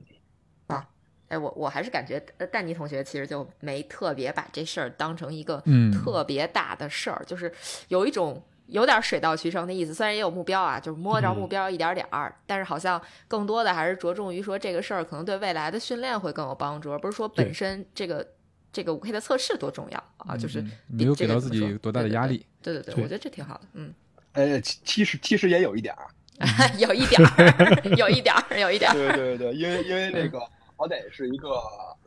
[0.66, 0.88] 啊，
[1.28, 2.18] 哎，我我还是感觉
[2.52, 5.62] 丹尼同学其实就没特别把这事儿当成一个
[5.92, 7.52] 特别大的事儿，就是
[7.88, 8.42] 有一种。
[8.68, 18.26] 有点水到渠成的意思，虽然也有目标啊，就是摸着目标一点点儿，但是好像更多的还是着重于说这个事儿可能对未来的训练会更有帮助，而不是说本身这个
[18.74, 22.44] 这个五 K 的测试多重要啊，就是没有给到自己多大的压力。
[22.60, 23.94] 对对对，我觉得这挺好的，嗯。
[24.34, 26.08] 呃，其实其实也有一点儿，
[26.76, 28.94] 有一点儿， 有一点儿，有一点儿。
[28.94, 30.40] 对对对，因为因为那个
[30.76, 31.50] 好歹是一个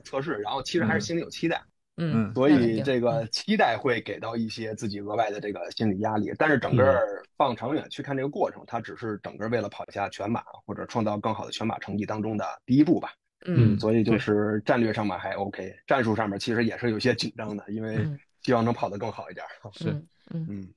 [0.03, 1.63] 测试，然后其实还是心里有期待。
[1.95, 7.01] 嗯，所以这个期待会给到一些自己额外的这个心理压力，但是整个
[7.37, 13.13] 放长远去看这个过程，它只是整个为了跑下全马或者创造更好的全马成绩当中的第一步吧。
[13.45, 18.05] 嗯，所以就是战略上面还 OK，战术上面其实也是有些紧张的，因为
[18.41, 19.45] 希望能跑得更好一点。
[19.73, 19.89] 是，
[20.31, 20.73] 嗯嗯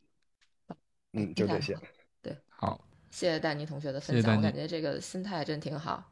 [1.12, 1.76] 嗯，就这些。
[2.22, 6.04] 对，好，谢谢丹妮同学的分享，我感觉这个心态真挺好。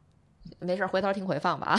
[0.61, 1.79] 没事，回头听回放吧。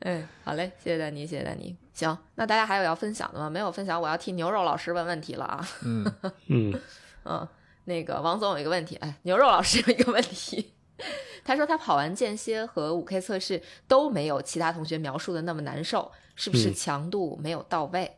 [0.00, 1.74] 哎， 好嘞，谢谢丹妮，谢谢丹妮。
[1.94, 3.48] 行，那大家还有要分享的吗？
[3.48, 5.66] 没有分享，我要替牛肉老师问问题了啊。
[5.84, 6.04] 嗯
[6.48, 6.80] 嗯
[7.24, 7.48] 嗯，
[7.84, 10.74] 那个王总有一个问题，哎，牛肉老师有一个问题，
[11.44, 18.10] 他说他跑完间歇和五 K 测试都没有其他同学描述的那么难受，是不是强度没有到位？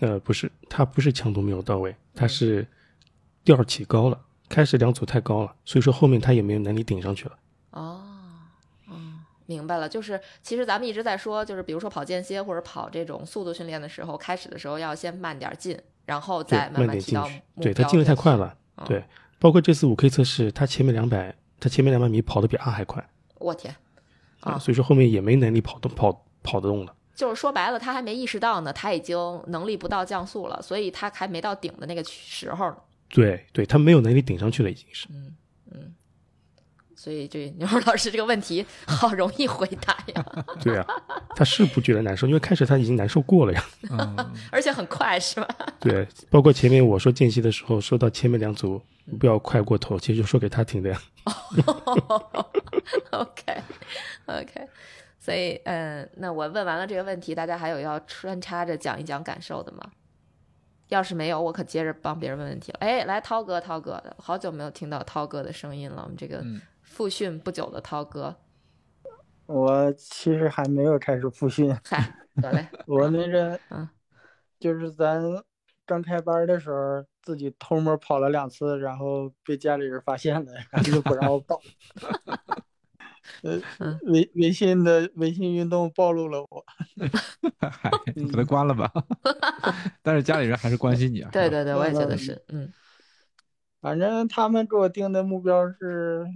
[0.00, 2.66] 呃，不是，他不是强度没有到位，他是
[3.44, 7.38] 调起高了，开始两组太高了，所以说后面他也没有能力顶上去了。
[7.70, 8.04] 哦。
[9.46, 15.74] 明白了，就是其实咱们一直在说，就是比如说跑间歇或者跑这种速度训练的时候，开始的时候要先慢点进，
[16.04, 17.62] 然后再慢慢提到目标。
[17.62, 19.02] 对他进的太快了，对，
[19.38, 23.06] 包括这次五 K 测试，他前面两百，他前面两百米跑的比阿还快。
[23.38, 23.74] 我天，
[24.40, 26.94] 啊，所以说后面也没能力跑动跑跑得动了。
[27.14, 29.16] 就是说白了，他还没意识到呢，他已经
[29.48, 32.76] 能力不到降速了，所以他还没到顶的那个时候呢。
[33.08, 35.08] 对，对他没有能力顶上去了，已经是。
[35.10, 35.34] 嗯
[35.72, 35.94] 嗯。
[36.98, 40.26] 所以这牛肉老师这个问题 好容易回答呀。
[40.60, 40.84] 对呀，
[41.36, 43.64] 他是不觉得难受，因为开始他已经难受过了呀。
[43.88, 44.16] 嗯，
[44.50, 45.48] 而且很快是吧？
[45.78, 48.82] 对，包括前面我说间隙的时候，说到前面两组
[49.20, 51.00] 不要快过头，其实就说给他听的呀。
[53.12, 53.62] OK
[54.26, 54.68] OK，
[55.20, 59.88] 所以嗯，那我问完了这个问题，大家还有要穿插着讲一讲感受的吗？
[60.88, 62.78] 要是没有，我可接着帮别人问问题了。
[62.80, 66.44] 哎，来涛哥，涛哥，好久没有听到涛哥的声音了，我们这个。
[66.98, 68.34] 复训不久的涛哥，
[69.46, 71.72] 我其实还没有开始复训。
[71.84, 72.12] 嗨，
[72.42, 73.88] 得嘞， 我那个，嗯，
[74.58, 75.22] 就是咱
[75.86, 81.60] 刚开班的时候，自己偷摸跑了两次，然后被家里人发现了，然后就不让我跑。
[83.44, 86.64] 呃嗯，微微信的微信运动暴露了我。
[87.60, 87.88] 嗨，
[88.32, 88.92] 把它关了吧。
[90.02, 91.30] 但是家里人还是关心你啊。
[91.30, 92.72] 对对对，我也觉得嗯是，嗯
[93.80, 96.26] 反正他们给我定的目标是，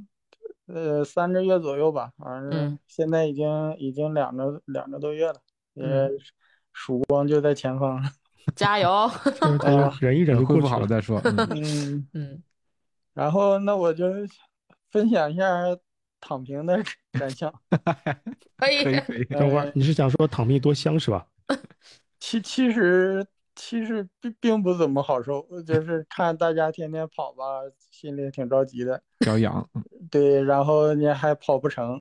[0.72, 2.10] 呃，三个月左右吧。
[2.18, 5.40] 反正嗯现在已经已经两个两个多月了，
[5.74, 6.10] 也嗯
[6.72, 8.02] 曙光就在前方。
[8.56, 9.08] 加油，
[10.00, 10.66] 忍一忍就恢复。
[10.66, 11.20] 好了再说。
[11.24, 12.42] 嗯 嗯，嗯
[13.14, 14.06] 然后那我就
[14.90, 15.44] 分享一下
[16.20, 16.82] 躺平的
[17.12, 17.52] 感想。
[18.56, 19.24] 可以可以可以。
[19.26, 21.26] 等会儿你是想说躺平多香是吧？
[22.18, 23.24] 其其实
[23.54, 27.60] 其实并并不怎么好受，就是看大家天天跑吧，
[27.90, 29.02] 心里挺着急的。
[29.18, 32.00] 表扬，嗯 对，然后你还跑不成，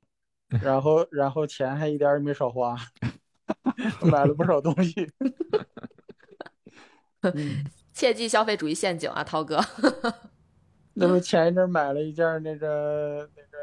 [0.61, 2.75] 然后然后钱还一点也没少花，
[4.09, 5.09] 买了不少东西。
[7.21, 9.59] 嗯，切记消费主义陷阱啊，涛哥。
[10.93, 13.57] 那不前一阵买了一件那个那个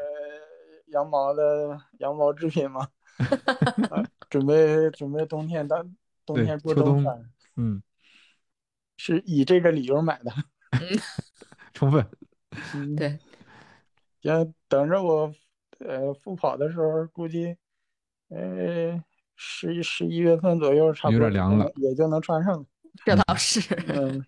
[0.87, 2.87] 羊毛的羊毛制品吗，
[3.89, 5.95] 啊准备准备冬天当
[6.25, 7.29] 冬天过冬冬穿，
[7.59, 7.83] 嗯，
[8.95, 10.31] 是以这个理由买的。
[11.73, 12.05] 充分。
[12.73, 13.19] 嗯，对，
[14.21, 15.33] 行，等着我
[15.79, 17.57] 呃复跑的时候，估计
[18.29, 19.03] 呃
[19.35, 22.65] 十一十一月份左右，差不有多点凉了也就能穿上了。
[23.05, 23.59] 这倒是。
[23.87, 24.25] 嗯，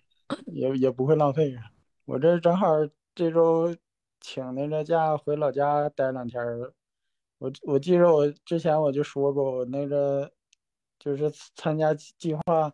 [0.48, 1.58] 也也不会浪费。
[2.06, 2.68] 我这正好
[3.16, 3.76] 这周
[4.20, 6.74] 请那个假回老家待两天儿。
[7.40, 10.32] 我我记着我之前我就说过，我那个
[11.00, 12.72] 就是参加计计划，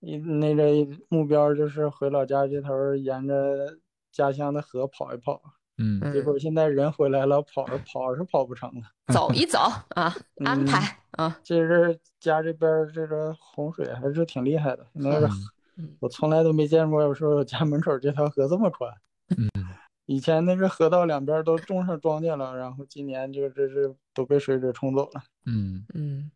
[0.00, 0.64] 一那个
[1.08, 3.78] 目标就是回老家这头沿着
[4.10, 5.40] 家乡的河跑一跑。
[5.82, 8.82] 嗯结果现在人回来了，跑跑是跑不成了。
[9.14, 9.58] 走 一走
[9.90, 10.14] 啊，
[10.44, 15.26] 安嗯排啊，这是家这边这个洪水还是挺厉害的，那个
[15.76, 18.92] 嗯我从来都没见过，说我家门口这条河这么宽。
[19.30, 19.48] 嗯，
[20.04, 25.22] 以前那个河道两边都种上庄稼了，然后今年就这是都被水给冲走了。
[25.46, 26.30] 嗯嗯，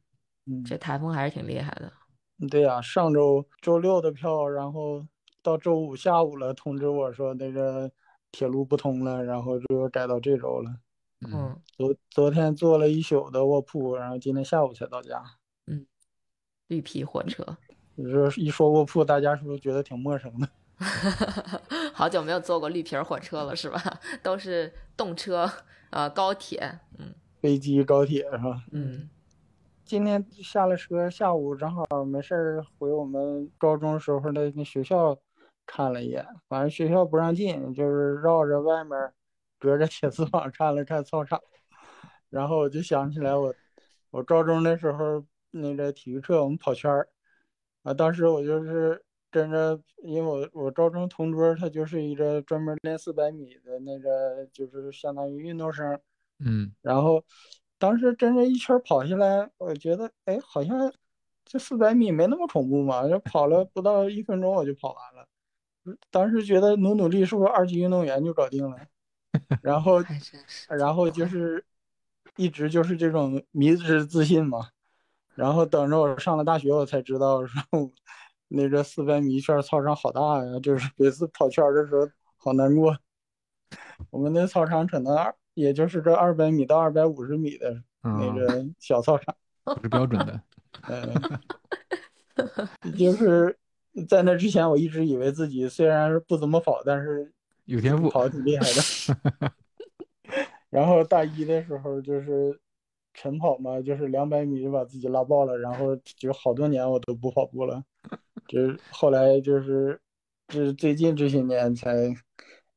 [0.47, 1.93] 嗯，这台风还是挺厉害的。
[2.51, 5.07] 对呀、上周周六的票，然后
[5.43, 7.91] 到周五下午了，通知我说那个
[8.33, 10.77] 铁路不通了，然后就改到这周了。
[11.27, 15.23] 嗯昨昨天坐了一宿的卧铺，然后今天下午才到家。
[15.67, 15.87] 嗯，
[16.69, 17.57] 绿皮火车，
[17.95, 20.49] 你说一说卧铺，大家是不是觉得挺陌生的？
[21.95, 23.81] 好久没有坐过绿皮火车了，是吧？
[24.23, 25.49] 都是动车，
[25.91, 26.81] 呃，高铁。
[26.99, 28.65] 嗯飞机、高铁是吧？
[28.73, 29.09] 嗯
[29.85, 35.17] 今天下了车，下午正好没事儿回我们高中时候的那学校
[35.67, 39.13] 看了一眼，反正学校不让进，就是绕着外面，
[39.59, 41.39] 隔着铁丝网看了看操场，
[42.31, 43.55] 然后我就想起来我
[44.11, 47.07] 我高中那时候那个体育课我们跑圈儿，
[47.83, 56.01] 啊，当时我就是跟着，因为我我高中同桌他就是一个专门练四百米的那个，就是相当于运动生。
[56.41, 57.23] 嗯然后
[57.85, 60.91] 当时真的一圈儿跑下来，我觉得哎，好像
[61.45, 65.29] 这四百米没那么恐怖嘛，就跑了不到一分钟我就跑完了。
[66.11, 68.79] 当时觉得努努力是不是二级运动员就搞定了？
[69.61, 70.03] 然后。
[70.69, 71.63] 然后就是
[72.37, 74.69] 一直就是这种迷之自信嘛。
[75.35, 77.63] 然后等着我上了大学，我才知道说
[78.49, 82.09] 那个四百米一圈操场好大呀，就是每次跑圈儿的时候
[82.39, 82.97] 好难过。
[84.11, 90.41] 我们那操场可能二，也就是这二百米到二百五十米的那啊，个小操场，不是标准的。
[90.89, 91.15] 嗯，
[92.99, 93.57] 就是
[94.09, 97.33] 在那之前，我一直以为自己虽然不怎么跑，但是
[97.65, 98.11] 有天赋。
[98.11, 99.55] 跑挺厉害的。
[100.69, 102.59] 然后大一的时候就是
[103.13, 107.81] 晨跑嘛，就是两百米就把自己拉爆了，然后就好多年我都不跑步了，
[108.49, 110.01] 就是后来就是
[110.49, 111.95] 这最近这些年才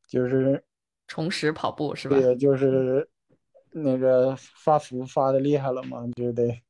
[0.07, 0.63] 就是
[1.07, 2.17] 重拾跑步是吧？
[2.17, 3.09] 对，就是
[3.71, 6.61] 那个发福发的厉害了嘛，就得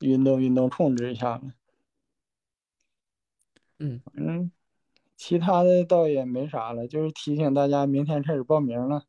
[0.00, 1.42] 运动运动控制一下了。
[3.78, 4.50] 嗯，嗯，
[5.16, 9.04] 其他的倒也没啥了，就是提醒大家明天开始报名了。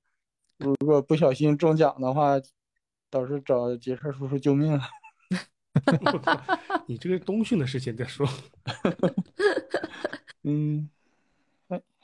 [0.57, 2.39] 如果不小心中奖的话，
[3.09, 4.81] 到时候找杰克叔叔救命了。
[6.01, 6.39] 我靠，
[6.87, 8.27] 你这个冬训的事情再说。
[10.43, 10.89] 嗯，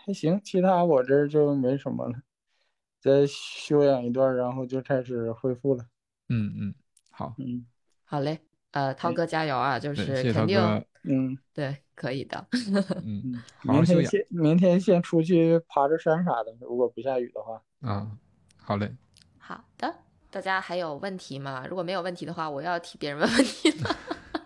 [0.10, 2.16] 还还行，其他我这儿就没什么了，
[3.00, 5.86] 再休养一段，然后就开始恢复了。
[6.30, 6.76] 嗯嗯，
[7.12, 7.66] 好，嗯
[8.06, 8.40] 好嘞，
[8.72, 9.78] 呃，涛哥加油啊！
[9.78, 10.84] 就，是肯定哥。
[11.04, 12.48] 嗯对，可以的。
[13.04, 17.62] 嗯， 嗯，好好休养明天先明天先出去爬着山啥的，如果不下雨的话。
[17.82, 18.18] 啊。
[18.58, 18.96] 好嘞，
[19.38, 19.96] 好的，
[20.32, 21.66] 大家还有问题吗？
[21.70, 23.96] 如果没有问题的话，我要替别人问问题了。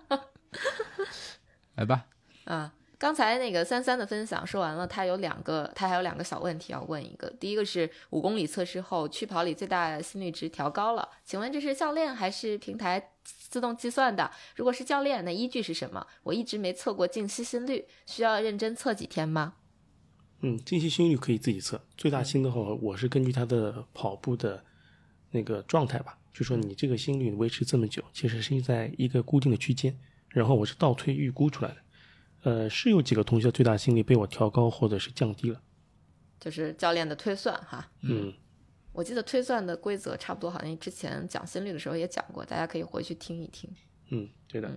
[1.75, 2.05] 来吧。
[2.45, 2.73] 啊，
[3.03, 7.29] 刚才那个三三的分享说完了，他有两个，他还有两个小问题要问一个。
[7.31, 14.31] 第一个是五公里测试后去跑里最大心率值调高了，请问这是教练还是平台自动计算的？
[14.55, 16.07] 如果是教练，那依据是什么？
[16.23, 19.55] 我一直没测过静息心率，需要认真测几天吗？
[20.39, 24.63] 嗯，静息心率可以自己测，最大心的话，我是根据他的跑步的
[25.31, 29.99] 那个状态吧，就说你这个心率维持这么久，其实是在一个固定的区间，
[30.29, 31.82] 然后我是倒推预估出来的。
[32.43, 35.61] 呃，是有几个同学最大心率被我调高或者是降低了，
[36.39, 37.89] 就是教练的推算哈。
[38.01, 38.33] 嗯，
[38.91, 43.69] 我记得推算的规则差不多，好像之前讲心率的时候也讲过，大家可以回去听一听。
[44.09, 44.69] 嗯，对的。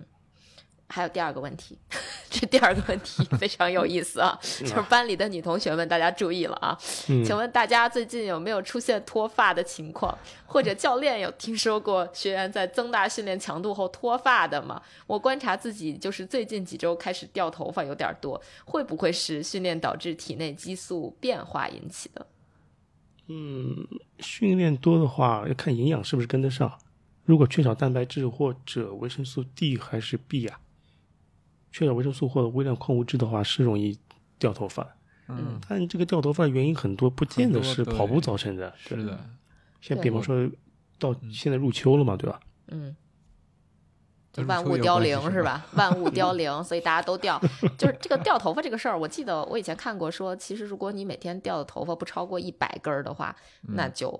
[0.89, 1.77] 还有第二个问题，
[2.29, 6.77] 这第二个问题非常有意思啊， 就是班里的女同学们，大家注意了啊！
[6.79, 10.15] 请问大家最近有没有出现脱发的情况？
[10.45, 14.81] 或者教练有听说过学员在增大训练强度后脱发的吗？
[15.05, 22.27] 我观察自己，就是最近几周开始掉头发有点多，会不会是训练导致体内激素变化引起的？
[23.27, 23.87] 嗯，
[24.19, 26.77] 训练多的话要看营养是不是跟得上，
[27.25, 30.59] 如果缺少蛋白质或者维生素 D 还是 B 啊？
[31.77, 33.95] 缺少维生素或者微量矿物质的话，是容易
[34.39, 34.83] 掉头发。
[35.27, 38.73] 嗯，但这个掉头发的原因很多，不见得是跑步造成的。
[38.75, 39.29] 是的，
[39.79, 40.49] 像比方说，
[40.97, 42.39] 到现在入秋了嘛，对吧？
[42.69, 42.95] 嗯，
[44.33, 45.67] 就万物凋零是吧？
[45.73, 47.39] 万物 凋零，所以大家都掉。
[47.77, 54.19] 就是这个掉头发这个事儿，我记得我以前看过，说其实如果你每天掉的头发不超过一百根儿的话，那就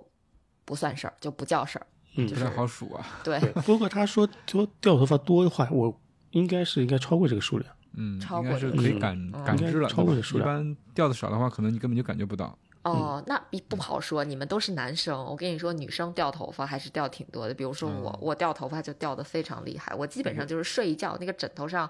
[0.64, 1.88] 不算事儿，就不叫事儿。
[2.18, 3.04] 嗯，就是好数啊。
[3.24, 3.40] 对。
[3.66, 6.00] 不过他说说掉头发多的话，我。
[6.38, 10.48] 应该是应该超过这个数量，嗯，超过是可以感感知了，超过这数量。
[10.48, 12.58] 一般掉的少的话，可能你根本就感觉不到。
[12.84, 13.38] 哦，那
[13.68, 17.54] 不好说，你们都是男生，我跟你说，女生掉头发还是掉挺多的。
[17.54, 21.90] 比如说我，我掉头发就掉的非常厉害，我基本上就是睡一觉，那个枕头上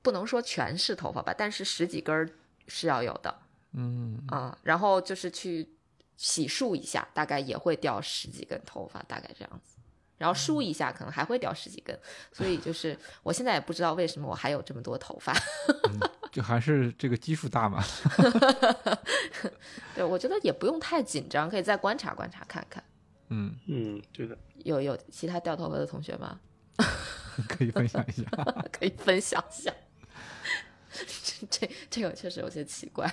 [0.00, 2.32] 不能说全是头发吧，但是十几根
[2.66, 3.34] 是要有的。
[3.72, 5.68] 嗯啊，然后就是去
[6.16, 9.77] 洗漱一下，大概也会掉十几根头发，大概这样子。
[10.18, 11.98] 然后梳一下，可能还会掉十几根，
[12.32, 15.34] 所以就是我现在也不知道为什么我还有这么多头发，
[16.30, 17.82] 就还是这个基数大嘛。
[19.94, 22.82] 对，我觉得也不用太紧张，可以再观察观察看看。
[23.28, 24.36] 嗯嗯，对的。
[24.64, 26.38] 有有其他掉头发的同学吗？
[27.48, 28.24] 可以分享一下，
[28.72, 29.72] 可以分享一下。
[31.50, 33.12] 这这个确实有些奇怪，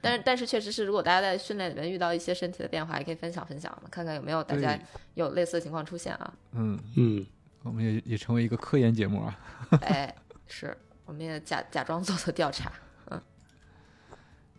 [0.00, 4.78] 但是但是确实是，如果大家在训练里面遇到一些身体的变化，也可以分享分享嘛看看有没有大家
[5.14, 6.34] 有类似的情况出现啊。
[6.52, 7.26] 嗯嗯，
[7.62, 9.38] 我们也也成为一个科研节目啊。
[9.82, 10.14] 哎，
[10.46, 12.72] 是，我们也假假装做做调查。
[13.10, 13.22] 嗯，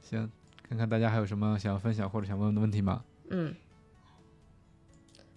[0.01, 0.31] 行，
[0.67, 3.03] 看看大家还有什么想要分享或者想问的问题吗？
[3.29, 3.53] 嗯。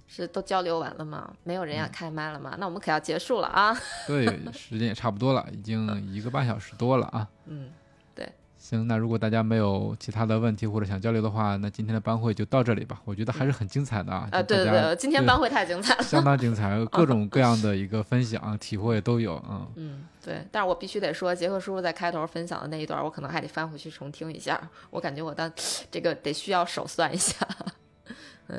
[0.07, 1.33] 是都交流完了吗？
[1.43, 2.55] 没有人要开麦了吗？
[2.59, 3.77] 那我们可要结束了啊！
[4.07, 7.29] 对，时间也差不多了，已经一个半小时多了啊。
[7.47, 7.71] 嗯，
[8.15, 8.31] 对。
[8.59, 13.01] 行，那如果大家没有其他的问题或者想交流的话，那今天的班会就到这里吧。
[13.05, 14.29] 我觉得还是很精彩的啊！
[14.31, 20.47] 啊，对对对，今天班会太精彩了， 相当精彩，各种各样的一个分享体会都有嗯嗯，对。
[20.51, 24.61] 但是我必须得说，杰克叔叔在开头分享的那一段，我可能还得翻回去重听一下。
[24.91, 25.51] 我感觉我当
[25.91, 27.37] 这个得需要手算一下。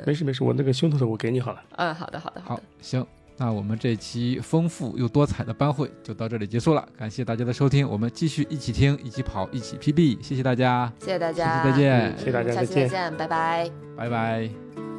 [0.06, 1.62] 没事没事，我那个胸头的我给你好了。
[1.76, 3.06] 嗯，好的好的好，行，
[3.36, 14.95] 那我们这期丰富又多彩的班会就到这里结束了，感谢大家的收听，我们继续一起听，一起跑，一起 PB，谢谢大家，谢谢大家，再见，谢谢大家，下期再见，拜拜，拜拜。